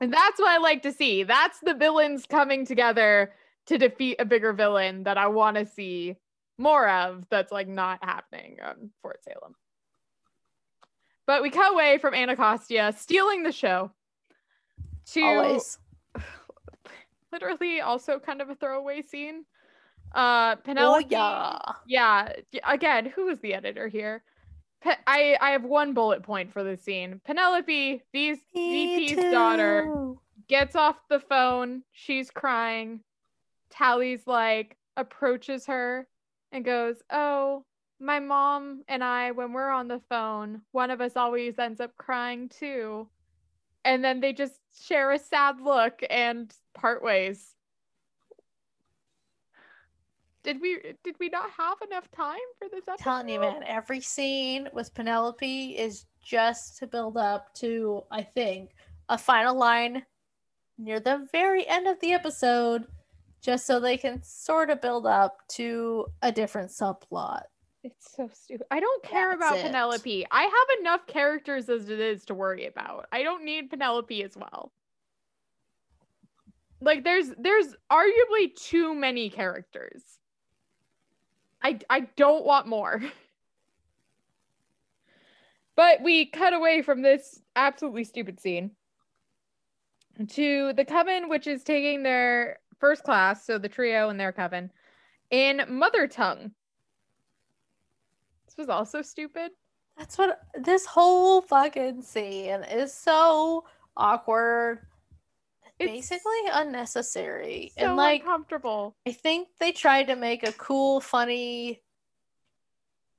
[0.00, 1.24] And that's what I like to see.
[1.24, 3.32] That's the villains coming together
[3.66, 6.16] to defeat a bigger villain that I want to see
[6.58, 9.54] more of that's like not happening on Fort Salem.
[11.30, 13.92] But we cut away from Anacostia stealing the show
[15.12, 15.78] to Always.
[17.32, 19.44] literally also kind of a throwaway scene.
[20.12, 21.06] Uh Oh, Penelope.
[21.08, 21.56] yeah.
[21.86, 22.32] Yeah.
[22.52, 24.24] y- Again, who is the editor here?
[24.82, 27.20] Pe- I I have one bullet point for this scene.
[27.24, 30.14] Penelope, Me VP's daughter,
[30.48, 31.84] gets off the phone.
[31.92, 33.02] She's crying.
[33.70, 36.08] Tally's like approaches her
[36.50, 37.64] and goes, "Oh,
[38.00, 41.96] my mom and I, when we're on the phone, one of us always ends up
[41.96, 43.08] crying too."
[43.84, 47.54] And then they just share a sad look and part ways.
[50.42, 52.92] Did we did we not have enough time for this episode?
[52.92, 58.22] I'm telling you, man, every scene with Penelope is just to build up to, I
[58.22, 58.70] think,
[59.08, 60.04] a final line
[60.78, 62.86] near the very end of the episode,
[63.42, 67.42] just so they can sort of build up to a different subplot.
[67.82, 68.66] It's so stupid.
[68.70, 69.62] I don't care That's about it.
[69.66, 70.26] Penelope.
[70.30, 73.06] I have enough characters as it is to worry about.
[73.10, 74.72] I don't need Penelope as well.
[76.82, 80.02] Like there's there's arguably too many characters.
[81.62, 83.02] I I don't want more.
[85.76, 88.72] But we cut away from this absolutely stupid scene
[90.28, 94.70] to the coven, which is taking their first class, so the trio and their coven,
[95.30, 96.52] in mother tongue.
[98.50, 99.52] This was also stupid.
[99.96, 103.64] That's what this whole fucking scene is so
[103.96, 104.80] awkward.
[105.78, 107.72] It's basically unnecessary.
[107.78, 108.96] so and like uncomfortable.
[109.06, 111.80] I think they tried to make a cool, funny,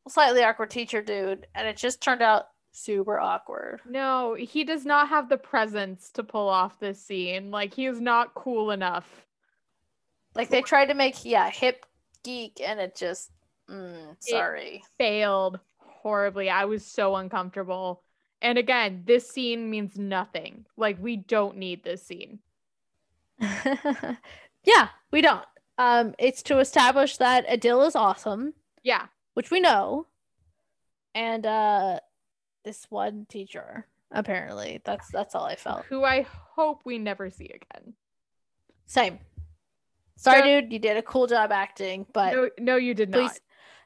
[0.10, 3.80] slightly awkward teacher dude, and it just turned out super awkward.
[3.86, 7.52] No, he does not have the presence to pull off this scene.
[7.52, 9.26] Like he is not cool enough.
[10.36, 11.86] Like they tried to make yeah, hip
[12.24, 13.32] geek and it just
[13.72, 14.84] mm, sorry.
[14.97, 16.49] Failed horribly.
[16.49, 18.03] I was so uncomfortable.
[18.41, 20.65] And again, this scene means nothing.
[20.78, 22.39] Like we don't need this scene.
[23.39, 25.45] yeah, we don't.
[25.78, 28.53] Um it's to establish that Adil is awesome,
[28.84, 29.07] Yeah.
[29.34, 30.07] which we know.
[31.15, 31.99] And uh
[32.63, 34.82] this one teacher apparently.
[34.84, 35.86] That's that's all I felt.
[35.86, 37.93] Who I hope we never see again.
[38.86, 39.19] Same.
[40.17, 43.39] Sorry, So- dude, you did a cool job acting, but no, no, you did not.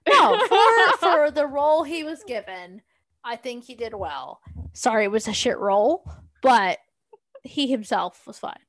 [0.07, 2.81] No for for the role he was given
[3.23, 4.39] i think he did well
[4.73, 6.09] sorry it was a shit role
[6.41, 6.77] but
[7.43, 8.59] he himself was fine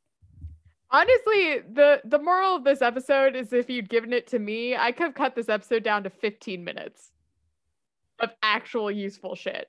[0.88, 4.92] Honestly, the the moral of this episode is if you'd given it to me, I
[4.92, 7.10] could have cut this episode down to 15 minutes
[8.20, 9.68] of actual useful shit.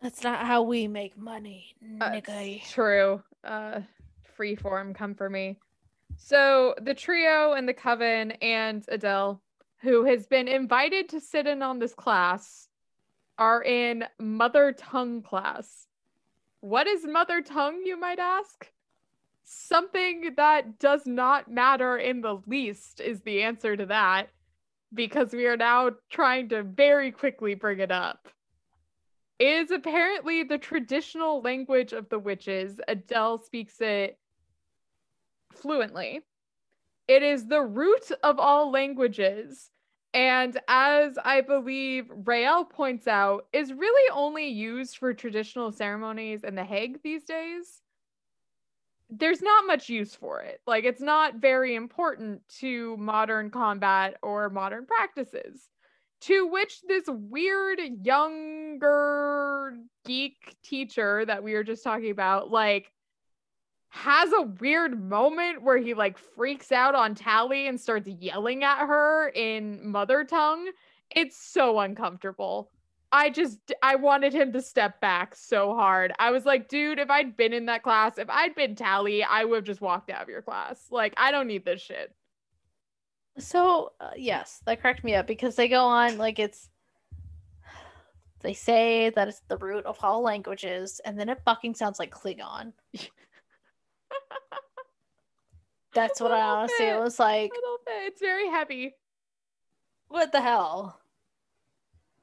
[0.00, 3.22] that's not how we make money Uh, nigga it's true.
[3.44, 3.80] Uh,
[4.36, 5.58] free form, come for me.
[6.16, 9.38] So the trio and the coven and Adil,
[9.82, 12.68] who has been invited to sit in on this class,
[13.38, 15.86] are in mother tongue class.
[16.60, 18.70] What is mother tongue, you might ask?
[19.42, 24.28] Something that does not matter in the least is the answer to that,
[24.94, 28.28] because we are now trying to very quickly bring it up
[29.38, 32.78] is apparently the traditional language of the witches.
[32.88, 34.16] Adil speaks it
[35.52, 36.20] fluently.
[37.08, 39.70] It is the root of all languages.
[40.14, 46.54] And as I believe Raelle points out, is really only used for traditional ceremonies in
[46.54, 47.80] The Hague these days.
[49.08, 50.60] There's not much use for it.
[50.66, 55.68] Like, it's not very important to modern combat or modern practices
[56.22, 59.76] to which this weird younger
[60.06, 62.91] geek teacher that we were just talking about like
[63.94, 68.86] has a weird moment where he like freaks out on Tally and starts yelling at
[68.86, 70.70] her in mother tongue.
[71.14, 72.70] It's so uncomfortable.
[73.12, 76.12] I just I wanted him to step back so hard.
[76.18, 79.44] I was like, dude, if I'd been in that class, if I'd been Tally, I
[79.44, 80.86] would have just walked out of your class.
[80.90, 82.14] Like, I don't need this shit.
[83.38, 86.68] so uh, yes that cracked me up because they go on like it's
[88.40, 92.10] they say that it's the root of all languages and then it fucking sounds like
[92.10, 92.72] klingon
[95.94, 97.00] that's what i honestly bit.
[97.00, 98.12] was like A little bit.
[98.12, 98.94] It's very heavy.
[100.08, 100.98] what the hell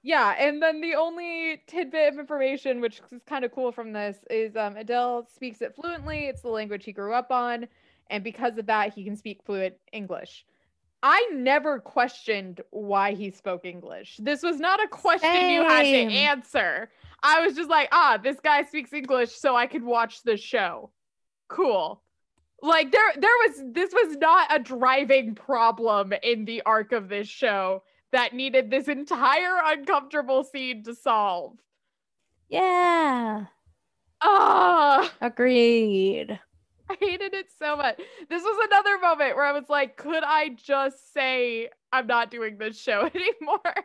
[0.02, 4.18] Yeah, and then the only tidbit of information, which is kind of cool from this,
[4.30, 6.28] is um, Adil speaks it fluently.
[6.28, 7.68] It's the language he grew up on,
[8.10, 10.46] and because of that, he can speak fluent English.
[11.02, 14.18] I never questioned why he spoke English.
[14.22, 16.90] This was not a question you had to answer.
[17.24, 20.92] I was just like, ah, this guy speaks English, so I could watch the show.
[21.50, 22.02] Cool.
[22.62, 27.28] Like there, there was this was not a driving problem in the arc of this
[27.28, 31.58] show that needed this entire uncomfortable scene to solve.
[32.50, 33.45] yeah
[34.22, 36.39] Ah, agreed
[36.89, 37.97] I hated it so much.
[38.30, 42.58] This was another moment where I was like, could I just say I'm not doing
[42.58, 43.76] this show anymore?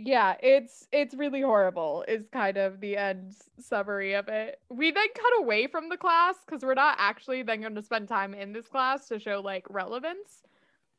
[0.00, 4.60] Yeah, it's it's really horrible is kind of the end summary of it.
[4.70, 8.06] We then cut away from the class because we're not actually then going to spend
[8.06, 10.42] time in this class to show like relevance.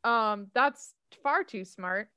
[0.04, 2.10] Um, that's far too smart.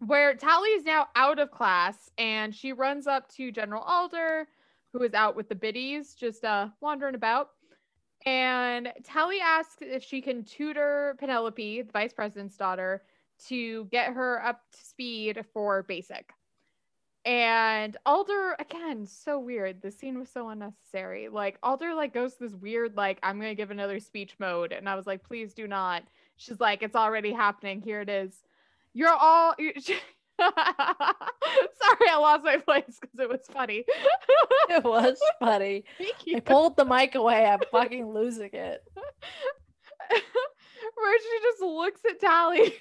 [0.00, 4.48] Where Tally is now out of class and she runs up to General Alder,
[4.92, 7.50] who is out with the biddies, just uh wandering about.
[8.26, 13.02] And Tally asks if she can tutor Penelope, the vice president's daughter,
[13.48, 16.32] to get her up to speed for basic.
[17.24, 19.82] And Alder, again, so weird.
[19.82, 21.28] The scene was so unnecessary.
[21.28, 24.72] Like Alder like goes to this weird, like, I'm gonna give another speech mode.
[24.72, 26.02] And I was like, please do not.
[26.36, 27.82] She's like, it's already happening.
[27.82, 28.34] Here it is.
[28.94, 30.00] You're all you- Sorry,
[30.40, 33.84] I lost my place because it was funny.
[34.70, 38.82] it was funny Thank i pulled the mic away i'm fucking losing it
[40.08, 42.74] where she just looks at Tally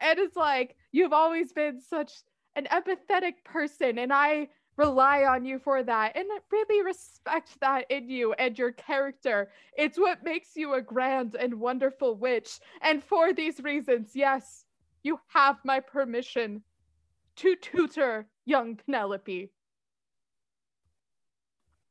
[0.00, 2.12] and it's like, You've always been such
[2.54, 8.08] an empathetic person, and I rely on you for that and really respect that in
[8.08, 9.50] you and your character.
[9.76, 12.60] It's what makes you a grand and wonderful witch.
[12.82, 14.64] And for these reasons, yes,
[15.02, 16.62] you have my permission
[17.36, 19.50] to tutor young Penelope.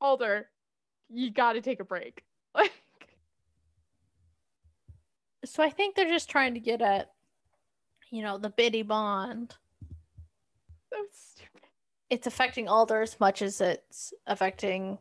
[0.02, 0.50] Alder,
[1.10, 2.24] you got to take a break.
[5.46, 7.12] So I think they're just trying to get at,
[8.14, 9.56] you know, the biddy bond.
[10.92, 11.68] so stupid.
[12.12, 15.00] It's affecting Alder as much as it's affecting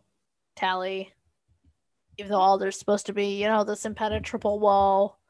[0.56, 1.12] Tally.
[2.16, 5.20] Even though Alder's supposed to be, you know, this impenetrable wall.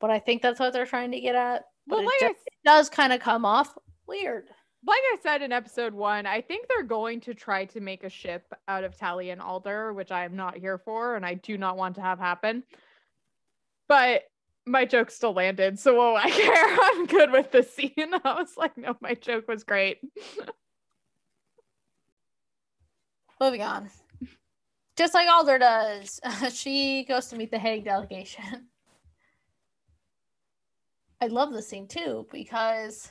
[0.00, 1.66] But I think that's what they're trying to get at.
[1.86, 3.78] But Well, like it does kind of come off
[4.08, 4.48] weird.
[4.84, 8.10] like I said in episode one, I think they're going to try to make a
[8.10, 11.56] ship out of Tally and Alder, which I am not here for and I do
[11.56, 12.64] not want to have happen.
[13.86, 14.22] But
[14.70, 16.78] my joke still landed, so do I care?
[16.82, 17.92] I'm good with the scene.
[18.24, 19.98] I was like, no, my joke was great.
[23.40, 23.90] Moving on.
[24.96, 26.20] Just like Alder does,
[26.52, 28.68] she goes to meet the Hague delegation.
[31.22, 33.10] I love this scene too because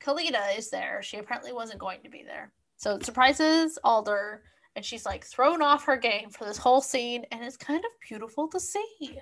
[0.00, 1.00] Khalida is there.
[1.02, 2.52] She apparently wasn't going to be there.
[2.76, 4.42] So it surprises Alder,
[4.76, 7.90] and she's like thrown off her game for this whole scene, and it's kind of
[8.06, 9.18] beautiful to see.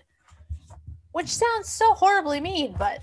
[1.12, 3.00] Which sounds so horribly mean, but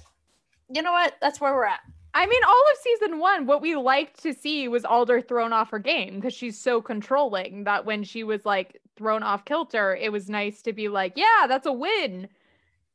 [0.74, 1.16] you know what?
[1.22, 1.82] That's where we're at.
[2.14, 5.70] I mean, all of season one, what we liked to see was Alder thrown off
[5.70, 10.12] her game because she's so controlling that when she was like thrown off kilter, it
[10.12, 12.28] was nice to be like, yeah, that's a win.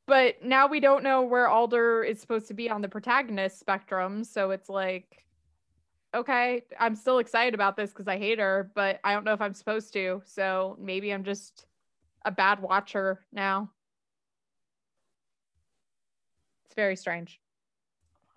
[0.07, 4.25] But now we don't know where Alder is supposed to be on the protagonist spectrum.
[4.25, 5.25] So it's like,
[6.15, 9.41] okay, I'm still excited about this because I hate her, but I don't know if
[9.41, 10.23] I'm supposed to.
[10.27, 11.67] So maybe I'm just
[12.25, 13.71] a bad watcher now.
[16.75, 17.41] It's very strange.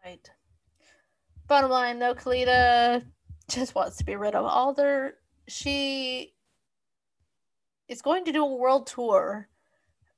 [0.05, 0.29] Right.
[1.47, 3.03] Bottom line, though, Khalida
[3.49, 5.15] just wants to be rid of Alder.
[5.47, 6.35] She
[7.87, 9.49] is going to do a world tour,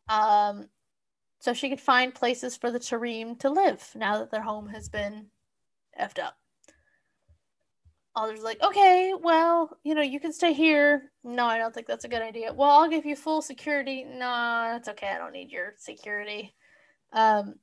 [0.09, 0.67] um,
[1.39, 4.89] so she could find places for the Tarim to live now that their home has
[4.89, 5.27] been
[5.97, 6.35] effed up.
[8.17, 11.13] Alder's like, okay, well, you know, you can stay here.
[11.23, 12.51] No, I don't think that's a good idea.
[12.51, 14.03] Well, I'll give you full security.
[14.03, 15.07] No, that's okay.
[15.07, 16.53] I don't need your security.
[17.13, 17.55] Um,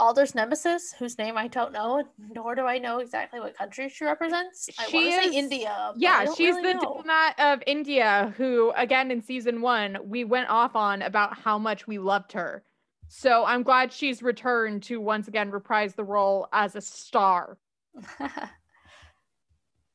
[0.00, 2.02] Alder's nemesis, whose name I don't know,
[2.34, 4.68] nor do I know exactly what country she represents.
[4.78, 5.92] I She want to is- say India.
[5.96, 6.80] Yeah, she's really the know.
[6.80, 11.86] diplomat of India who, again, in season one, we went off on about how much
[11.86, 12.64] we loved her.
[13.08, 17.58] So I'm glad she's returned to once again reprise the role as a star.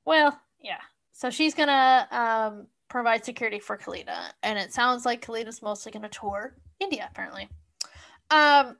[0.05, 0.79] well, yeah.
[1.11, 6.07] So she's gonna um, provide security for Khalida, and it sounds like Khalida's mostly gonna
[6.09, 7.49] tour India, apparently.
[8.31, 8.77] Um,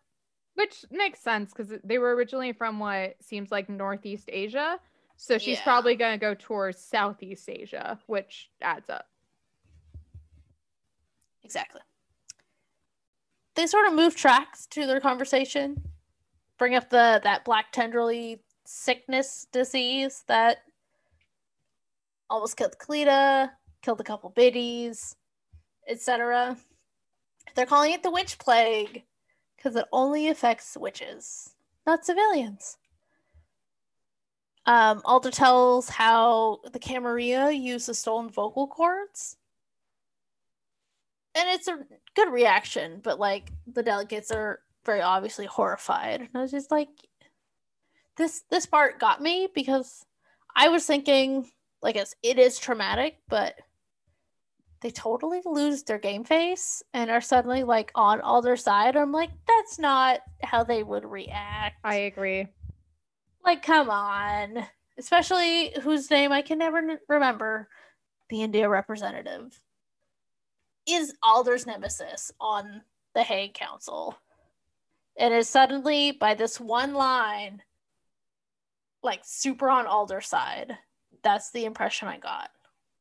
[0.59, 4.77] Which makes sense because they were originally from what seems like Northeast Asia.
[5.15, 5.63] So she's Yeah.
[5.63, 9.07] probably going to go towards Southeast Asia, which adds up.
[11.45, 11.79] exactly.
[13.55, 15.81] They sort of move tracks to their conversation,
[16.57, 20.65] bring up the that black tendrily sickness disease that
[22.29, 23.51] almost killed Khalida,
[23.81, 25.15] killed a couple biddies,
[25.87, 26.57] etc.
[27.55, 29.05] They're calling it the witch plague
[29.59, 31.55] because it only affects witches,
[31.85, 32.77] not civilians.
[34.65, 39.37] Um, Alder tells how the Camarilla use the stolen vocal cords
[41.35, 41.79] and it's a
[42.15, 46.21] good reaction, but like the delegates are very obviously horrified.
[46.21, 46.89] And I was just like,
[48.17, 50.05] this this part got me because
[50.55, 51.49] I was thinking
[51.81, 53.55] like it's, it is traumatic, but
[54.81, 58.95] they totally lose their game face and are suddenly like on all their side.
[58.95, 61.77] I'm like, that's not how they would react.
[61.83, 62.47] I agree.
[63.43, 64.65] like, come on,
[64.97, 67.67] especially whose name I can never remember,
[68.29, 69.59] the India representative
[70.87, 72.81] is Alder's nemesis on
[73.15, 74.17] the Hague Council.
[75.17, 77.61] And is suddenly, by this one line,
[79.03, 80.77] like super on Alder's side.
[81.23, 82.49] That's the impression I got.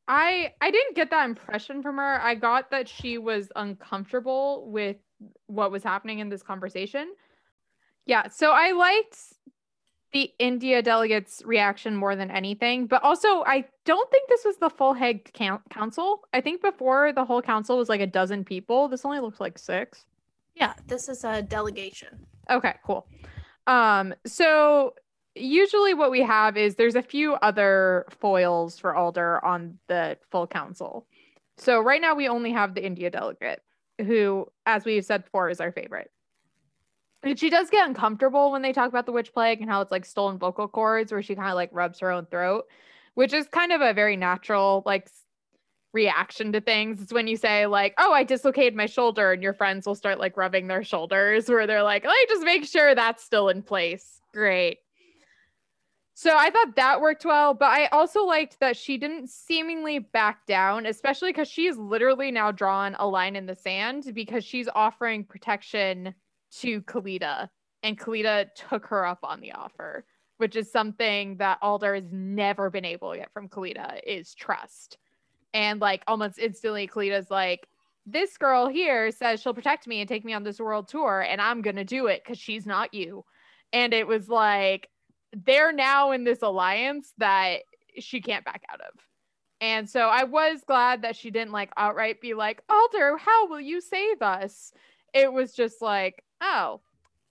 [0.08, 2.20] I I didn't get that impression from her.
[2.20, 4.96] I got that she was uncomfortable with
[5.46, 7.12] what was happening in this conversation.
[8.06, 9.18] Yeah, so I liked
[10.12, 14.70] the India delegates' reaction more than anything, but also I don't think this was the
[14.70, 15.30] full Hague
[15.68, 16.22] council.
[16.32, 18.88] I think before the whole council was like a dozen people.
[18.88, 20.06] This only looks like six.
[20.54, 22.26] Yeah, this is a delegation.
[22.50, 23.06] Okay, cool.
[23.66, 24.94] Um, so
[25.38, 30.46] usually what we have is there's a few other foils for Alder on the full
[30.46, 31.06] council.
[31.56, 33.62] So right now we only have the India delegate,
[33.98, 36.10] who, as we've said before, is our favorite.
[37.22, 39.90] And she does get uncomfortable when they talk about the witch plague and how it's
[39.90, 42.66] like stolen vocal cords, where she kind of like rubs her own throat,
[43.14, 45.08] which is kind of a very natural like
[45.92, 47.02] reaction to things.
[47.02, 50.20] It's when you say like, "Oh, I dislocated my shoulder," and your friends will start
[50.20, 53.62] like rubbing their shoulders, where they're like, "Let me just make sure that's still in
[53.62, 54.78] place." Great.
[56.20, 60.46] So I thought that worked well, but I also liked that she didn't seemingly back
[60.46, 65.22] down, especially because she's literally now drawn a line in the sand because she's offering
[65.22, 66.12] protection
[66.54, 67.48] to Khalida,
[67.84, 70.04] and Khalida took her up on the offer,
[70.38, 74.98] which is something that Alder has never been able to get from Khalida is trust.
[75.54, 77.68] And like almost instantly, Khalida's like,
[78.06, 81.40] this girl here says she'll protect me and take me on this world tour, and
[81.40, 83.24] I'm gonna do it because she's not you.
[83.72, 84.88] And it was like
[85.32, 87.60] they're now in this alliance that
[87.98, 88.94] she can't back out of.
[89.60, 93.60] And so I was glad that she didn't like outright be like, Alder, how will
[93.60, 94.72] you save us?
[95.12, 96.80] It was just like, oh,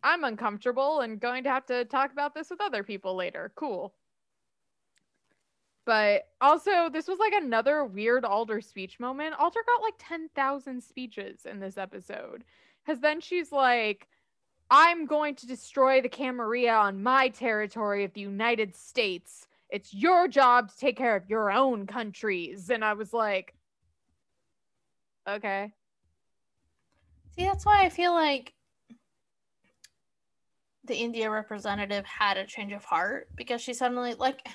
[0.04, 3.52] I'm uncomfortable and going to have to talk about this with other people later.
[3.56, 3.94] Cool.
[5.86, 9.36] But also, this was like another weird Alder speech moment.
[9.40, 12.44] Alder got like 10,000 speeches in this episode.
[12.86, 14.08] Because then she's like,
[14.70, 19.48] I'm going to destroy the Camarilla on my territory of the United States.
[19.70, 22.70] It's your job to take care of your own countries.
[22.70, 23.54] And I was like,
[25.28, 25.72] okay.
[27.36, 28.54] See, that's why I feel like
[30.86, 34.48] the India representative had a change of heart because she suddenly, like,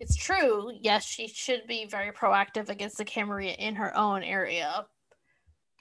[0.00, 0.70] it's true.
[0.80, 4.86] Yes, she should be very proactive against the Camarilla in her own area.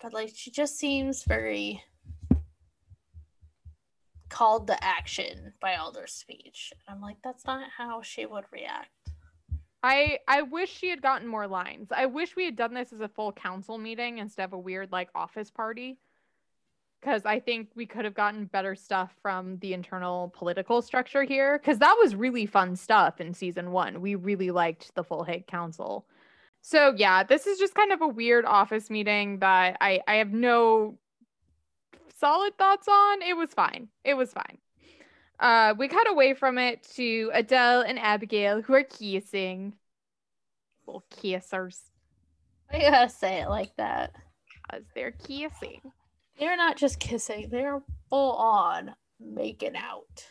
[0.02, 1.82] But, like, she just seems very
[4.34, 6.74] called to action by Alder's speech.
[6.88, 8.90] And I'm like, that's not how she would react.
[9.84, 11.90] I I wish she had gotten more lines.
[11.92, 14.92] I wish we had done this as a full council meeting instead of a weird
[14.92, 16.00] like office party.
[17.04, 21.60] Cause I think we could have gotten better stuff from the internal political structure here.
[21.60, 24.02] Cause that was really fun stuff in season one.
[24.02, 26.08] We really liked the full Hague Council.
[26.62, 30.32] So yeah, this is just kind of a weird office meeting that I, I have
[30.32, 30.98] no
[32.24, 33.22] solid thoughts on.
[33.22, 33.90] It was fine.
[34.06, 34.58] It was fine.
[35.42, 39.74] Uh, we cut away from it to Adil and Abigail who are kissing.
[40.88, 41.80] Little kissers.
[42.72, 44.16] I gotta say it like that.
[44.72, 45.82] As they're kissing.
[46.40, 50.26] They're not just kissing, they're full on making out.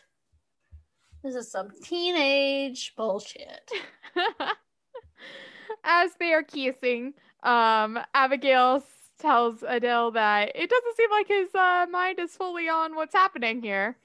[1.23, 3.71] This is some teenage bullshit.
[5.85, 7.13] As they are kissing,
[7.43, 8.83] um, Abigail
[9.19, 13.63] tells Adil that it doesn't seem like his uh, mind is fully on what's happening
[13.63, 13.97] here.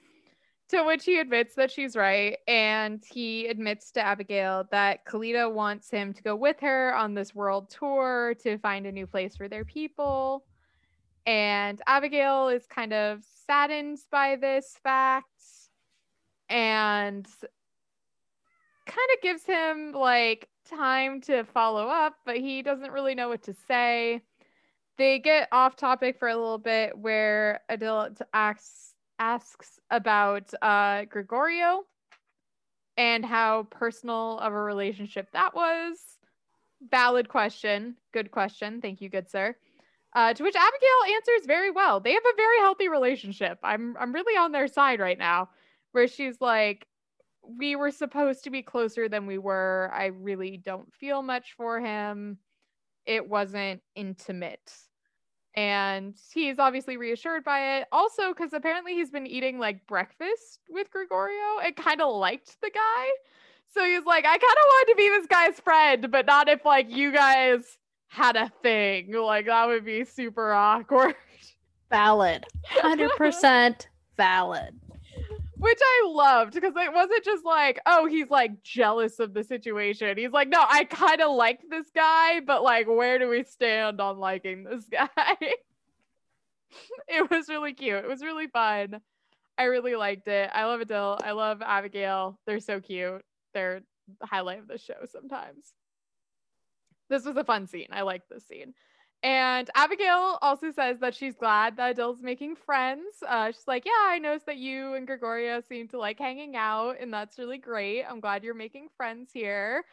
[0.70, 2.36] To which he admits that she's right.
[2.46, 7.34] And he admits to Abigail that Khalida wants him to go with her on this
[7.34, 10.44] world tour to find a new place for their people.
[11.24, 15.26] And Abigail is kind of saddened by this fact
[16.50, 17.26] and
[18.86, 23.42] kind of gives him like time to follow up, but he doesn't really know what
[23.44, 24.22] to say
[24.98, 31.84] they get off topic for a little bit where Adil asks asks about uh, Gregorio
[32.96, 35.98] and how personal of a relationship that was.
[36.90, 37.96] Valid question.
[38.12, 38.80] Good question.
[38.80, 39.56] Thank you, good sir.
[40.14, 42.00] Uh, to which Abigail answers very well.
[42.00, 43.58] They have a very healthy relationship.
[43.62, 45.50] I'm I'm really on their side right now,
[45.92, 46.86] where she's like,
[47.42, 49.90] we were supposed to be closer than we were.
[49.92, 52.38] I really don't feel much for him.
[53.06, 54.72] It wasn't intimate
[55.58, 57.88] and he's obviously reassured by it.
[57.90, 62.70] Also, because apparently he's been eating like breakfast with Gregorio and kind of liked the
[62.70, 63.08] guy.
[63.74, 66.64] So he's like, I kind of wanted to be this guy's friend, but not if
[66.64, 69.12] like you guys had a thing.
[69.12, 71.16] Like that would be super awkward.
[71.90, 72.46] Valid.
[72.76, 73.86] 100%
[74.16, 74.78] valid
[75.60, 80.16] which I loved because it wasn't just like, oh, he's like jealous of the situation.
[80.16, 84.00] He's like, no, I kind of like this guy, but like, where do we stand
[84.00, 85.36] on liking this guy?
[87.08, 88.04] it was really cute.
[88.04, 89.00] It was really fun.
[89.56, 90.50] I really liked it.
[90.52, 91.18] I love Adil.
[91.22, 92.38] I love Abigail.
[92.46, 93.24] They're so cute.
[93.54, 93.80] They're
[94.20, 95.72] the highlight of the show sometimes.
[97.10, 97.88] This was a fun scene.
[97.90, 98.74] I liked this scene.
[99.22, 103.16] And Abigail also says that she's glad that Adil's making friends.
[103.26, 106.96] Uh, she's like, Yeah, I noticed that you and Gregorio seem to like hanging out,
[107.00, 108.04] and that's really great.
[108.04, 109.84] I'm glad you're making friends here.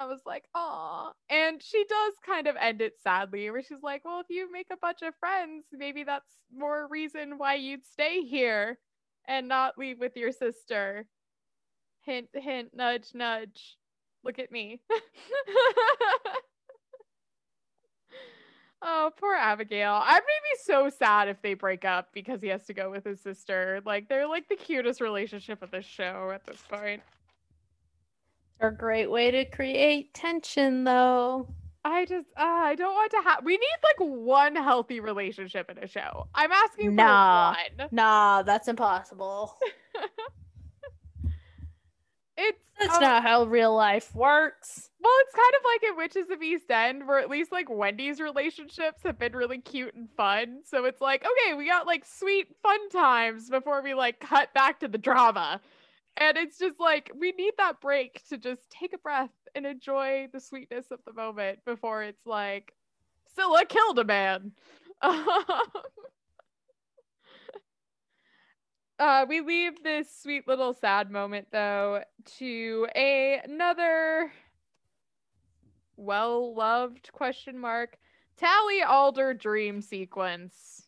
[0.00, 1.12] I was like, Aw.
[1.30, 4.68] And she does kind of end it sadly, where she's like, Well, if you make
[4.72, 8.78] a bunch of friends, maybe that's more reason why you'd stay here
[9.28, 11.06] and not leave with your sister.
[12.04, 13.76] Hint, hint, nudge, nudge.
[14.24, 14.82] Look at me.
[18.84, 20.02] Oh, poor Abigail.
[20.04, 23.20] I'd be so sad if they break up because he has to go with his
[23.20, 23.80] sister.
[23.86, 27.00] Like they're like the cutest relationship of the show at this point.
[28.60, 31.48] A great way to create tension though.
[31.84, 35.78] I just uh, I don't want to have we need like one healthy relationship in
[35.78, 36.26] a show.
[36.34, 37.88] I'm asking nah, for one.
[37.92, 39.56] Nah, that's impossible.
[42.36, 43.00] it's That's Oh.
[43.00, 44.90] not how real life works.
[45.00, 48.20] Well, it's kind of like in Witches of East End, where at least like Wendy's
[48.20, 50.60] relationships have been really cute and fun.
[50.64, 54.80] So it's like, okay, we got like sweet fun times before we like cut back
[54.80, 55.60] to the drama.
[56.16, 60.28] And it's just like we need that break to just take a breath and enjoy
[60.32, 62.72] the sweetness of the moment before it's like
[63.34, 64.52] Scylla killed a man.
[65.02, 65.24] Um,
[69.02, 72.04] uh, we leave this sweet little sad moment though
[72.38, 74.32] to a another
[75.96, 77.98] well loved question mark
[78.36, 80.86] Tally Alder dream sequence.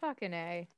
[0.00, 0.68] Fucking A.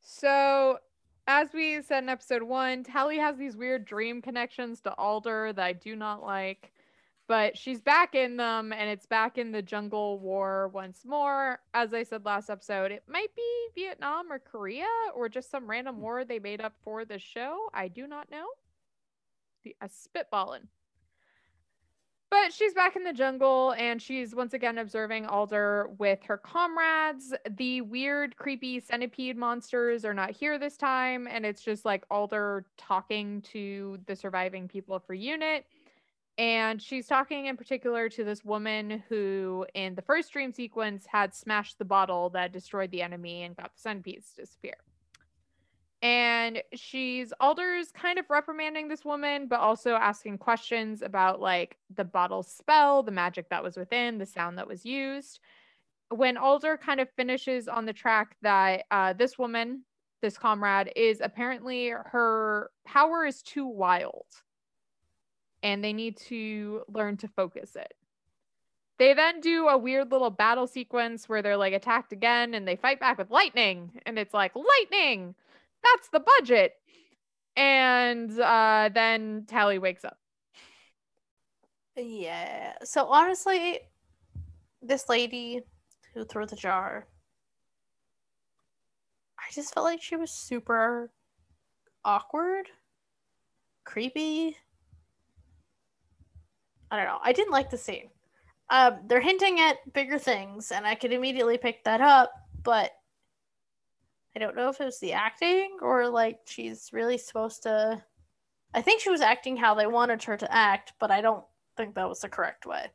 [0.00, 0.78] So,
[1.26, 5.64] as we said in episode one, Tally has these weird dream connections to Alder that
[5.64, 6.72] I do not like,
[7.30, 11.60] but she's back in them and it's back in the jungle war once more.
[11.72, 16.00] As I said last episode, it might be Vietnam or Korea or just some random
[16.00, 17.68] war they made up for the show.
[17.72, 18.46] I do not know.
[19.62, 20.66] The uh, spitballing.
[22.30, 27.32] But she's back in the jungle and she's once again observing Alder with her comrades.
[27.48, 32.66] The weird, creepy centipede monsters are not here this time, and it's just like Alder
[32.76, 35.64] talking to the surviving people of her unit.
[36.40, 41.34] And she's talking in particular to this woman who, in the first dream sequence, had
[41.34, 44.74] smashed the bottle that destroyed the enemy and got the centipedes to disappear
[46.02, 52.04] and she's Alder's kind of reprimanding this woman, but also asking questions about like the
[52.04, 55.40] bottle spell, the magic that was within, the sound that was used.
[56.08, 59.82] When Alder kind of finishes on the track that uh, this woman,
[60.22, 64.26] this comrade, is apparently her power is too wild,
[65.62, 67.94] and they need to learn to focus it.
[68.98, 72.76] They then do a weird little battle sequence where they're like attacked again and they
[72.76, 74.00] fight back with lightning.
[74.04, 75.34] And it's like, lightning!
[75.82, 76.74] that's the budget.
[77.56, 80.18] And uh, then Tally wakes up.
[81.96, 82.74] Yeah.
[82.84, 83.80] So honestly,
[84.82, 85.62] this lady
[86.14, 87.06] who threw the jar,
[89.38, 91.10] I just felt like she was super
[92.04, 92.68] awkward,
[93.84, 94.56] creepy.
[96.90, 97.18] I don't know.
[97.22, 98.10] I didn't like the scene.
[98.70, 102.32] Um, they're hinting at bigger things, and I could immediately pick that up,
[102.62, 102.92] but
[104.34, 108.02] I don't know if it was the acting or like she's really supposed to.
[108.74, 111.44] I think she was acting how they wanted her to act, but I don't
[111.76, 112.90] think that was the correct way.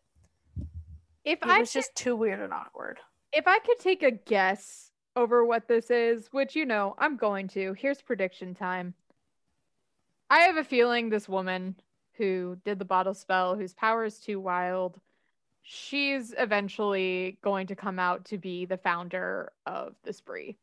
[1.26, 3.00] If It I was could, just too weird and awkward.
[3.32, 7.48] if I could take a guess over what this is, which you know I'm going
[7.50, 8.94] to, here's prediction time.
[10.30, 11.76] I have a feeling this woman
[12.18, 15.00] who did the bottle spell, whose power is too wild,
[15.64, 20.58] she's eventually going to come out to be the founder of the spree.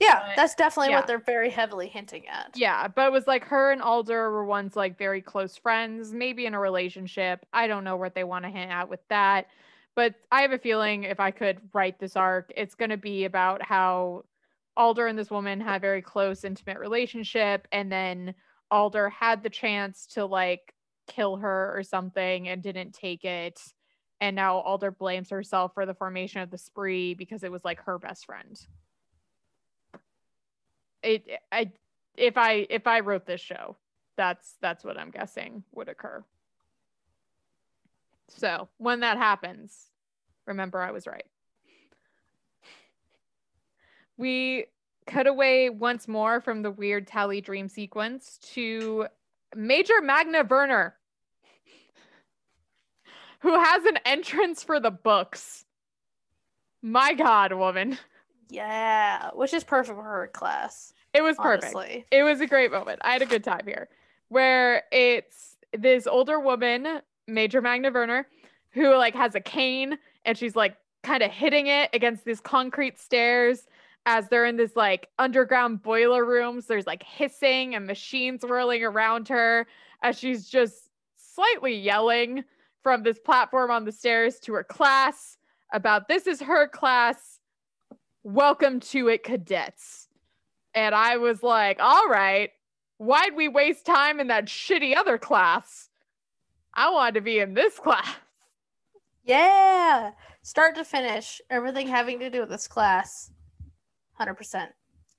[0.00, 0.98] Yeah, But- that's definitely yeah.
[0.98, 2.50] what they're very heavily hinting at.
[2.56, 6.46] Yeah, but it was like her and Alder were once like very close friends, maybe
[6.46, 7.46] in a relationship.
[7.52, 9.46] I don't know what they want to hint out with that.
[9.94, 13.24] But I have a feeling if I could write this arc, it's going to be
[13.24, 14.24] about how
[14.76, 17.68] Alder and this woman had a very close, intimate relationship.
[17.70, 18.34] And then
[18.70, 20.74] Alder had the chance to like
[21.06, 23.60] kill her or something and didn't take it.
[24.20, 27.80] And now Alder blames herself for the formation of the spree because it was like
[27.82, 28.58] her best friend.
[31.02, 31.72] It, I,
[32.16, 33.76] if I if I wrote this show,
[34.16, 36.24] that's that's what I'm guessing would occur.
[38.28, 39.90] So when that happens,
[40.46, 41.26] remember I was right.
[44.16, 44.66] We
[45.06, 49.06] cut away once more from the weird Tally dream sequence to
[49.54, 50.94] Major Magna Werner,
[53.40, 55.64] who has an entrance for the books.
[56.82, 57.98] My God, woman.
[58.50, 60.92] Yeah, which is perfect for her class.
[61.12, 61.74] It was perfect.
[61.74, 62.04] Honestly.
[62.10, 63.00] it was a great moment.
[63.02, 63.88] I had a good time here,
[64.28, 68.26] where it's this older woman, Major Magna Werner,
[68.70, 72.98] who like has a cane and she's like kind of hitting it against these concrete
[72.98, 73.66] stairs
[74.06, 76.66] as they're in this like underground boiler rooms.
[76.66, 79.66] There's like hissing and machines whirling around her
[80.02, 82.44] as she's just slightly yelling
[82.82, 85.38] from this platform on the stairs to her class
[85.72, 87.40] about this is her class.
[88.22, 90.08] Welcome to it, cadets.
[90.74, 92.50] And I was like, all right,
[92.98, 95.88] why'd we waste time in that shitty other class?
[96.72, 98.14] I wanted to be in this class.
[99.24, 100.10] Yeah,
[100.42, 103.30] start to finish, everything having to do with this class.
[104.20, 104.68] 100%.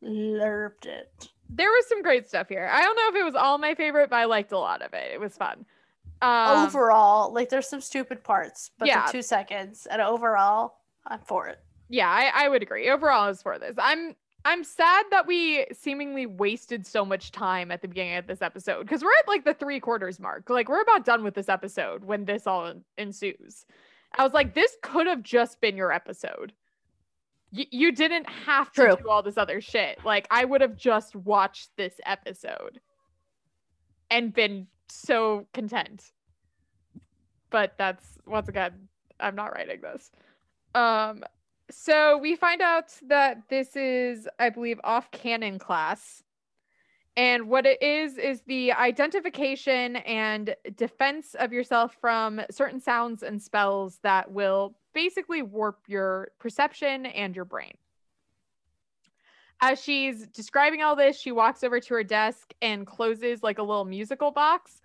[0.01, 1.30] Lerped it.
[1.49, 2.69] There was some great stuff here.
[2.72, 4.93] I don't know if it was all my favorite, but I liked a lot of
[4.93, 5.11] it.
[5.13, 5.65] It was fun.
[6.22, 9.05] Um, overall, like there's some stupid parts, but Yeah.
[9.05, 11.59] the two seconds, and overall, I'm for it.
[11.89, 12.89] yeah, I, I would agree.
[12.89, 13.76] Overall, I was for this.
[13.77, 18.41] I'm I'm sad that we seemingly wasted so much time at the beginning of this
[18.43, 20.49] episode because we're at like the three quarters mark.
[20.49, 23.65] Like we're about done with this episode when this all ensues.
[24.15, 26.53] I was like, this could have just been your episode.
[27.56, 28.95] Y- you didn't have to True.
[28.95, 30.03] do all this other shit.
[30.03, 32.80] Like I would have just watched this episode
[34.10, 36.11] and been so content.
[37.49, 38.88] But that's once again,
[39.19, 40.11] I'm not writing this.
[40.73, 41.23] Um
[41.72, 46.22] so we find out that this is, I believe, off canon class.
[47.18, 53.41] And what it is, is the identification and defense of yourself from certain sounds and
[53.41, 57.76] spells that will basically warp your perception and your brain.
[59.61, 63.63] As she's describing all this, she walks over to her desk and closes like a
[63.63, 64.81] little musical box.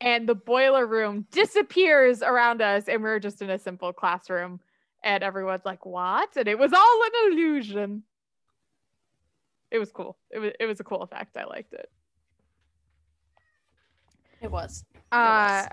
[0.00, 2.88] And the boiler room disappears around us.
[2.88, 4.60] And we're just in a simple classroom
[5.02, 8.02] and everyone's like, "What?" And it was all an illusion.
[9.70, 10.16] It was cool.
[10.30, 11.36] It was it was a cool effect.
[11.36, 11.90] I liked it.
[14.40, 14.84] It was.
[15.10, 15.66] Uh,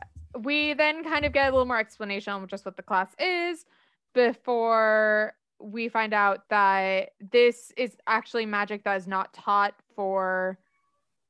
[0.44, 3.66] we then kind of get a little more explanation on just what the class is
[4.14, 10.58] before we find out that this is actually magic that is not taught for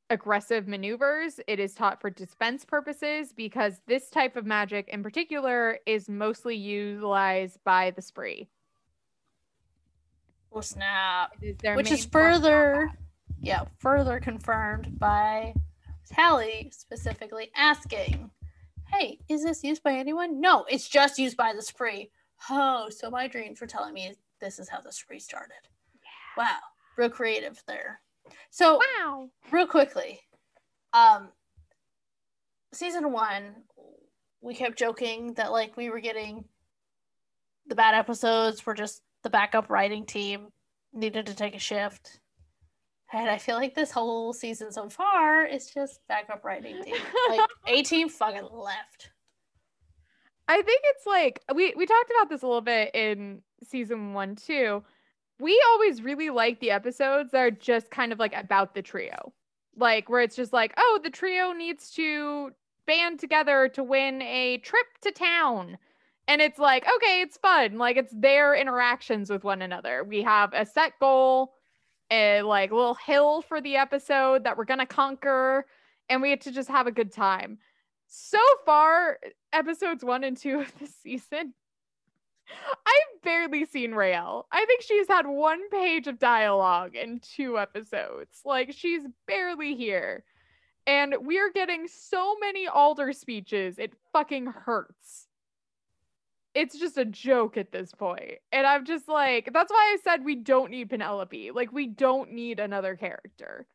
[0.10, 1.40] aggressive maneuvers.
[1.48, 6.56] It is taught for defense purposes because this type of magic in particular is mostly
[6.56, 8.48] utilized by the spree.
[10.52, 11.36] Oh snap!
[11.42, 12.92] Is Which is main form of further,
[13.40, 15.54] yeah, further confirmed by
[16.08, 18.32] Tally specifically asking,
[18.92, 22.10] "Hey, is this used by anyone?" No, it's just used by the spree.
[22.50, 25.58] Oh, so my dreams were telling me this is how the spree started.
[26.38, 26.58] Wow,
[26.98, 28.02] real creative there.
[28.50, 29.30] So Wow.
[29.52, 30.20] real quickly
[30.94, 31.30] um
[32.74, 33.56] season one
[34.42, 36.46] we kept joking that like we were getting
[37.68, 40.48] the bad episodes were just the backup writing team
[40.94, 42.20] needed to take a shift
[43.14, 46.96] and i feel like this whole season so far is just backup writing team
[47.30, 49.12] like a team fucking left
[50.50, 54.36] I think it's like we we talked about this a little bit in season 1
[54.36, 54.84] too.
[55.40, 59.34] We always really like the episodes that are just kind of like about the trio.
[59.78, 62.52] Like where it's just like, "Oh, the trio needs to
[62.88, 65.78] band together to win a trip to town."
[66.28, 67.78] And it's like, okay, it's fun.
[67.80, 70.04] Like it's their interactions with one another.
[70.04, 71.54] We have a set goal,
[72.12, 75.66] a like little hill for the episode that we're to conquer
[76.10, 77.60] and we get to just have a good time.
[78.12, 79.20] So far,
[79.54, 81.54] episodes one and two of this season,
[82.50, 84.46] I've barely seen Raelle.
[84.52, 88.42] I think she's had one page of dialogue in two episodes.
[88.44, 90.24] Like, she's barely here.
[90.88, 95.28] And we're getting so many Alder speeches, it fucking hurts.
[96.56, 98.40] It's just a joke at this point.
[98.52, 101.52] And I'm just like, that's why I said we don't need Penelope.
[101.52, 103.68] Like, we don't need another character.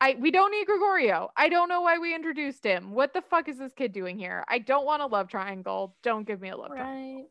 [0.00, 1.30] I we don't need Gregorio.
[1.36, 2.92] I don't know why we introduced him.
[2.92, 4.44] What the fuck is this kid doing here?
[4.48, 5.96] I don't want a love triangle.
[6.02, 7.30] Don't give me a love triangle.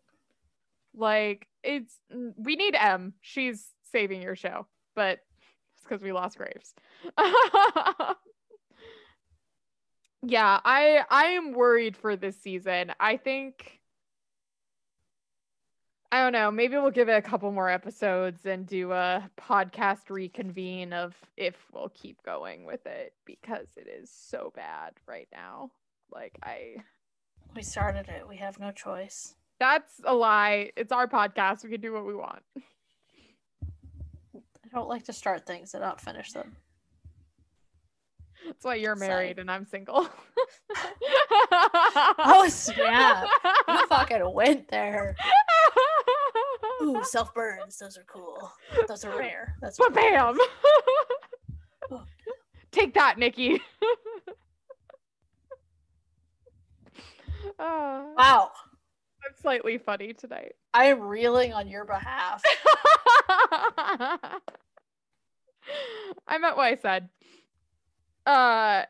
[0.96, 3.14] Like it's we need M.
[3.22, 4.66] She's saving your show,
[4.96, 5.20] but
[5.76, 6.74] it's because we lost Graves.
[10.24, 12.94] yeah, I I am worried for this season.
[13.00, 13.80] I think
[16.16, 16.50] I don't know.
[16.50, 21.58] Maybe we'll give it a couple more episodes and do a podcast reconvene of if
[21.74, 25.72] we'll keep going with it because it is so bad right now.
[26.14, 26.78] Like I
[27.54, 30.72] we started it we have no choice that's a lie.
[30.78, 31.66] It's our podcast.
[31.66, 32.44] We can do what we want.
[33.66, 36.56] i don't like to start things and not finish them
[38.46, 40.08] That's why you're married and I'm single.
[41.52, 43.28] oh snap
[43.68, 45.18] you fucking went there
[46.82, 47.78] Ooh, self burns.
[47.78, 48.52] Those are cool.
[48.88, 49.56] Those are rare.
[49.62, 50.38] That's But bam!
[51.92, 52.04] Oh.
[52.72, 53.62] Take that, Nikki.
[57.60, 58.50] uh, Wow.
[59.24, 60.54] I'm slightly funny tonight.
[60.74, 62.42] I am reeling on your behalf.
[66.28, 67.10] I meant what I said.
[68.26, 68.84] Uh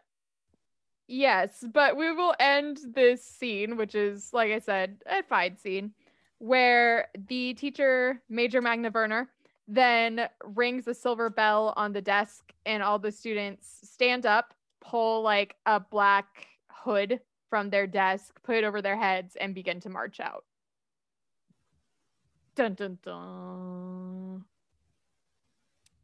[1.08, 5.94] yes, but we will end this scene, which is like I said, a fine scene,
[6.40, 9.30] where the teacher, Major Magna Werner,
[9.68, 15.22] then rings a silver bell on the desk and all the students stand up, pull
[15.22, 19.90] like a black hood from their desk, put it over their heads, and begin to
[19.90, 20.46] march out.
[22.56, 24.46] Dun dun dun.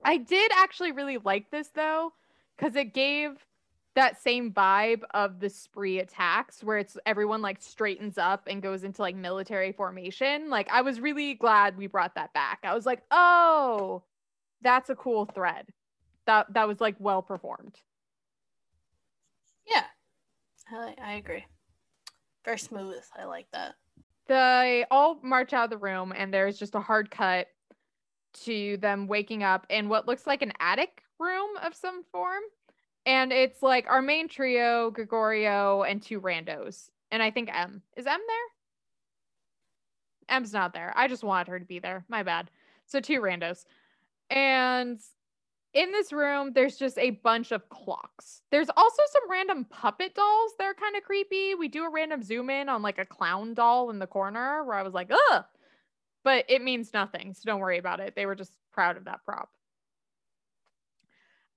[0.04, 2.14] I did actually really like this though,
[2.58, 3.46] because it gave
[3.96, 8.84] that same vibe of the spree attacks where it's everyone like straightens up and goes
[8.84, 10.50] into like military formation.
[10.50, 12.60] Like I was really glad we brought that back.
[12.64, 14.04] I was like, oh,
[14.62, 15.68] that's a cool thread.
[16.26, 17.76] That that was like well performed.
[19.68, 19.84] Yeah,
[20.72, 21.46] I, I agree.
[22.46, 23.04] Very smooth.
[23.18, 23.76] I like that.
[24.28, 27.48] They all march out of the room, and there's just a hard cut
[28.46, 32.42] to them waking up in what looks like an attic room of some form.
[33.06, 36.90] And it's like our main trio, Gregorio, and two randos.
[37.10, 37.82] And I think M.
[37.98, 40.38] Is M there?
[40.38, 40.94] M's not there.
[40.96, 42.06] I just wanted her to be there.
[42.08, 42.50] My bad.
[42.86, 43.66] So two randos.
[44.30, 45.00] And
[45.74, 48.42] in this room, there's just a bunch of clocks.
[48.52, 51.56] There's also some random puppet dolls that are kind of creepy.
[51.56, 54.78] We do a random zoom in on like a clown doll in the corner where
[54.78, 55.44] I was like, ugh.
[56.24, 57.34] But it means nothing.
[57.34, 58.16] So don't worry about it.
[58.16, 59.50] They were just proud of that prop.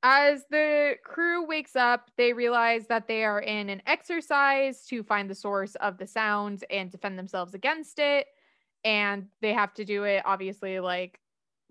[0.07, 5.31] As the crew wakes up, they realize that they are in an exercise to find
[5.31, 8.27] the source of the sound and defend themselves against it.
[8.85, 11.21] And they have to do it, obviously, like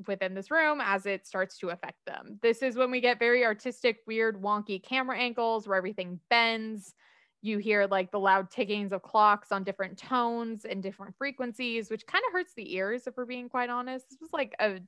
[0.08, 2.40] within this room as it starts to affect them.
[2.42, 6.96] This is when we get very artistic, weird, wonky camera angles where everything bends.
[7.44, 12.08] You hear like the loud tickings of clocks on different tones and different frequencies, which
[12.08, 14.10] kind of hurts the ears, if we're being quite honest.
[14.10, 14.80] This was like a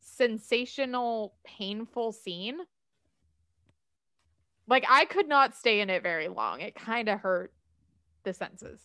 [0.00, 2.58] sensational, painful scene
[4.66, 6.60] like I could not stay in it very long.
[6.60, 7.52] It kind of hurt
[8.24, 8.80] the senses.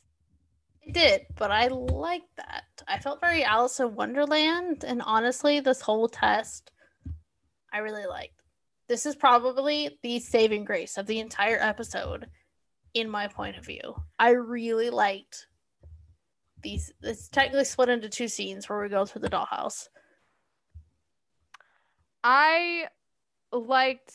[0.82, 2.64] It did, but I liked that.
[2.88, 6.72] I felt very Alice in Wonderland, and honestly, this whole test
[7.72, 8.44] I really liked.
[8.88, 12.28] This is probably the saving grace of the entire episode,
[12.94, 13.96] in my point of view.
[14.18, 15.48] I really liked
[16.62, 16.92] these.
[17.04, 19.88] It's technically split into two scenes where we go through the dollhouse.
[22.24, 22.88] I
[23.52, 24.14] liked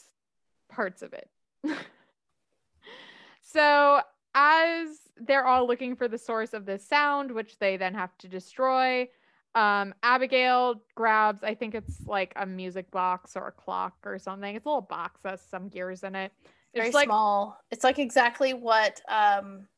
[0.69, 1.29] parts of it.
[3.43, 4.01] so
[4.35, 8.29] as they're all looking for the source of this sound, which they then have to
[8.29, 9.09] destroy,
[9.55, 14.57] um, Abigail grabs, I think it's like a music box or a clock or something.
[14.57, 16.33] It's a little box that has some gears in it.
[16.43, 17.61] It's Very like, small.
[17.71, 19.69] It's like exactly what um,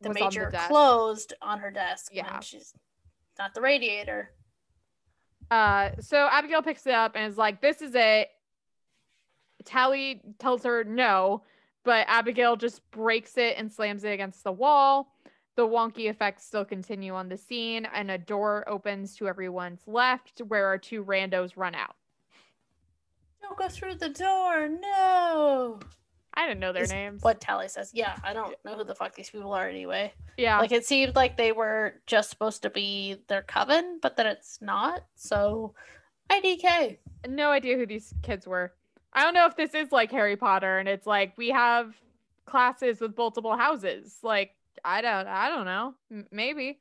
[0.00, 2.10] the major the closed on her desk.
[2.12, 2.40] Yeah.
[2.40, 2.74] she's
[3.38, 4.32] not the radiator.
[5.52, 8.28] Uh, so Abigail picks it up and is like, "This is it.
[9.64, 11.42] Tally tells her no,
[11.84, 15.14] but Abigail just breaks it and slams it against the wall.
[15.56, 20.40] The wonky effects still continue on the scene, and a door opens to everyone's left
[20.48, 21.96] where our two randos run out.
[23.42, 25.80] Don't go through the door, no.
[26.34, 27.22] I didn't know their is names.
[27.22, 27.90] What Tally says.
[27.92, 30.12] Yeah, I don't know who the fuck these people are anyway.
[30.36, 30.58] Yeah.
[30.58, 34.62] Like it seemed like they were just supposed to be their coven, but that it's
[34.62, 35.04] not.
[35.16, 35.74] So
[36.30, 36.98] IDK.
[37.28, 38.72] No idea who these kids were.
[39.12, 41.94] I don't know if this is like Harry Potter and it's like we have
[42.46, 44.18] classes with multiple houses.
[44.22, 44.52] Like
[44.84, 45.94] I don't I don't know.
[46.10, 46.78] M- maybe.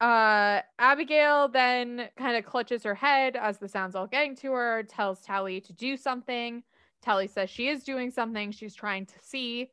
[0.00, 4.82] Uh Abigail then kind of clutches her head as the sound's all getting to her,
[4.82, 6.62] tells Tally to do something.
[7.00, 9.70] Tally says she is doing something she's trying to see.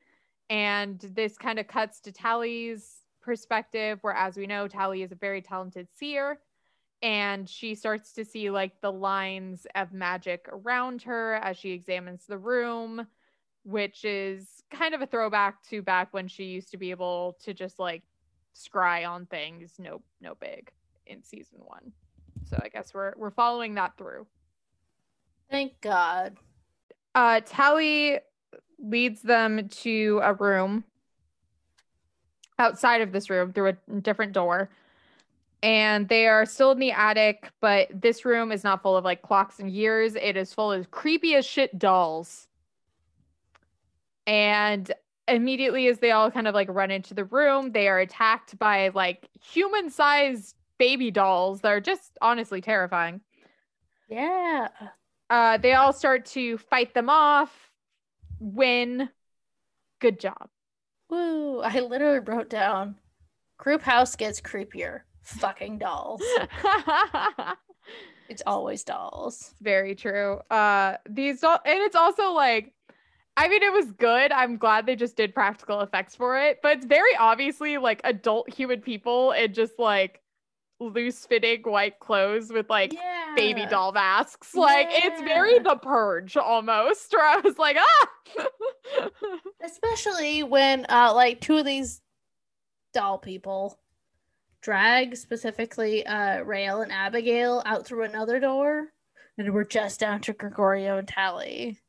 [0.49, 5.15] And this kind of cuts to Tally's perspective, where as we know, Tally is a
[5.15, 6.39] very talented seer
[7.01, 12.25] and she starts to see like the lines of magic around her as she examines
[12.25, 13.07] the room
[13.63, 17.53] which is kind of a throwback to back when she used to be able to
[17.53, 18.03] just like
[18.55, 20.71] scry on things no no big
[21.05, 21.91] in season 1
[22.49, 24.25] so i guess we're we're following that through.
[25.49, 26.37] Thank god.
[27.15, 28.19] Uh Tally
[28.77, 30.83] leads them to a room
[32.59, 34.69] outside of this room through a different door
[35.61, 39.21] and they are still in the attic, but this room is not full of like
[39.21, 40.15] clocks and years.
[40.15, 42.47] It is full of creepy as shit dolls.
[44.25, 44.91] And
[45.27, 48.89] immediately, as they all kind of like run into the room, they are attacked by
[48.89, 53.19] like human sized baby dolls that are just honestly terrifying.
[54.07, 54.69] Yeah.
[55.29, 57.71] Uh, they all start to fight them off,
[58.39, 59.09] win.
[59.99, 60.49] Good job.
[61.09, 61.59] Woo.
[61.59, 62.95] I literally wrote down
[63.57, 66.21] group house gets creepier fucking dolls.
[68.29, 69.53] it's always dolls.
[69.61, 70.39] Very true.
[70.49, 72.73] Uh these dolls and it's also like
[73.37, 74.31] I mean it was good.
[74.31, 78.53] I'm glad they just did practical effects for it, but it's very obviously like adult
[78.53, 80.21] human people and just like
[80.79, 83.33] loose fitting white clothes with like yeah.
[83.35, 84.55] baby doll masks.
[84.55, 85.07] Like yeah.
[85.07, 87.13] it's very the purge almost.
[87.13, 88.09] Where I was like, ah
[89.63, 92.01] especially when uh like two of these
[92.93, 93.79] doll people
[94.61, 98.87] drag specifically uh Raelle and Abigail out through another door,
[99.37, 101.79] and we're just down to Gregorio and Tally.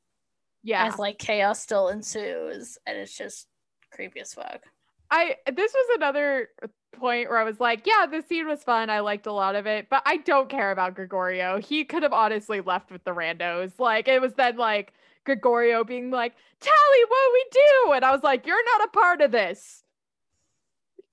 [0.62, 0.86] Yeah.
[0.86, 3.46] As like chaos still ensues, and it's just
[3.90, 4.62] creepy as fuck.
[5.10, 6.48] I this was another
[6.96, 8.90] point where I was like, yeah, the scene was fun.
[8.90, 11.58] I liked a lot of it, but I don't care about Gregorio.
[11.58, 13.72] He could have honestly left with the randos.
[13.78, 14.92] Like it was then like
[15.24, 17.92] Gregorio being like, Tally, what we do?
[17.92, 19.82] And I was like, you're not a part of this.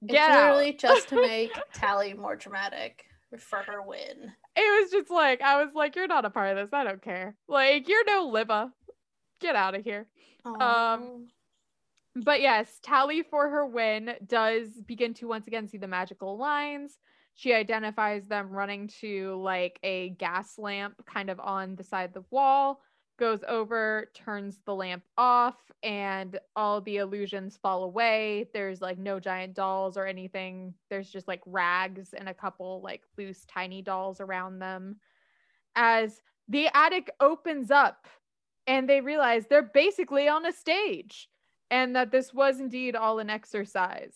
[0.01, 3.05] It's literally just to make Tally more dramatic
[3.39, 4.31] for her win.
[4.55, 6.73] It was just like I was like, you're not a part of this.
[6.73, 7.35] I don't care.
[7.47, 8.71] Like you're no Liva.
[9.41, 10.07] Get out of here.
[10.45, 10.61] Aww.
[10.61, 11.27] Um
[12.15, 16.97] but yes, Tally for her win does begin to once again see the magical lines.
[17.35, 22.13] She identifies them running to like a gas lamp kind of on the side of
[22.13, 22.81] the wall,
[23.17, 28.49] goes over, turns the lamp off, and all the illusions fall away.
[28.53, 30.73] There's like no giant dolls or anything.
[30.89, 34.97] There's just like rags and a couple like loose, tiny dolls around them.
[35.75, 38.07] As the attic opens up
[38.65, 41.29] and they realize they're basically on a stage
[41.69, 44.15] and that this was indeed all an exercise.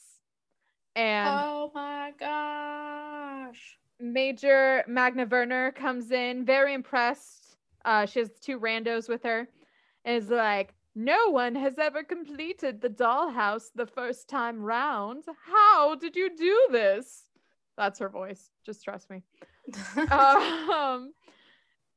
[0.95, 3.77] And oh my gosh.
[3.99, 7.40] Major Magna Werner comes in, very impressed.
[7.85, 9.47] Uh, she has two randos with her,
[10.05, 15.23] and is like, No one has ever completed the dollhouse the first time round.
[15.45, 17.23] How did you do this?
[17.77, 18.49] That's her voice.
[18.65, 19.23] Just trust me.
[20.11, 21.13] um,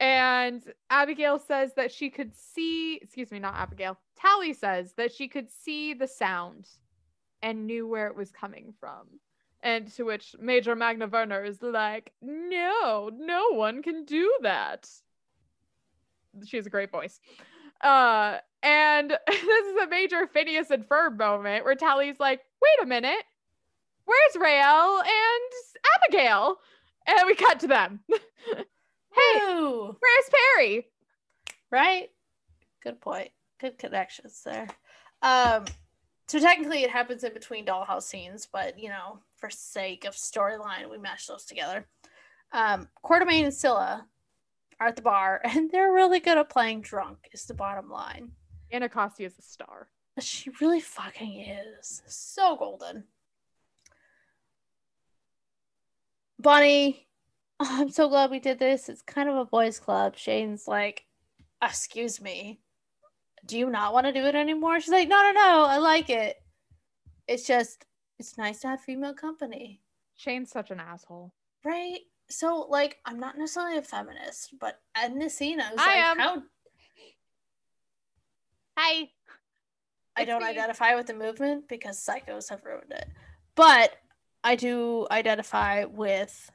[0.01, 3.99] and Abigail says that she could see, excuse me, not Abigail.
[4.17, 6.69] Tally says that she could see the sound
[7.43, 9.07] and knew where it was coming from.
[9.63, 14.89] And to which Major Magna Werner is like, no, no one can do that.
[16.47, 17.21] She has a great voice.
[17.83, 22.87] Uh, and this is a major Phineas and Ferb moment where Tally's like, wait a
[22.87, 23.25] minute,
[24.05, 26.57] where's Raelle and Abigail?
[27.07, 28.01] And we cut to them.
[29.15, 29.97] Hey, Ooh.
[30.01, 30.89] where's Perry?
[31.71, 32.11] Right?
[32.83, 33.31] Good point.
[33.61, 34.67] Good connections there.
[35.23, 35.67] Um,
[36.27, 40.91] so technically it happens in between dollhouse scenes, but you know, for sake of storyline,
[40.91, 41.87] we mash those together.
[42.53, 44.07] Um, Quartermaine and Scylla
[44.85, 47.29] are at the bar, and they're really good at playing drunk.
[47.33, 48.33] Is the bottom line.
[48.73, 49.89] Anacostia is a star.
[50.21, 52.03] She really fucking is.
[52.07, 53.05] So golden.
[56.39, 57.09] Bonnie
[57.61, 58.89] oh, I'm so glad we did this.
[58.89, 60.17] It's kind of a boys' club.
[60.17, 61.05] Shane's like,
[61.63, 62.61] excuse me,
[63.47, 64.81] do you not want to do it anymore?
[64.81, 66.37] She's like, no, no, no, I like it.
[67.27, 67.85] It's just,
[68.19, 69.81] it's nice to have female company.
[70.17, 71.33] Shane's such an asshole.
[71.65, 72.01] Right?
[72.31, 76.19] So, like, I'm not necessarily a feminist, but in this scene, I was like, am.
[76.19, 76.43] how.
[78.77, 79.11] Hi.
[80.17, 80.49] I don't me.
[80.49, 83.09] identify with the movement because psychos have ruined it.
[83.55, 83.97] But
[84.43, 86.51] I do identify with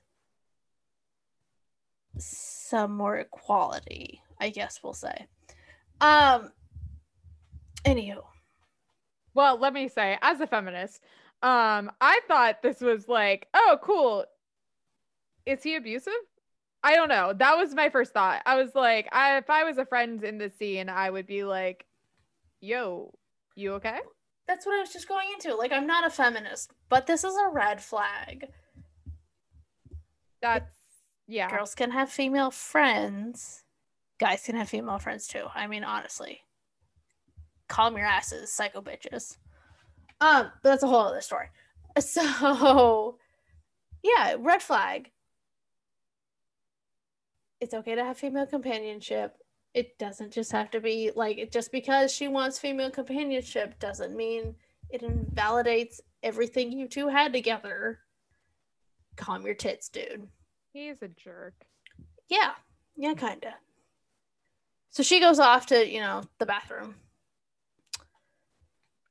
[2.17, 5.27] some more equality, I guess we'll say.
[6.01, 6.51] Um
[7.85, 8.23] anywho.
[9.33, 11.01] Well, let me say, as a feminist,
[11.41, 14.25] um, I thought this was like, oh, cool.
[15.45, 16.13] Is he abusive?
[16.83, 17.33] I don't know.
[17.33, 18.41] That was my first thought.
[18.45, 21.43] I was like, I, if I was a friend in the scene, I would be
[21.43, 21.85] like,
[22.61, 23.13] yo,
[23.55, 23.99] you okay?
[24.47, 25.55] That's what I was just going into.
[25.55, 28.47] Like, I'm not a feminist, but this is a red flag.
[30.41, 30.71] That's
[31.27, 31.49] yeah.
[31.49, 33.63] Girls can have female friends.
[34.19, 35.45] Guys can have female friends too.
[35.53, 36.41] I mean, honestly.
[37.67, 39.37] Calm your asses, psycho bitches.
[40.19, 41.47] Um, but that's a whole other story.
[41.99, 43.17] So
[44.01, 45.11] yeah, red flag.
[47.59, 49.37] It's okay to have female companionship.
[49.73, 54.55] It doesn't just have to be like just because she wants female companionship doesn't mean
[54.89, 57.99] it invalidates everything you two had together.
[59.15, 60.27] Calm your tits, dude.
[60.73, 61.53] He's a jerk.
[62.29, 62.51] Yeah.
[62.95, 63.53] Yeah, kind of.
[64.89, 66.95] So she goes off to, you know, the bathroom.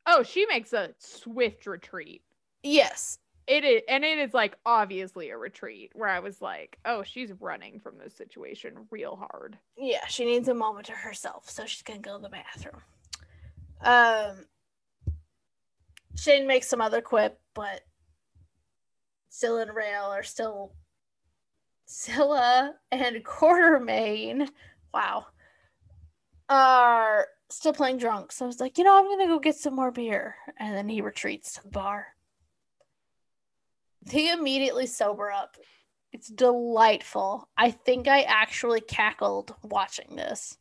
[0.06, 2.22] Oh, she makes a swift retreat.
[2.62, 3.18] Yes.
[3.48, 7.32] It is and it is like obviously a retreat where I was like, oh, she's
[7.40, 9.58] running from this situation real hard.
[9.76, 12.82] Yeah, she needs a moment to herself, so she's gonna go to the bathroom.
[13.80, 14.44] Um
[16.14, 17.80] Shane makes some other quip, but
[19.30, 20.74] Scylla and Raelle are still
[21.86, 24.50] Scylla and Quartermaine
[24.92, 25.26] wow,
[26.48, 28.32] are still playing drunk.
[28.32, 30.36] So I was like, you know, I'm gonna go get some more beer.
[30.58, 32.08] And then he retreats to the bar.
[34.10, 35.56] They immediately sober up.
[36.12, 37.48] It's delightful.
[37.56, 40.56] I think I actually cackled watching this.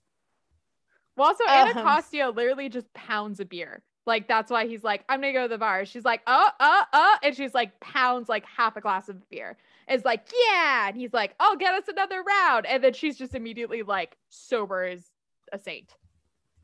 [1.15, 3.81] Well, also Anacostia um, literally just pounds a beer.
[4.05, 5.85] Like that's why he's like, I'm gonna go to the bar.
[5.85, 9.57] She's like, uh, uh, uh, and she's like pounds like half a glass of beer
[9.89, 10.87] is like, yeah.
[10.87, 12.65] And he's like, I'll get us another round.
[12.65, 15.05] And then she's just immediately like sober as
[15.51, 15.93] a saint.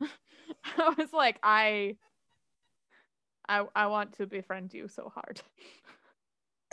[0.00, 1.96] I was like, I
[3.48, 5.40] I I want to befriend you so hard.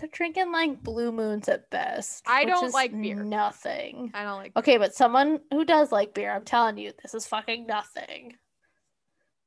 [0.01, 2.23] They're drinking like blue moons at best.
[2.25, 3.23] I don't like beer.
[3.23, 4.09] Nothing.
[4.15, 4.51] I don't like.
[4.57, 8.33] Okay, but someone who does like beer, I'm telling you, this is fucking nothing.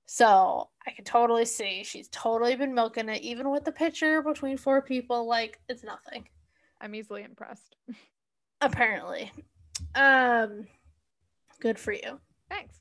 [0.07, 4.57] So I can totally see she's totally been milking it, even with the pitcher between
[4.57, 5.27] four people.
[5.27, 6.29] Like it's nothing,
[6.81, 7.75] I'm easily impressed.
[8.61, 9.33] apparently.
[9.97, 10.69] Um,
[11.59, 12.21] good for you.
[12.49, 12.77] Thanks.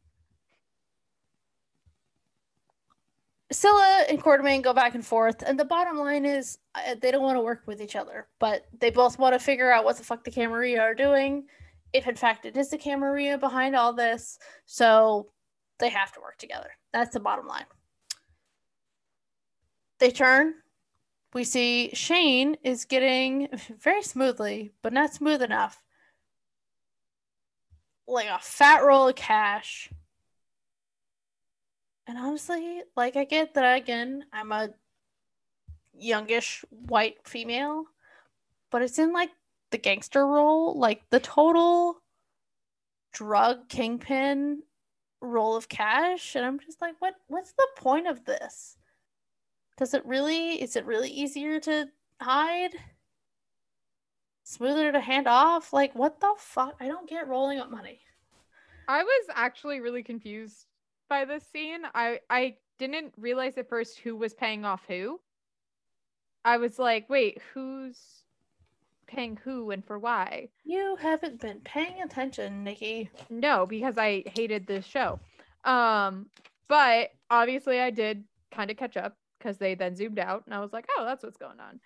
[3.64, 7.24] Scylla and Quartermaine go back and forth, and the bottom line is uh, they don't
[7.24, 10.04] want to work with each other, but they both want to figure out what the
[10.04, 11.46] fuck the Camarilla are doing,
[11.94, 14.38] if in fact it is the Camarilla behind all this.
[14.66, 15.30] So
[15.80, 16.72] they have to work together.
[16.92, 17.64] That's the bottom line.
[20.00, 20.56] They turn.
[21.34, 23.48] We see Shane is getting
[23.80, 25.82] very smoothly, but not smooth enough.
[28.10, 29.90] Like a fat roll of cash
[32.08, 34.70] and honestly, like I get that again, I'm a
[35.98, 37.86] youngish white female,
[38.72, 39.32] but it's in like
[39.72, 42.02] the gangster role, like the total
[43.14, 44.64] drug kingpin
[45.22, 48.78] roll of cash, and I'm just like, what what's the point of this?
[49.78, 51.90] Does it really is it really easier to
[52.20, 52.76] hide?
[54.44, 55.72] Smoother to hand off?
[55.72, 56.76] Like what the fuck?
[56.82, 58.00] I don't get rolling up money.
[58.90, 60.66] I was actually really confused
[61.14, 61.82] by this scene.
[61.94, 65.20] I I didn't realize at first who was paying off who.
[66.44, 68.24] I was like, wait, who's
[69.06, 70.50] paying who and for why?
[70.66, 73.12] You haven't been paying attention, Nikki.
[73.30, 75.20] No, because I hated this show.
[75.64, 76.26] Um,
[76.68, 80.62] but obviously I did kind of catch up because they then zoomed out and I
[80.62, 81.80] was like, oh, that's what's going on.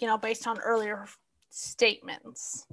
[0.00, 1.06] you know, based on earlier
[1.50, 2.66] statements.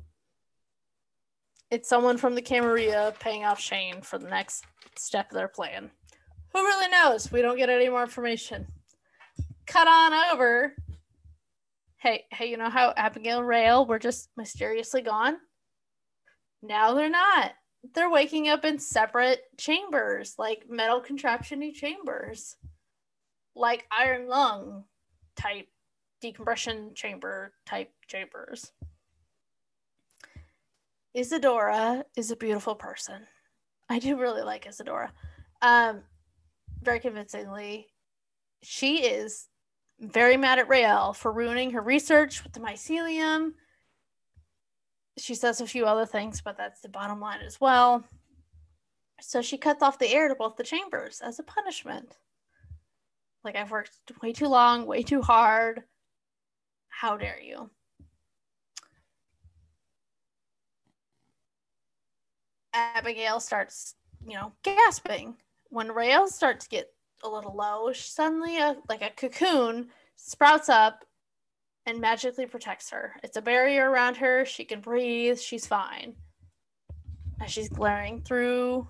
[1.69, 4.64] It's someone from the Camarilla paying off Shane for the next
[4.95, 5.91] step of their plan.
[6.53, 7.31] Who really knows?
[7.31, 8.68] We don't get any more information.
[9.65, 10.73] Cut on over.
[11.98, 15.38] Hey, hey, you know how Abigail and Raelle were just mysteriously gone?
[16.61, 17.52] Now they're not.
[17.94, 22.56] They're waking up in separate chambers, like metal contraptiony chambers,
[23.56, 24.85] like iron lung
[25.35, 25.68] type
[26.22, 28.72] decompression chamber type chambers.
[31.18, 33.26] Izadora is a beautiful person.
[33.89, 35.10] I do really like Izadora.
[35.64, 36.03] Um,
[36.84, 37.88] very convincingly.
[38.61, 39.48] She is
[39.99, 43.53] very mad at Raelle for ruining her research with the mycelium.
[45.18, 48.06] She says a few other things, but that's the bottom line as well.
[49.19, 52.15] So she cuts off the air to both the chambers as a punishment.
[53.44, 53.91] Like, I've worked
[54.22, 55.81] way too long, way too hard.
[56.89, 57.72] How dare you?
[62.78, 63.95] Abigail starts,
[64.26, 65.36] you know, gasping.
[65.70, 66.94] When Raelle starts to get
[67.24, 71.04] a little low, suddenly a like a cocoon sprouts up
[71.86, 73.16] and magically protects her.
[73.24, 74.45] It's a barrier around her.
[74.45, 75.40] She can breathe.
[75.40, 76.16] She's fine.
[77.41, 78.88] As she's glaring through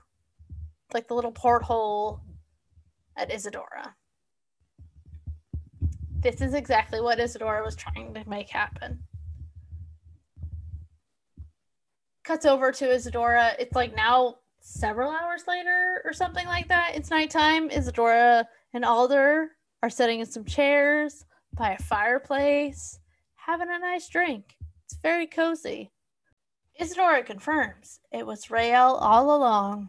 [0.94, 2.22] like the little porthole
[3.16, 3.94] at Izadora.
[6.20, 9.04] This is exactly what Izadora was trying to make happen.
[12.28, 13.56] Cuts over to Izadora.
[13.58, 16.92] It's like now several hours later or something like that.
[16.94, 17.70] It's nighttime.
[17.70, 18.44] Izadora
[18.74, 19.52] and Alder
[19.82, 21.24] are sitting in some chairs
[21.54, 23.00] by a fireplace,
[23.36, 24.58] having a nice drink.
[24.84, 25.94] It's very cozy.
[26.82, 29.88] Izadora confirms it was Raelle all along.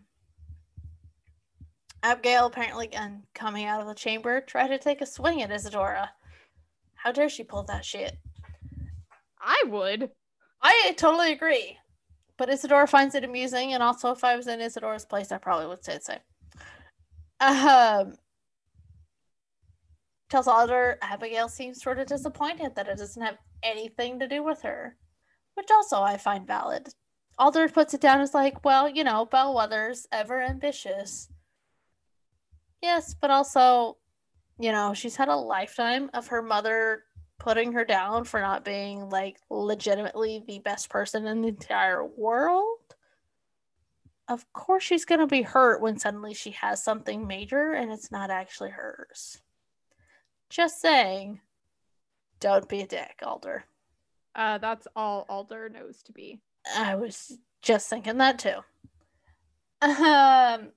[2.05, 6.11] Abigail, apparently again coming out of the chamber, tried to take a swing at Izadora.
[6.95, 8.17] How dare she pull that shit?
[9.41, 10.11] I would.
[10.63, 11.79] I totally agree.
[12.39, 15.67] But Izadora finds it amusing, and also if I was in Izadora's place, I probably
[15.67, 16.19] would say the same.
[17.41, 18.15] Um,
[20.31, 24.63] tells Alder Abigail seems sort of disappointed that it doesn't have anything to do with
[24.63, 24.97] her,
[25.55, 26.89] which also I find valid.
[27.39, 31.29] Alder puts it down as like, well, you know, Bellweather's ever ambitious.
[32.83, 33.97] Yes, but also,
[34.59, 37.03] you know, she's had a lifetime of her mother
[37.39, 42.79] putting her down for not being like legitimately the best person in the entire world.
[44.29, 48.11] Of course, she's going to be hurt when suddenly she has something major and it's
[48.11, 49.41] not actually hers.
[50.51, 51.41] Just saying,
[52.41, 53.65] don't be a dick, Alder.
[54.35, 56.41] Uh, that's all Alder knows to be.
[56.77, 58.61] I was just thinking that too.
[59.81, 60.73] Um,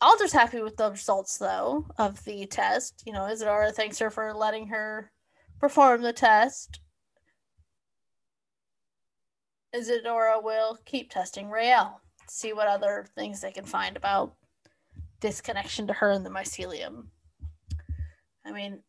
[0.00, 3.02] Alder's happy with the results though of the test.
[3.06, 5.10] You know, Izadora thanks her for letting her
[5.64, 6.80] perform the test.
[9.74, 14.34] Izadora will keep testing Raelle, see what other things they can find about
[15.20, 17.06] this connection to her and the mycelium.
[18.44, 18.80] I mean,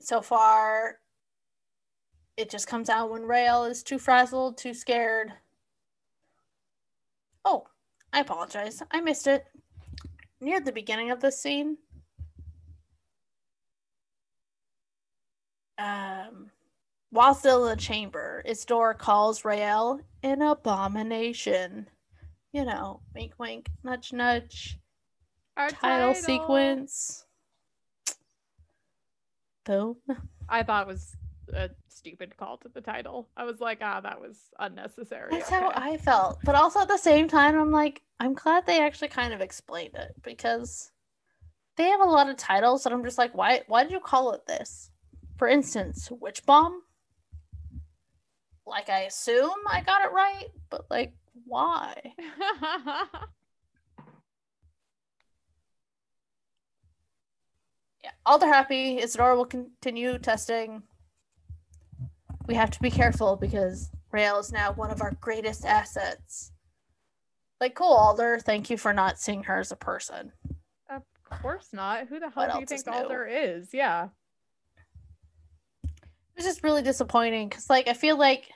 [0.00, 1.00] so far,
[2.36, 5.32] it just comes out when Raelle is too frazzled, too scared.
[7.44, 7.64] Oh,
[8.12, 8.84] I apologize.
[8.92, 9.46] I missed it.
[10.40, 11.78] Near the beginning of this scene,
[15.78, 16.50] um,
[17.10, 21.88] while still in the chamber, Izadora calls Raelle an abomination.
[22.52, 24.78] You know, wink, wink, nudge, nudge.
[25.56, 27.24] Our title, sequence.
[29.64, 29.96] Boom.
[30.48, 31.16] I thought it was
[31.52, 33.28] a stupid call to the title.
[33.36, 35.28] I was like, ah, that was unnecessary.
[35.30, 35.60] That's okay.
[35.60, 36.38] how I felt.
[36.44, 39.94] But also at the same time, I'm like, I'm glad they actually kind of explained
[39.94, 40.90] it because
[41.76, 44.32] they have a lot of titles that I'm just like, why why did you call
[44.32, 44.90] it this?
[45.36, 46.82] For instance, Witch Bomb.
[48.66, 51.12] Like I assume I got it right, but like
[51.44, 52.14] why?
[58.02, 58.10] Yeah.
[58.26, 58.98] All they're happy.
[59.00, 60.82] Izadora will continue testing.
[62.46, 66.52] We have to be careful because Raelle is now one of our greatest assets.
[67.60, 68.38] Like, cool, Alder.
[68.40, 70.32] Thank you for not seeing her as a person.
[70.90, 71.02] of
[71.40, 72.08] course not.
[72.08, 73.02] Who the hell What do you else is think new?
[73.02, 73.70] Alder is?
[73.72, 74.08] Yeah.
[76.34, 78.50] It was just really disappointing because, like, I feel like,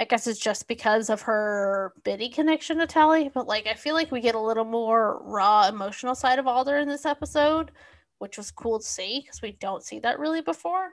[0.00, 3.94] I guess it's just because of her Biddy connection to Tally, but like, I feel
[3.94, 7.70] like we get a little more raw emotional side of Alder in this episode,
[8.18, 10.88] which was cool to see because we don't see that really before.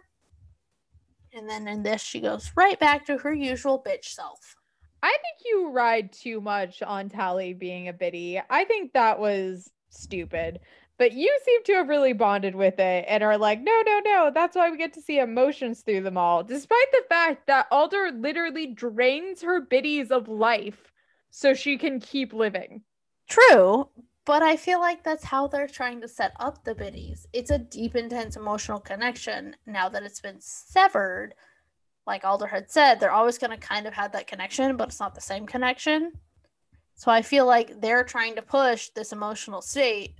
[1.33, 4.55] And then in this, she goes right back to her usual bitch self.
[5.01, 8.41] I think you ride too much on Tally being a biddy.
[8.49, 10.59] I think that was stupid.
[10.97, 14.31] But you seem to have really bonded with it and are like, no, no, no.
[14.33, 16.43] That's why we get to see emotions through them all.
[16.43, 20.91] Despite the fact that Alder literally drains her biddies of life
[21.29, 22.81] so she can keep living.
[23.29, 23.89] True,
[24.25, 27.27] but I feel like that's how they're trying to set up the biddies.
[27.31, 29.55] It's a deep, intense emotional connection.
[29.65, 31.33] Now that it's been severed,
[32.05, 34.99] like Alder had said, they're always going to kind of have that connection, but it's
[34.99, 36.11] not the same connection.
[36.95, 40.15] So I feel like they're trying to push this emotional state,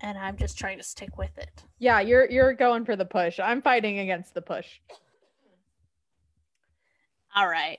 [0.00, 1.64] and I'm just trying to stick with it.
[1.78, 3.40] Yeah, you're you're going for the push.
[3.40, 4.80] I'm fighting against the push.
[7.34, 7.78] All right.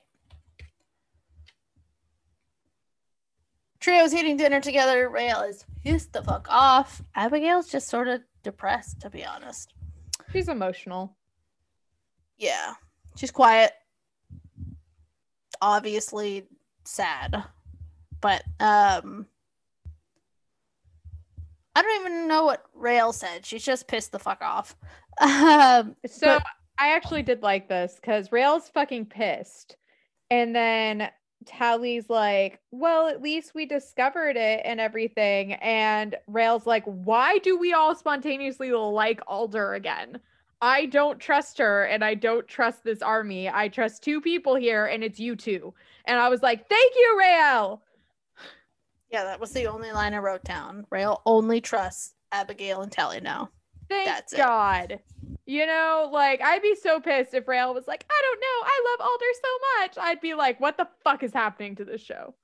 [3.80, 5.08] Trio's eating dinner together.
[5.08, 7.02] Raelle is pissed the fuck off.
[7.14, 9.72] Abigail's just sort of depressed, to be honest.
[10.32, 11.16] She's emotional.
[12.36, 12.74] Yeah.
[13.16, 13.72] She's quiet.
[15.62, 16.46] Obviously
[16.84, 17.42] sad.
[18.20, 19.26] But um
[21.74, 23.46] I don't even know what Raelle said.
[23.46, 24.76] She's just pissed the fuck off.
[25.20, 26.44] Um So But-
[26.78, 29.76] I actually did like this because Raelle's fucking pissed.
[30.30, 31.10] And then
[31.44, 35.54] Tally's like, well, at least we discovered it and everything.
[35.54, 40.20] And Raelle's like, why do we all spontaneously like Alder again?
[40.62, 43.48] I don't trust her and I don't trust this army.
[43.48, 45.74] I trust two people here and it's you two.
[46.06, 47.80] And I was like, thank you, Raelle.
[49.10, 50.86] Yeah, that was the only line I wrote down.
[50.90, 53.50] Raelle only trusts Abigail and Tally now.
[53.88, 54.36] Thank That's it.
[54.36, 55.00] God.
[55.46, 58.84] You know, like I'd be so pissed if Raelle was like, I don't know, I
[58.90, 60.08] love Alder so much.
[60.08, 62.34] I'd be like, what the fuck is happening to this show?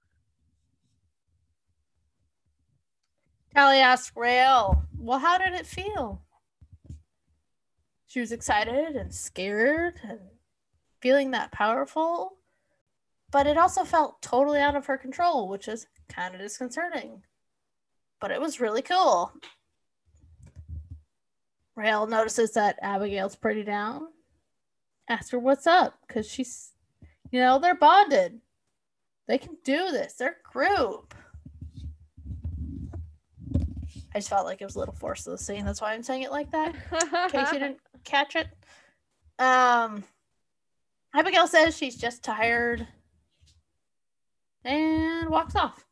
[3.55, 6.23] Tally asked Raelle, Well, how did it feel?
[8.07, 10.19] She was excited and scared and
[11.01, 12.39] feeling that powerful,
[13.31, 17.23] but it also felt totally out of her control, which is kind of disconcerting.
[18.21, 19.33] But it was really cool.
[21.77, 24.09] Raelle notices that Abigail's pretty down.
[25.09, 26.73] Asks her what's up because she's,
[27.31, 28.41] you know, they're bonded.
[29.29, 30.15] They can do this.
[30.15, 31.15] They're a group.
[34.15, 35.65] I just felt like it was a little forced to the scene.
[35.65, 36.75] That's why I'm saying it like that.
[36.75, 38.49] In case you didn't catch it.
[39.39, 40.05] Um,
[41.15, 42.87] Abigail says she's just tired
[44.65, 45.85] and walks off.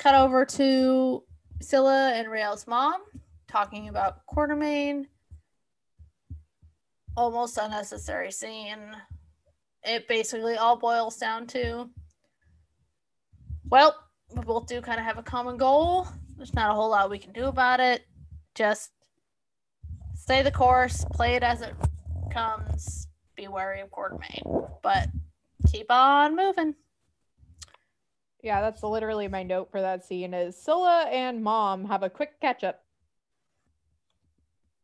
[0.00, 1.22] Cut over to
[1.60, 3.02] Scylla and Raelle's mom
[3.48, 5.04] talking about Quartermaine.
[7.18, 8.96] Almost unnecessary scene.
[9.84, 11.90] It basically all boils down to
[13.68, 13.94] well,
[14.34, 16.08] we both do kind of have a common goal.
[16.38, 18.06] There's not a whole lot we can do about it.
[18.54, 18.92] Just
[20.14, 21.74] stay the course, play it as it
[22.32, 23.06] comes,
[23.36, 25.10] be wary of Quartermaine, but
[25.70, 26.74] keep on moving.
[28.42, 32.40] Yeah, that's literally my note for that scene is Scylla and mom have a quick
[32.40, 32.82] catch up.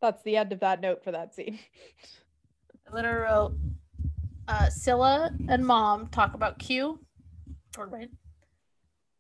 [0.02, 1.58] That's the end of that note for that scene.
[2.90, 3.52] I literally wrote
[4.46, 7.00] uh, Scylla and mom talk about Q.
[7.74, 8.10] Quartermaine.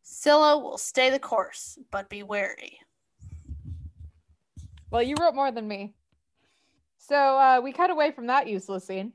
[0.02, 2.78] Scylla will stay the course, but be wary.
[4.90, 5.94] Well, you wrote more than me.
[6.98, 9.14] So uh, we cut away from that useless scene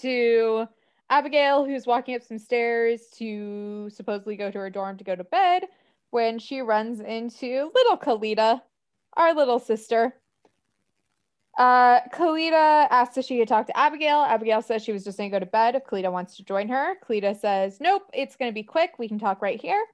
[0.00, 0.68] to
[1.10, 5.24] Abigail, who's walking up some stairs to supposedly go to her dorm to go to
[5.24, 5.64] bed,
[6.10, 8.60] when she runs into little Khalida,
[9.16, 10.14] our little sister.
[11.58, 14.20] Uh, Khalida asks if she could talk to Abigail.
[14.20, 16.68] Abigail says she was just going to go to bed if Khalida wants to join
[16.68, 16.94] her.
[17.04, 18.92] Khalida says, Nope, it's going to be quick.
[18.98, 19.84] We can talk right here.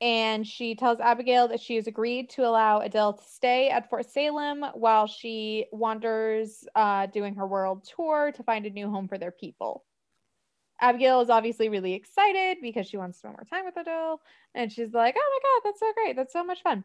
[0.00, 4.10] And she tells Abigail that she has agreed to allow Adil to stay at Fort
[4.10, 9.18] Salem while she wanders uh, doing her world tour to find a new home for
[9.18, 9.84] their people.
[10.80, 14.18] Abigail is obviously really excited because she wants to spend more time with Adil.
[14.54, 16.16] And she's like, oh my God, that's so great.
[16.16, 16.84] That's so much fun.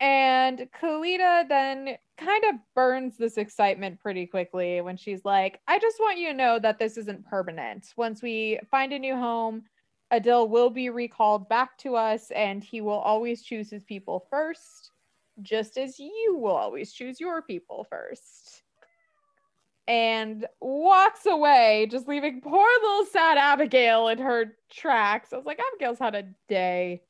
[0.00, 6.00] And Khalida then kind of burns this excitement pretty quickly when she's like, I just
[6.00, 7.86] want you to know that this isn't permanent.
[7.96, 9.62] Once we find a new home,
[10.12, 14.90] Adil will be recalled back to us and he will always choose his people first,
[15.40, 18.61] just as you will always choose your people first.
[19.88, 25.32] And walks away, just leaving poor little sad Abigail in her tracks.
[25.32, 27.02] I was like, Abigail's had a day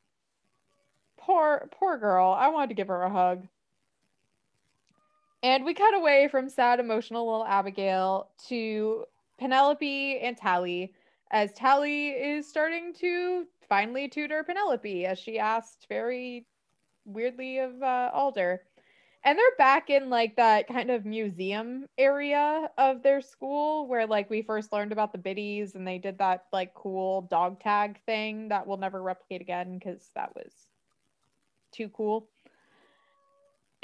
[1.22, 2.34] poor poor girl.
[2.36, 3.46] I wanted to give her a hug.
[5.42, 9.04] And we cut away from sad, emotional little Abigail to
[9.38, 10.94] Penelope and Tally,
[11.32, 16.46] as Tally is starting to finally tutor Penelope, as she asked very
[17.04, 18.62] weirdly of uh, Alder.
[19.24, 24.28] And they're back in like that kind of museum area of their school where like
[24.28, 28.48] we first learned about the biddies and they did that like cool dog tag thing
[28.48, 30.52] that we'll never replicate again because that was
[31.72, 32.28] too cool.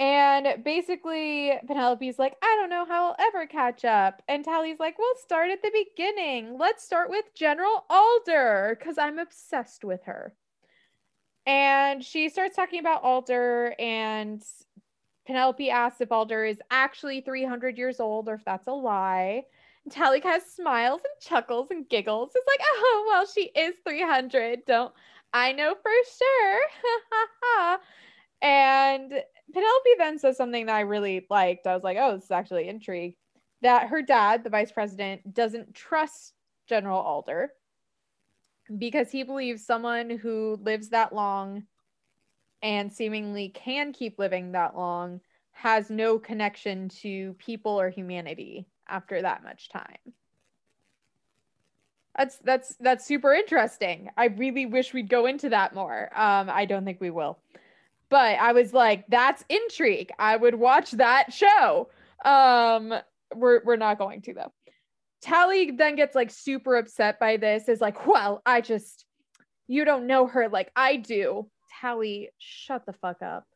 [0.01, 4.23] And basically, Penelope's like, I don't know how I'll ever catch up.
[4.28, 6.56] And Tally's like, we'll start at the beginning.
[6.56, 10.35] Let's start with General Alder, because I'm obsessed with her.
[11.47, 14.40] And she starts talking about Alder, and
[15.29, 19.43] Penelope asks if Alder is actually 300 years old or if that's a lie.
[19.85, 22.31] And of smiles and chuckles and giggles.
[22.35, 24.61] It's like, oh, well, she is 300.
[24.67, 24.93] Don't
[25.35, 27.79] I know for sure.
[28.43, 29.11] and
[29.53, 31.67] Penelope then says something that I really liked.
[31.67, 33.15] I was like, oh, this is actually intrigue.
[33.61, 36.33] That her dad, the vice president, doesn't trust
[36.67, 37.51] General Alder
[38.79, 41.65] because he believes someone who lives that long
[42.63, 45.21] and seemingly can keep living that long
[45.53, 50.13] has no connection to people or humanity after that much time
[52.19, 54.11] that's that's that's super interesting.
[54.17, 56.11] I really wish we'd go into that more.
[56.19, 57.39] Um, I don't think we will.
[58.11, 60.11] But I was like, that's intrigue.
[60.19, 61.89] I would watch that show.
[62.25, 62.93] Um,
[63.35, 64.53] we're we're not going to though.
[65.23, 69.05] Tally then gets like super upset by this, is like, well, I just
[69.69, 71.49] you don't know her like I do.
[71.81, 73.47] Tally, shut the fuck up.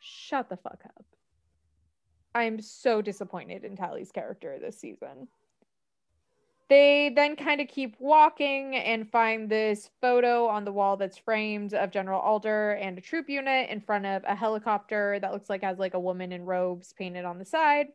[0.00, 1.04] Shut the fuck up.
[2.34, 5.28] I'm so disappointed in Tally's character this season.
[6.68, 11.74] They then kind of keep walking and find this photo on the wall that's framed
[11.74, 15.62] of General Alder and a troop unit in front of a helicopter that looks like
[15.62, 17.88] has like a woman in robes painted on the side.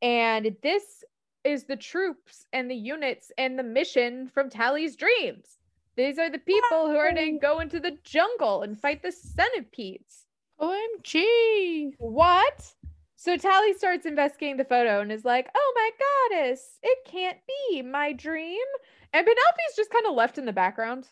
[0.00, 1.02] And this
[1.42, 5.58] is the troops and the units and the mission from Tally's dreams.
[5.96, 9.12] These are the people who are going to go into the jungle and fight the
[9.12, 10.26] centipedes.
[10.60, 11.92] OMG.
[11.98, 12.74] What?
[13.16, 15.90] So Tally starts investigating the photo and is like, "Oh my
[16.30, 18.64] goddess, it can't be my dream."
[19.12, 21.08] And Penelope's just kind of left in the background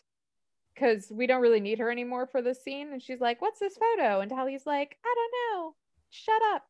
[0.73, 2.93] because we don't really need her anymore for this scene.
[2.93, 5.75] And she's like, "What's this photo?" And Tally's like, "I don't know.
[6.11, 6.63] Shut up."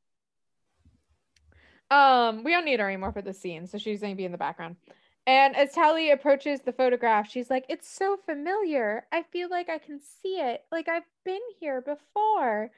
[1.92, 4.38] Um, we don't need her anymore for this scene, so she's gonna be in the
[4.38, 4.78] background.
[5.28, 9.08] And as Tally approaches the photograph, she's like, It's so familiar.
[9.12, 10.64] I feel like I can see it.
[10.72, 12.72] Like I've been here before.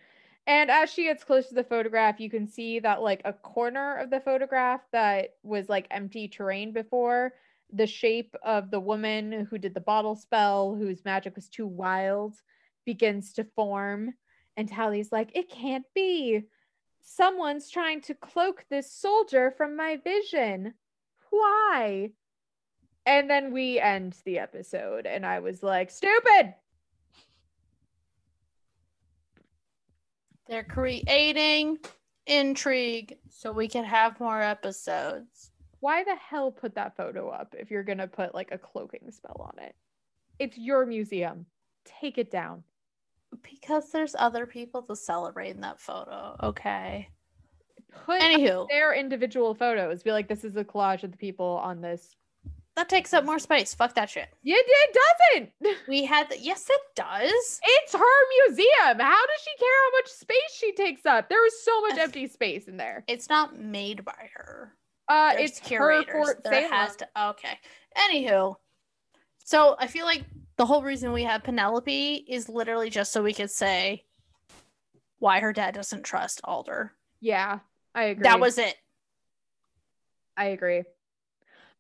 [0.46, 3.98] And as she gets close to the photograph, you can see that like a corner
[3.98, 7.34] of the photograph that was like empty terrain before,
[7.74, 12.36] the shape of the woman who did the bottle spell, whose magic was too wild,
[12.86, 14.14] begins to form.
[14.56, 16.44] And Tally's like, it can't be.
[17.02, 20.76] Someone's trying to cloak this soldier from my vision.
[21.30, 22.12] Why?
[23.08, 26.54] And then we end the episode, and I was like, stupid.
[30.48, 31.78] They're creating
[32.26, 35.52] intrigue so we can have more episodes.
[35.80, 39.10] Why the hell put that photo up if you're going to put like a cloaking
[39.12, 39.74] spell on it?
[40.38, 41.46] It's your museum.
[41.86, 42.64] Take it down.
[43.42, 46.36] Because there's other people to celebrate in that photo.
[46.44, 47.08] Okay.
[48.06, 48.68] Put Anywho.
[48.68, 50.04] their individual photos.
[50.04, 52.14] Be like, this is a collage of the people on this
[52.78, 53.74] that takes up more space.
[53.74, 54.30] Fuck that shit.
[54.44, 54.98] Yeah, it
[55.34, 55.78] doesn't.
[55.88, 57.60] We had the, yes, it does.
[57.64, 59.00] It's her museum.
[59.00, 61.28] How does she care how much space she takes up?
[61.28, 63.04] There is so much empty space in there.
[63.08, 64.74] It's not made by her.
[65.10, 66.06] Uh, There's it's curators.
[66.14, 66.72] her Fort there Salem.
[66.72, 67.08] has to.
[67.30, 67.58] Okay.
[67.98, 68.56] Anywho,
[69.44, 70.24] so I feel like
[70.58, 74.04] the whole reason we have Penelope is literally just so we could say
[75.20, 76.94] why her dad doesn't trust Alder.
[77.22, 77.60] Yeah,
[77.96, 78.24] I agree.
[78.24, 78.76] That was it.
[80.36, 80.84] I agree.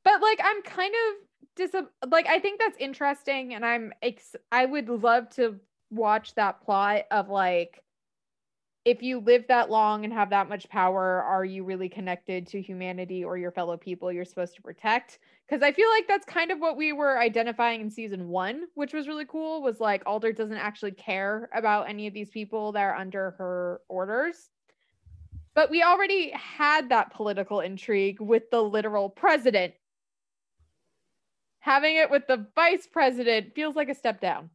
[0.07, 1.15] But like I'm kind of
[1.57, 1.75] dis
[2.09, 5.59] like I think that's interesting and I'm ex- I would love to
[5.89, 7.83] watch that plot of like
[8.85, 12.61] if you live that long and have that much power are you really connected to
[12.61, 16.51] humanity or your fellow people you're supposed to protect because I feel like that's kind
[16.51, 20.31] of what we were identifying in season 1 which was really cool was like Alder
[20.31, 24.51] doesn't actually care about any of these people that are under her orders
[25.57, 29.73] but we already had that political intrigue with the literal president.
[31.59, 34.49] Having it with the vice president feels like a step down.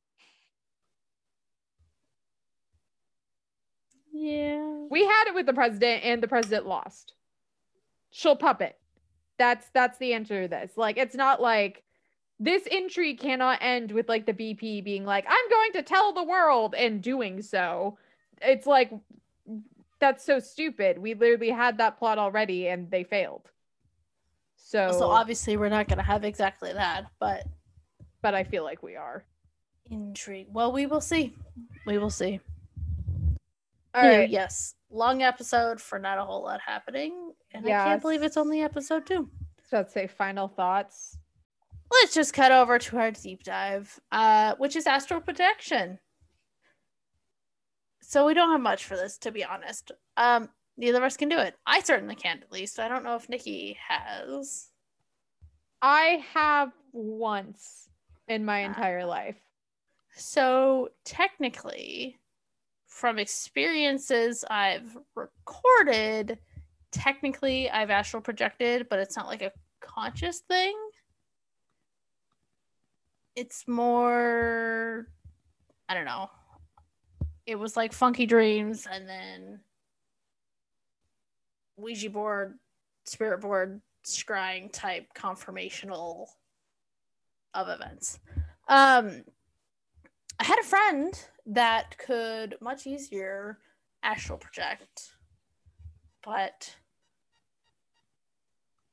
[4.12, 4.86] Yeah.
[4.90, 7.14] We had it with the president and the president lost.
[8.10, 8.78] She'll puppet.
[9.38, 10.72] That's that's the answer to this.
[10.76, 11.82] Like it's not like
[12.38, 16.24] this intrigue cannot end with like the BP being like, I'm going to tell the
[16.24, 17.98] world and doing so.
[18.40, 18.92] It's like
[20.00, 20.98] that's so stupid.
[20.98, 23.51] We literally had that plot already and they failed.
[24.64, 27.44] So, So obviously we're not gonna have exactly that, but
[28.22, 29.24] but I feel like we are.
[29.90, 30.46] intrigue.
[30.50, 31.34] Well, we will see.
[31.86, 32.40] We will see.
[33.94, 34.30] All right.
[34.30, 34.74] Yes.
[34.90, 37.32] Long episode for not a whole lot happening.
[37.52, 39.28] And I can't believe it's only episode two.
[39.68, 41.18] So let's say final thoughts.
[41.90, 45.98] Let's just cut over to our deep dive, uh, which is astral protection.
[48.00, 49.92] So we don't have much for this, to be honest.
[50.16, 51.54] Um, neither of us can do it.
[51.66, 52.78] I certainly can't, at least.
[52.80, 54.68] I don't know if Nikki has.
[55.80, 57.88] I have once
[58.28, 58.66] in my Ah.
[58.66, 59.36] entire life.
[60.14, 62.18] So technically,
[62.86, 66.38] from experiences I've recorded,
[66.90, 70.76] technically I've astral projected, but it's not like a conscious thing.
[73.34, 75.08] It's more,
[75.88, 76.30] I don't know.
[77.46, 79.60] It was like funky dreams and then
[81.82, 82.54] Ouija board,
[83.04, 86.26] spirit board, scrying type confirmational
[87.54, 88.18] of events.
[88.68, 89.24] Um,
[90.38, 91.12] I had a friend
[91.46, 93.58] that could much easier
[94.02, 95.12] astral project,
[96.24, 96.74] but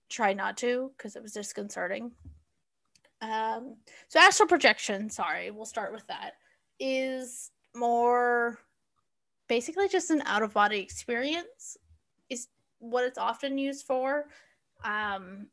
[0.10, 2.12] try not to because it was disconcerting.
[3.22, 3.76] Um,
[4.08, 6.34] so astral projection, sorry, we'll start with that,
[6.80, 8.58] is more
[9.48, 11.78] basically just an out of body experience,
[12.80, 14.26] what it's often used for.
[14.84, 15.48] Um,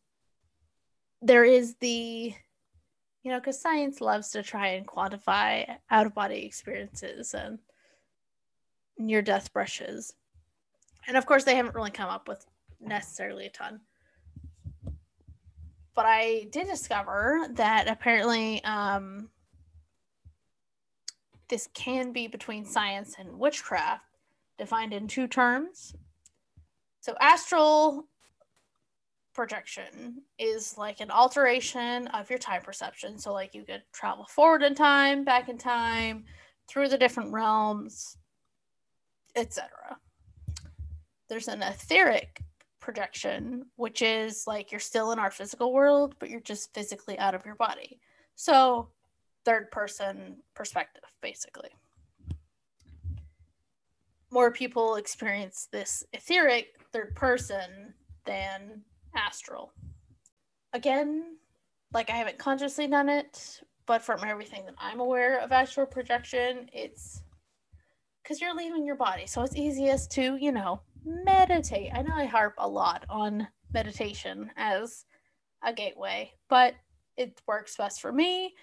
[1.22, 2.34] there is the
[3.26, 7.58] you know, because science loves to try and quantify out of body experiences and
[8.98, 10.14] near death brushes.
[11.08, 12.46] And of course, they haven't really come up with
[12.80, 13.80] necessarily a ton.
[15.96, 19.28] But I did discover that apparently um,
[21.48, 24.04] this can be between science and witchcraft,
[24.56, 25.96] defined in two terms.
[27.06, 28.08] So, astral
[29.32, 33.16] projection is like an alteration of your time perception.
[33.16, 36.24] So, like, you could travel forward in time, back in time,
[36.66, 38.16] through the different realms,
[39.36, 39.68] etc.
[41.28, 42.40] There's an etheric
[42.80, 47.36] projection, which is like you're still in our physical world, but you're just physically out
[47.36, 48.00] of your body.
[48.34, 48.88] So,
[49.44, 51.70] third person perspective, basically.
[54.30, 57.94] More people experience this etheric third person
[58.24, 58.82] than
[59.14, 59.72] astral.
[60.72, 61.36] Again,
[61.92, 66.68] like I haven't consciously done it, but from everything that I'm aware of astral projection,
[66.72, 67.22] it's
[68.22, 69.26] because you're leaving your body.
[69.26, 71.92] So it's easiest to, you know, meditate.
[71.94, 75.04] I know I harp a lot on meditation as
[75.62, 76.74] a gateway, but
[77.16, 78.54] it works best for me.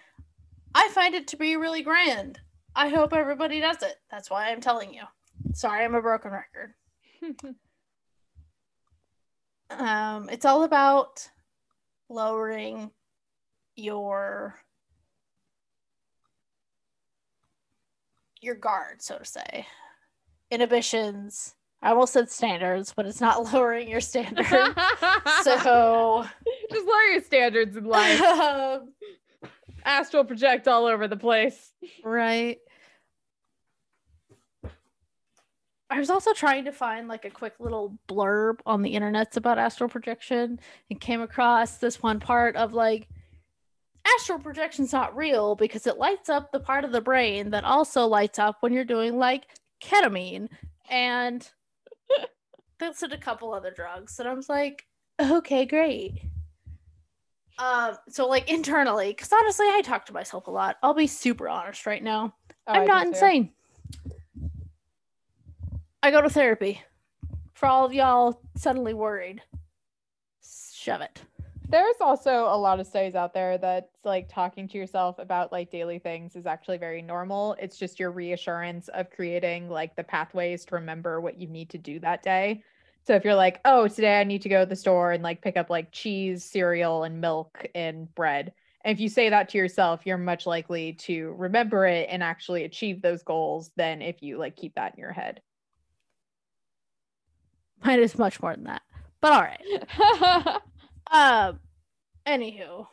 [0.75, 2.39] I find it to be really grand.
[2.75, 3.95] I hope everybody does it.
[4.11, 5.03] That's why I'm telling you.
[5.53, 6.73] Sorry, I'm a broken record.
[9.69, 11.27] Um, it's all about
[12.09, 12.91] lowering
[13.75, 14.59] your
[18.41, 19.65] your guard, so to say.
[20.51, 21.55] Inhibitions.
[21.81, 24.47] I almost said standards, but it's not lowering your standards.
[25.41, 26.25] so
[26.71, 28.21] just lower your standards in life.
[28.21, 28.93] um,
[29.85, 31.71] Astral project all over the place.
[32.03, 32.59] right.
[35.93, 39.59] I was also trying to find like a quick little blurb on the internets about
[39.59, 40.59] astral projection
[40.89, 43.07] and came across this one part of like
[44.03, 48.07] astral projection's not real because it lights up the part of the brain that also
[48.07, 49.45] lights up when you're doing like
[49.83, 50.49] ketamine
[50.89, 51.51] and
[52.81, 54.87] listed a couple other drugs and I was like,
[55.21, 56.23] okay, great.
[57.59, 60.77] Um, so like internally, because honestly, I talk to myself a lot.
[60.81, 62.33] I'll be super honest right now.
[62.65, 64.13] Oh, I'm not insane too.
[66.03, 66.81] I go to therapy.
[67.53, 69.41] For all of y'all suddenly worried,
[70.73, 71.21] shove it.
[71.69, 75.71] There's also a lot of studies out there that's like talking to yourself about like
[75.71, 77.55] daily things is actually very normal.
[77.57, 81.77] It's just your reassurance of creating like the pathways to remember what you need to
[81.77, 82.65] do that day.
[83.07, 85.41] So if you're like, oh, today I need to go to the store and like
[85.41, 88.51] pick up like cheese, cereal, and milk and bread.
[88.83, 92.65] And if you say that to yourself, you're much likely to remember it and actually
[92.65, 95.39] achieve those goals than if you like keep that in your head.
[97.83, 98.81] Mine is much more than that.
[99.21, 100.61] But all right.
[101.11, 101.59] Um,
[102.25, 102.87] anywho.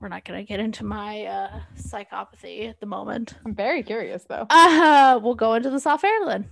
[0.00, 3.34] We're not gonna get into my uh psychopathy at the moment.
[3.44, 4.46] I'm very curious though.
[4.48, 6.48] Uh we'll go into the soft air then.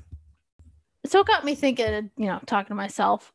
[1.07, 3.33] So it got me thinking, you know, talking to myself.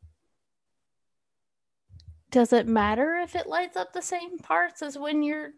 [2.30, 5.54] Does it matter if it lights up the same parts as when you're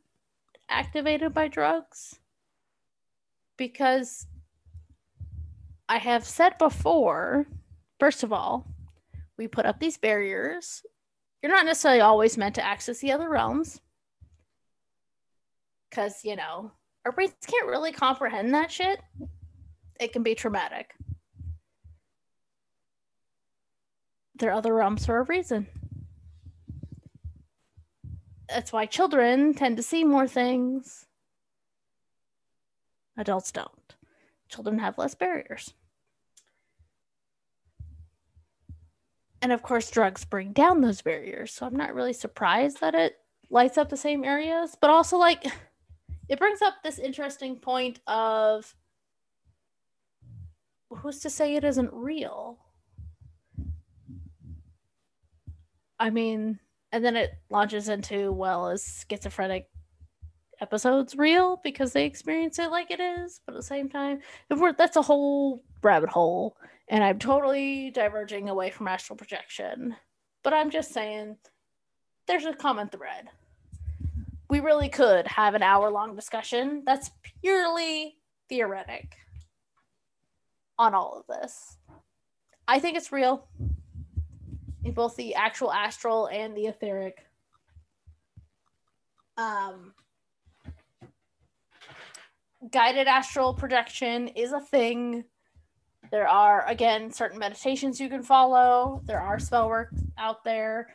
[0.70, 2.18] activated by drugs?
[3.58, 4.26] Because
[5.88, 7.46] I have said before,
[8.00, 8.66] first of all,
[9.38, 10.82] we put up these barriers.
[11.42, 13.80] You're not necessarily always meant to access the other realms.
[15.88, 16.72] Because, you know,
[17.04, 19.00] our brains can't really comprehend that shit.
[20.00, 20.90] It can be traumatic.
[24.34, 25.68] There are other realms for a reason.
[28.48, 31.06] That's why children tend to see more things.
[33.16, 33.85] Adults don't.
[34.48, 35.74] Children have less barriers.
[39.42, 41.52] And of course, drugs bring down those barriers.
[41.52, 43.16] So I'm not really surprised that it
[43.50, 45.44] lights up the same areas, but also, like,
[46.28, 48.74] it brings up this interesting point of
[50.90, 52.58] who's to say it isn't real?
[55.98, 56.58] I mean,
[56.92, 59.68] and then it launches into well, is schizophrenic
[60.60, 64.20] episodes real because they experience it like it is, but at the same time,
[64.76, 66.56] that's a whole rabbit hole,
[66.88, 69.96] and I'm totally diverging away from astral projection.
[70.42, 71.36] But I'm just saying,
[72.26, 73.28] there's a common thread.
[74.48, 77.10] We really could have an hour long discussion that's
[77.42, 78.16] purely
[78.48, 79.16] theoretic
[80.78, 81.76] on all of this.
[82.68, 83.46] I think it's real
[84.84, 87.26] in both the actual astral and the etheric.
[89.36, 89.92] Um,
[92.70, 95.24] guided astral projection is a thing.
[96.10, 99.02] There are, again, certain meditations you can follow.
[99.04, 100.94] There are spell work out there.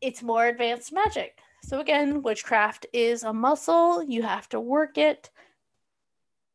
[0.00, 1.38] It's more advanced magic.
[1.64, 4.02] So, again, witchcraft is a muscle.
[4.02, 5.30] You have to work it.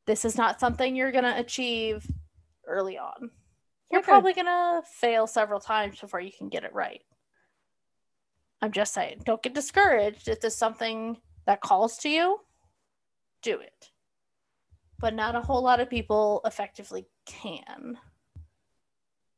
[0.05, 2.05] This is not something you're going to achieve
[2.67, 3.31] early on.
[3.91, 4.09] You're Okay.
[4.11, 7.01] probably going to fail several times before you can get it right.
[8.61, 10.27] I'm just saying, don't get discouraged.
[10.29, 12.39] If there's something that calls to you,
[13.43, 13.91] do it.
[14.99, 17.97] But not a whole lot of people effectively can.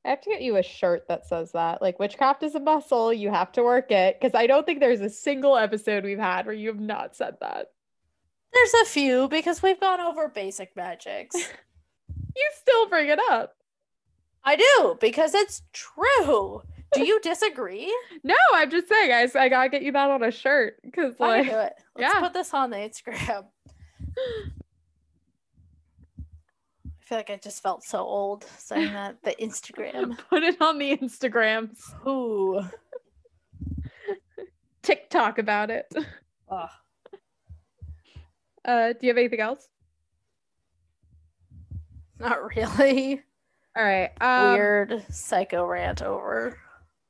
[0.05, 1.81] I have to get you a shirt that says that.
[1.81, 3.11] Like, witchcraft is a muscle.
[3.11, 4.19] You have to work it.
[4.19, 7.37] Because I don't think there's a single episode we've had where you have not said
[7.41, 7.71] that.
[8.53, 11.35] There's a few because we've gone over basic magics.
[12.35, 13.55] You still bring it up.
[14.43, 16.61] I do because it's true.
[16.93, 17.95] Do you disagree?
[18.23, 20.77] No, I'm just saying, guys, I gotta get you that on a shirt.
[20.83, 21.73] Because, I like, can do it.
[21.95, 22.19] Let's yeah.
[22.19, 23.45] put this on the Instagram.
[23.99, 24.51] I
[27.01, 29.21] feel like I just felt so old saying that.
[29.23, 30.17] The Instagram.
[30.29, 31.77] put it on the Instagrams.
[32.07, 32.61] Ooh.
[34.81, 35.91] TikTok about it.
[36.49, 36.69] Ugh.
[38.63, 39.67] Uh, do you have anything else?
[42.19, 43.21] Not really.
[43.75, 44.11] All right.
[44.21, 46.57] Um, Weird psycho rant over.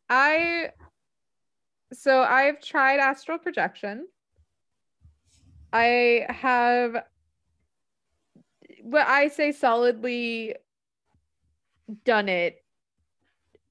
[0.10, 0.72] I
[1.94, 4.08] so I've tried astral projection.
[5.76, 7.04] I have
[8.82, 10.56] what I say solidly
[12.06, 12.64] done it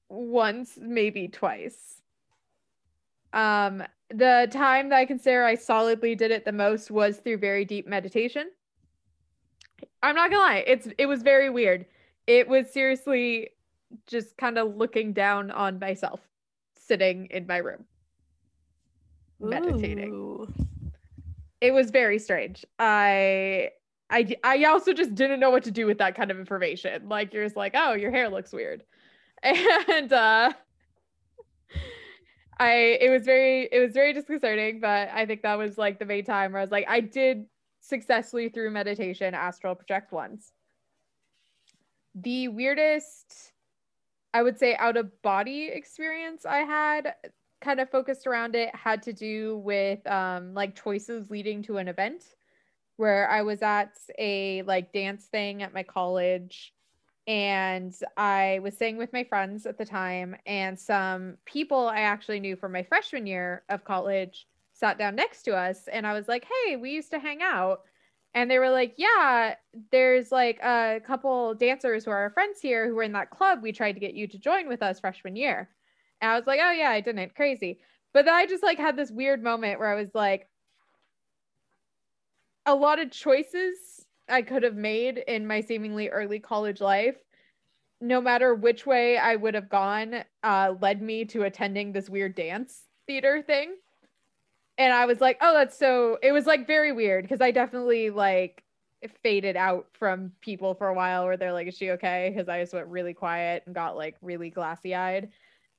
[0.07, 2.03] once, maybe twice.
[3.33, 7.65] Um the time that I consider I solidly did it the most was through very
[7.65, 8.51] deep meditation.
[10.03, 11.87] I'm not gonna lie, it's it was very weird.
[12.27, 13.49] It was seriously
[14.05, 16.19] just kind of looking down on myself
[16.77, 17.85] sitting in my room
[19.39, 20.11] meditating.
[21.61, 22.65] It was very strange.
[22.79, 23.69] I
[24.09, 27.09] I I also just didn't know what to do with that kind of information.
[27.09, 28.83] Like you're just like oh your hair looks weird.
[29.43, 30.53] And uh
[32.57, 36.05] I it was very it was very disconcerting, but I think that was like the
[36.05, 37.45] main time where I was like, I did
[37.81, 40.51] successfully through meditation astral project once.
[42.15, 43.51] The weirdest,
[44.33, 47.15] I would say, out of body experience I had
[47.65, 51.87] kind of focused around it had to do with um, like choices leading to an
[51.87, 52.35] event
[52.97, 56.73] where I was at a like dance thing at my college
[57.27, 62.39] and I was staying with my friends at the time and some people I actually
[62.39, 66.27] knew from my freshman year of college sat down next to us and I was
[66.27, 67.81] like, "Hey, we used to hang out."
[68.35, 69.55] And they were like, "Yeah,
[69.91, 73.63] there's like a couple dancers who are our friends here who were in that club
[73.63, 75.69] we tried to get you to join with us freshman year."
[76.21, 77.35] And I was like, "Oh yeah, I didn't.
[77.35, 77.79] Crazy."
[78.13, 80.47] But then I just like had this weird moment where I was like,
[82.65, 87.17] a lot of choices I could have made in my seemingly early college life,
[88.01, 92.35] no matter which way I would have gone, uh, led me to attending this weird
[92.35, 93.75] dance theater thing.
[94.77, 98.09] And I was like, oh, that's so, it was like very weird because I definitely
[98.09, 98.63] like
[99.23, 102.31] faded out from people for a while where they're like, is she okay?
[102.33, 105.29] Because I just went really quiet and got like really glassy eyed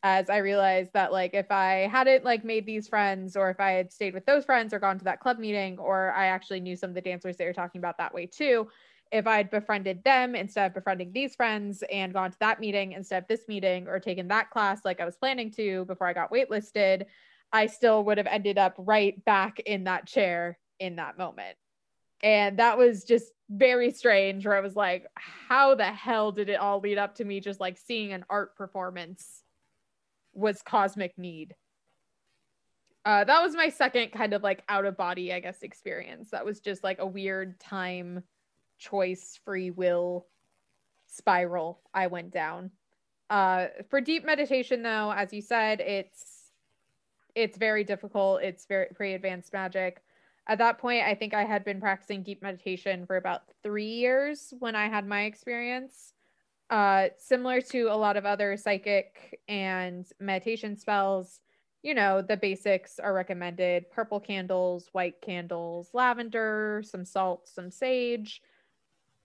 [0.07, 3.73] as I realized that like if I hadn't like made these friends or if I
[3.73, 6.77] had stayed with those friends or gone to that club meeting or I actually knew
[6.77, 8.69] some of the dancers they were talking about that way too,
[9.11, 12.93] if I had befriended them instead of befriending these friends and gone to that meeting
[12.93, 16.13] instead of this meeting or taken that class like I was planning to before I
[16.13, 17.07] got waitlisted,
[17.53, 21.57] I still would have ended up right back in that chair in that moment.
[22.23, 26.61] And that was just very strange where I was like, how the hell did it
[26.61, 29.43] all lead up to me just like seeing an art performance
[30.37, 31.55] was Cosmic Need.
[33.05, 36.31] Uh, that was my second kind of like out of body, I guess, experience.
[36.31, 38.25] That was just like a weird time
[38.79, 40.27] choice, free will
[41.07, 42.73] spiral I went down.
[43.31, 46.53] Uh, for deep meditation, though, as you said, it's
[47.35, 48.43] it's very difficult.
[48.43, 50.03] It's very pretty advanced magic.
[50.49, 54.55] At that point, I think I had been practicing deep meditation for about three years
[54.59, 56.13] when I had my experience.
[56.69, 61.41] Uh, similar to a lot of other psychic and meditation spells,
[61.83, 68.43] you know, the basics are recommended purple candles, white candles, lavender, some salt, some sage,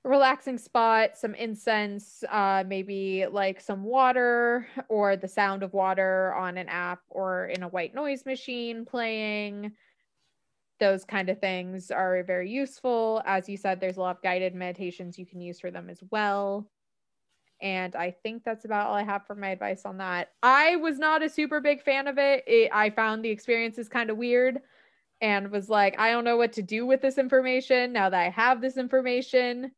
[0.04, 6.58] relaxing spot, some incense, uh, maybe like some water or the sound of water on
[6.58, 9.72] an app or in a white noise machine playing.
[10.80, 13.22] Those kind of things are very useful.
[13.26, 16.02] As you said, there's a lot of guided meditations you can use for them as
[16.12, 16.68] well.
[17.62, 20.32] And I think that's about all I have for my advice on that.
[20.42, 22.44] I was not a super big fan of it.
[22.48, 24.60] it I found the experiences kind of weird
[25.22, 28.30] and was like, I don't know what to do with this information now that I
[28.30, 29.72] have this information.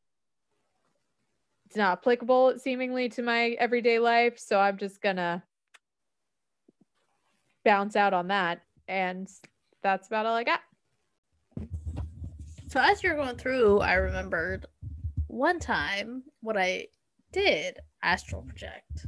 [1.66, 4.40] It's not applicable seemingly to my everyday life.
[4.40, 5.44] So I'm just gonna
[7.66, 8.62] bounce out on that.
[8.88, 9.30] And
[9.82, 10.62] that's about all I got.
[12.70, 14.66] So as you're going through, I remembered
[15.28, 16.88] one time what I
[17.34, 19.08] did astral project,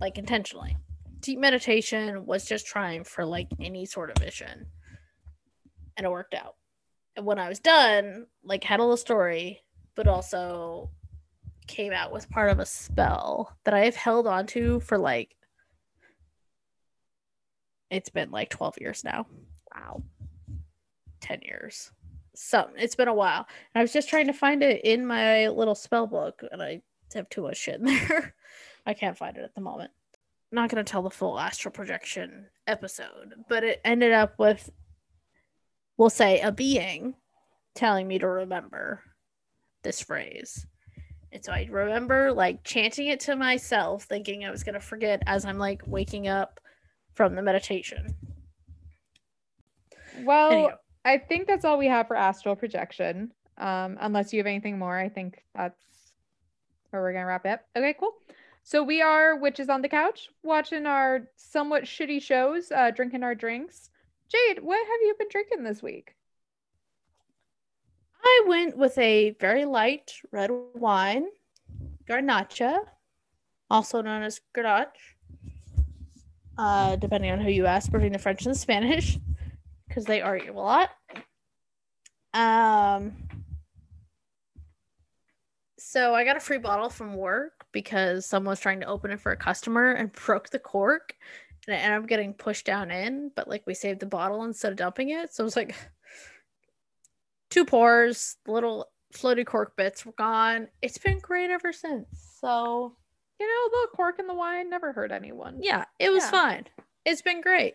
[0.00, 0.76] like intentionally.
[1.20, 4.66] Deep meditation was just trying for like any sort of vision,
[5.96, 6.56] and it worked out.
[7.16, 9.62] And when I was done, like had a little story,
[9.94, 10.90] but also
[11.66, 15.34] came out with part of a spell that I have held on to for like
[17.90, 19.26] it's been like 12 years now.
[19.74, 20.02] Wow.
[21.20, 21.90] 10 years.
[22.34, 23.46] Some it's been a while.
[23.74, 26.82] And I was just trying to find it in my little spell book and I
[27.14, 28.34] have too much shit in there.
[28.86, 29.90] I can't find it at the moment.
[30.52, 34.70] I'm not gonna tell the full astral projection episode, but it ended up with,
[35.96, 37.14] we'll say, a being
[37.74, 39.02] telling me to remember
[39.82, 40.66] this phrase.
[41.32, 45.44] And so I remember like chanting it to myself, thinking I was gonna forget as
[45.44, 46.60] I'm like waking up
[47.14, 48.14] from the meditation.
[50.22, 50.76] Well, Anyhow.
[51.04, 53.32] I think that's all we have for astral projection.
[53.58, 55.80] Um, unless you have anything more, I think that's
[56.90, 57.50] where we're gonna wrap it.
[57.50, 57.60] Up.
[57.76, 58.14] Okay, cool.
[58.62, 63.34] So we are witches on the couch, watching our somewhat shitty shows, uh, drinking our
[63.34, 63.90] drinks.
[64.28, 66.16] Jade, what have you been drinking this week?
[68.24, 71.26] I went with a very light red wine,
[72.08, 72.80] Garnacha,
[73.70, 75.14] also known as Grenache,
[76.58, 79.16] uh, depending on who you ask, between the French and the Spanish,
[79.86, 80.90] because they argue a lot.
[82.34, 83.25] Um,
[85.88, 89.20] so I got a free bottle from work because someone was trying to open it
[89.20, 91.14] for a customer and broke the cork.
[91.68, 94.72] And it ended up getting pushed down in, but like we saved the bottle instead
[94.72, 95.32] of dumping it.
[95.32, 95.76] So it was like
[97.50, 100.66] two pours, little floaty cork bits were gone.
[100.82, 102.08] It's been great ever since.
[102.40, 102.96] So
[103.38, 105.58] you know, the cork in the wine never hurt anyone.
[105.60, 106.30] Yeah, it was yeah.
[106.30, 106.64] fine.
[107.04, 107.74] It's been great.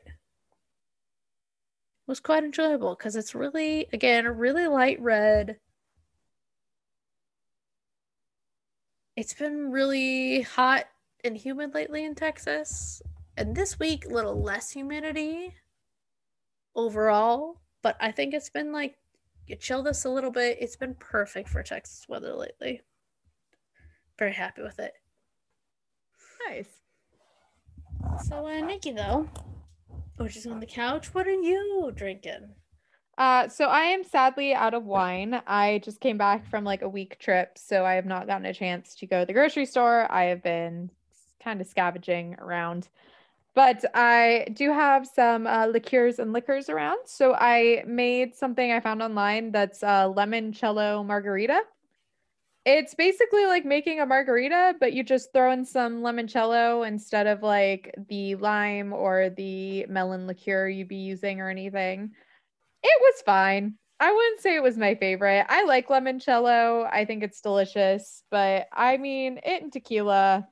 [2.07, 5.59] was quite enjoyable because it's really, again, a really light red.
[9.15, 10.85] It's been really hot
[11.23, 13.01] and humid lately in Texas.
[13.37, 15.55] And this week, a little less humidity
[16.75, 17.61] overall.
[17.81, 18.95] But I think it's been like,
[19.47, 20.57] you chill this a little bit.
[20.61, 22.81] It's been perfect for Texas weather lately.
[24.17, 24.93] Very happy with it.
[26.47, 26.69] Nice.
[28.27, 29.29] So, uh, Nikki, though,
[30.17, 32.55] which is on the couch, what are you drinking?
[33.17, 35.41] Uh, so I am sadly out of wine.
[35.45, 38.53] I just came back from like a week trip, so I have not gotten a
[38.53, 40.11] chance to go to the grocery store.
[40.11, 40.89] I have been
[41.43, 42.89] kind of scavenging around,
[43.53, 46.99] but I do have some uh, liqueurs and liquors around.
[47.05, 51.61] So I made something I found online that's a limoncello margarita.
[52.63, 57.41] It's basically like making a margarita, but you just throw in some limoncello instead of
[57.41, 62.11] like the lime or the melon liqueur you'd be using or anything.
[62.83, 63.75] It was fine.
[63.99, 65.45] I wouldn't say it was my favorite.
[65.47, 66.89] I like limoncello.
[66.91, 70.47] I think it's delicious, but I mean, it and tequila.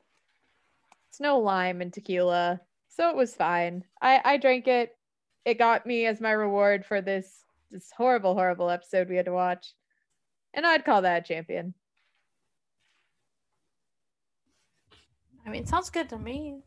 [1.10, 3.84] It's no lime in tequila, so it was fine.
[4.02, 4.96] I I drank it.
[5.46, 9.34] It got me as my reward for this this horrible, horrible episode we had to
[9.34, 9.74] watch,
[10.54, 11.74] and I'd call that a champion.
[15.46, 16.62] I mean, it sounds good to me.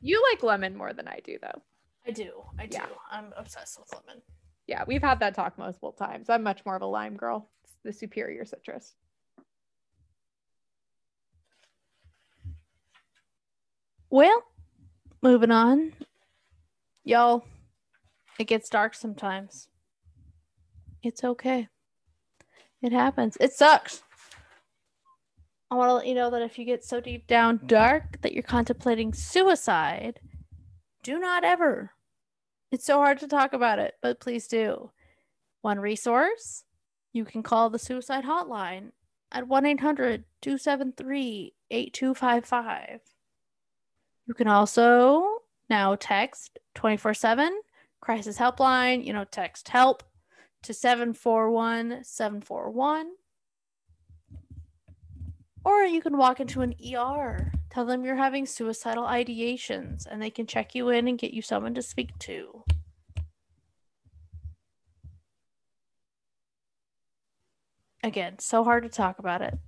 [0.00, 1.62] You like lemon more than I do, though.
[2.06, 2.44] I do.
[2.56, 2.76] I do.
[2.76, 2.86] Yeah.
[3.10, 4.22] I'm obsessed with lemon.
[4.66, 6.28] Yeah, we've had that talk multiple times.
[6.28, 7.48] I'm much more of a lime girl.
[7.64, 8.94] It's the superior citrus.
[14.10, 14.42] Well,
[15.22, 15.92] moving on.
[17.04, 17.44] Y'all,
[18.38, 19.68] it gets dark sometimes.
[21.02, 21.68] It's okay.
[22.82, 23.36] It happens.
[23.40, 24.02] It sucks.
[25.70, 28.32] I want to let you know that if you get so deep down dark that
[28.32, 30.20] you're contemplating suicide,
[31.02, 31.92] do not ever.
[32.72, 34.90] It's so hard to talk about it, but please do.
[35.62, 36.64] One resource
[37.12, 38.90] you can call the suicide hotline
[39.32, 43.00] at 1 800 273 8255.
[44.26, 47.60] You can also now text 24 7
[48.00, 50.02] crisis helpline, you know, text help
[50.62, 53.10] to 741 741.
[55.64, 60.30] Or you can walk into an ER, tell them you're having suicidal ideations, and they
[60.30, 62.64] can check you in and get you someone to speak to.
[68.02, 69.58] Again, so hard to talk about it.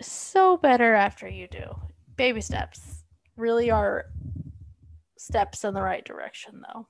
[0.00, 1.64] So better after you do.
[2.14, 3.02] Baby steps
[3.36, 4.04] really are
[5.18, 6.86] steps in the right direction, though.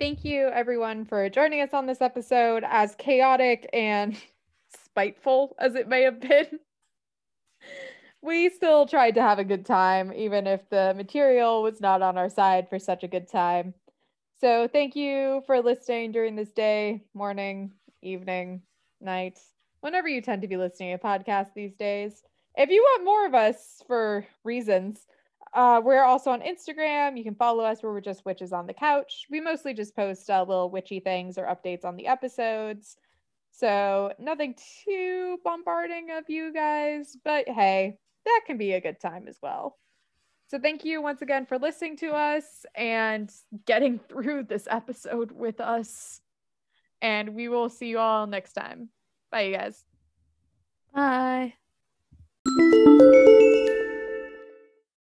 [0.00, 2.64] Thank you, everyone, for joining us on this episode.
[2.66, 4.16] As chaotic and
[4.84, 6.58] spiteful as it may have been,
[8.22, 12.16] we still tried to have a good time, even if the material was not on
[12.16, 13.74] our side for such a good time.
[14.40, 18.62] So, thank you for listening during this day, morning, evening,
[19.00, 19.38] night,
[19.80, 22.22] whenever you tend to be listening to podcasts these days.
[22.56, 25.06] If you want more of us for reasons,
[25.54, 27.16] uh, we're also on Instagram.
[27.16, 29.26] You can follow us where we're just witches on the couch.
[29.30, 32.96] We mostly just post uh, little witchy things or updates on the episodes.
[33.50, 34.54] So nothing
[34.84, 39.78] too bombarding of you guys, but hey, that can be a good time as well.
[40.48, 43.32] So thank you once again for listening to us and
[43.66, 46.20] getting through this episode with us.
[47.00, 48.90] And we will see you all next time.
[49.30, 49.84] Bye, you guys.
[50.94, 51.54] Bye.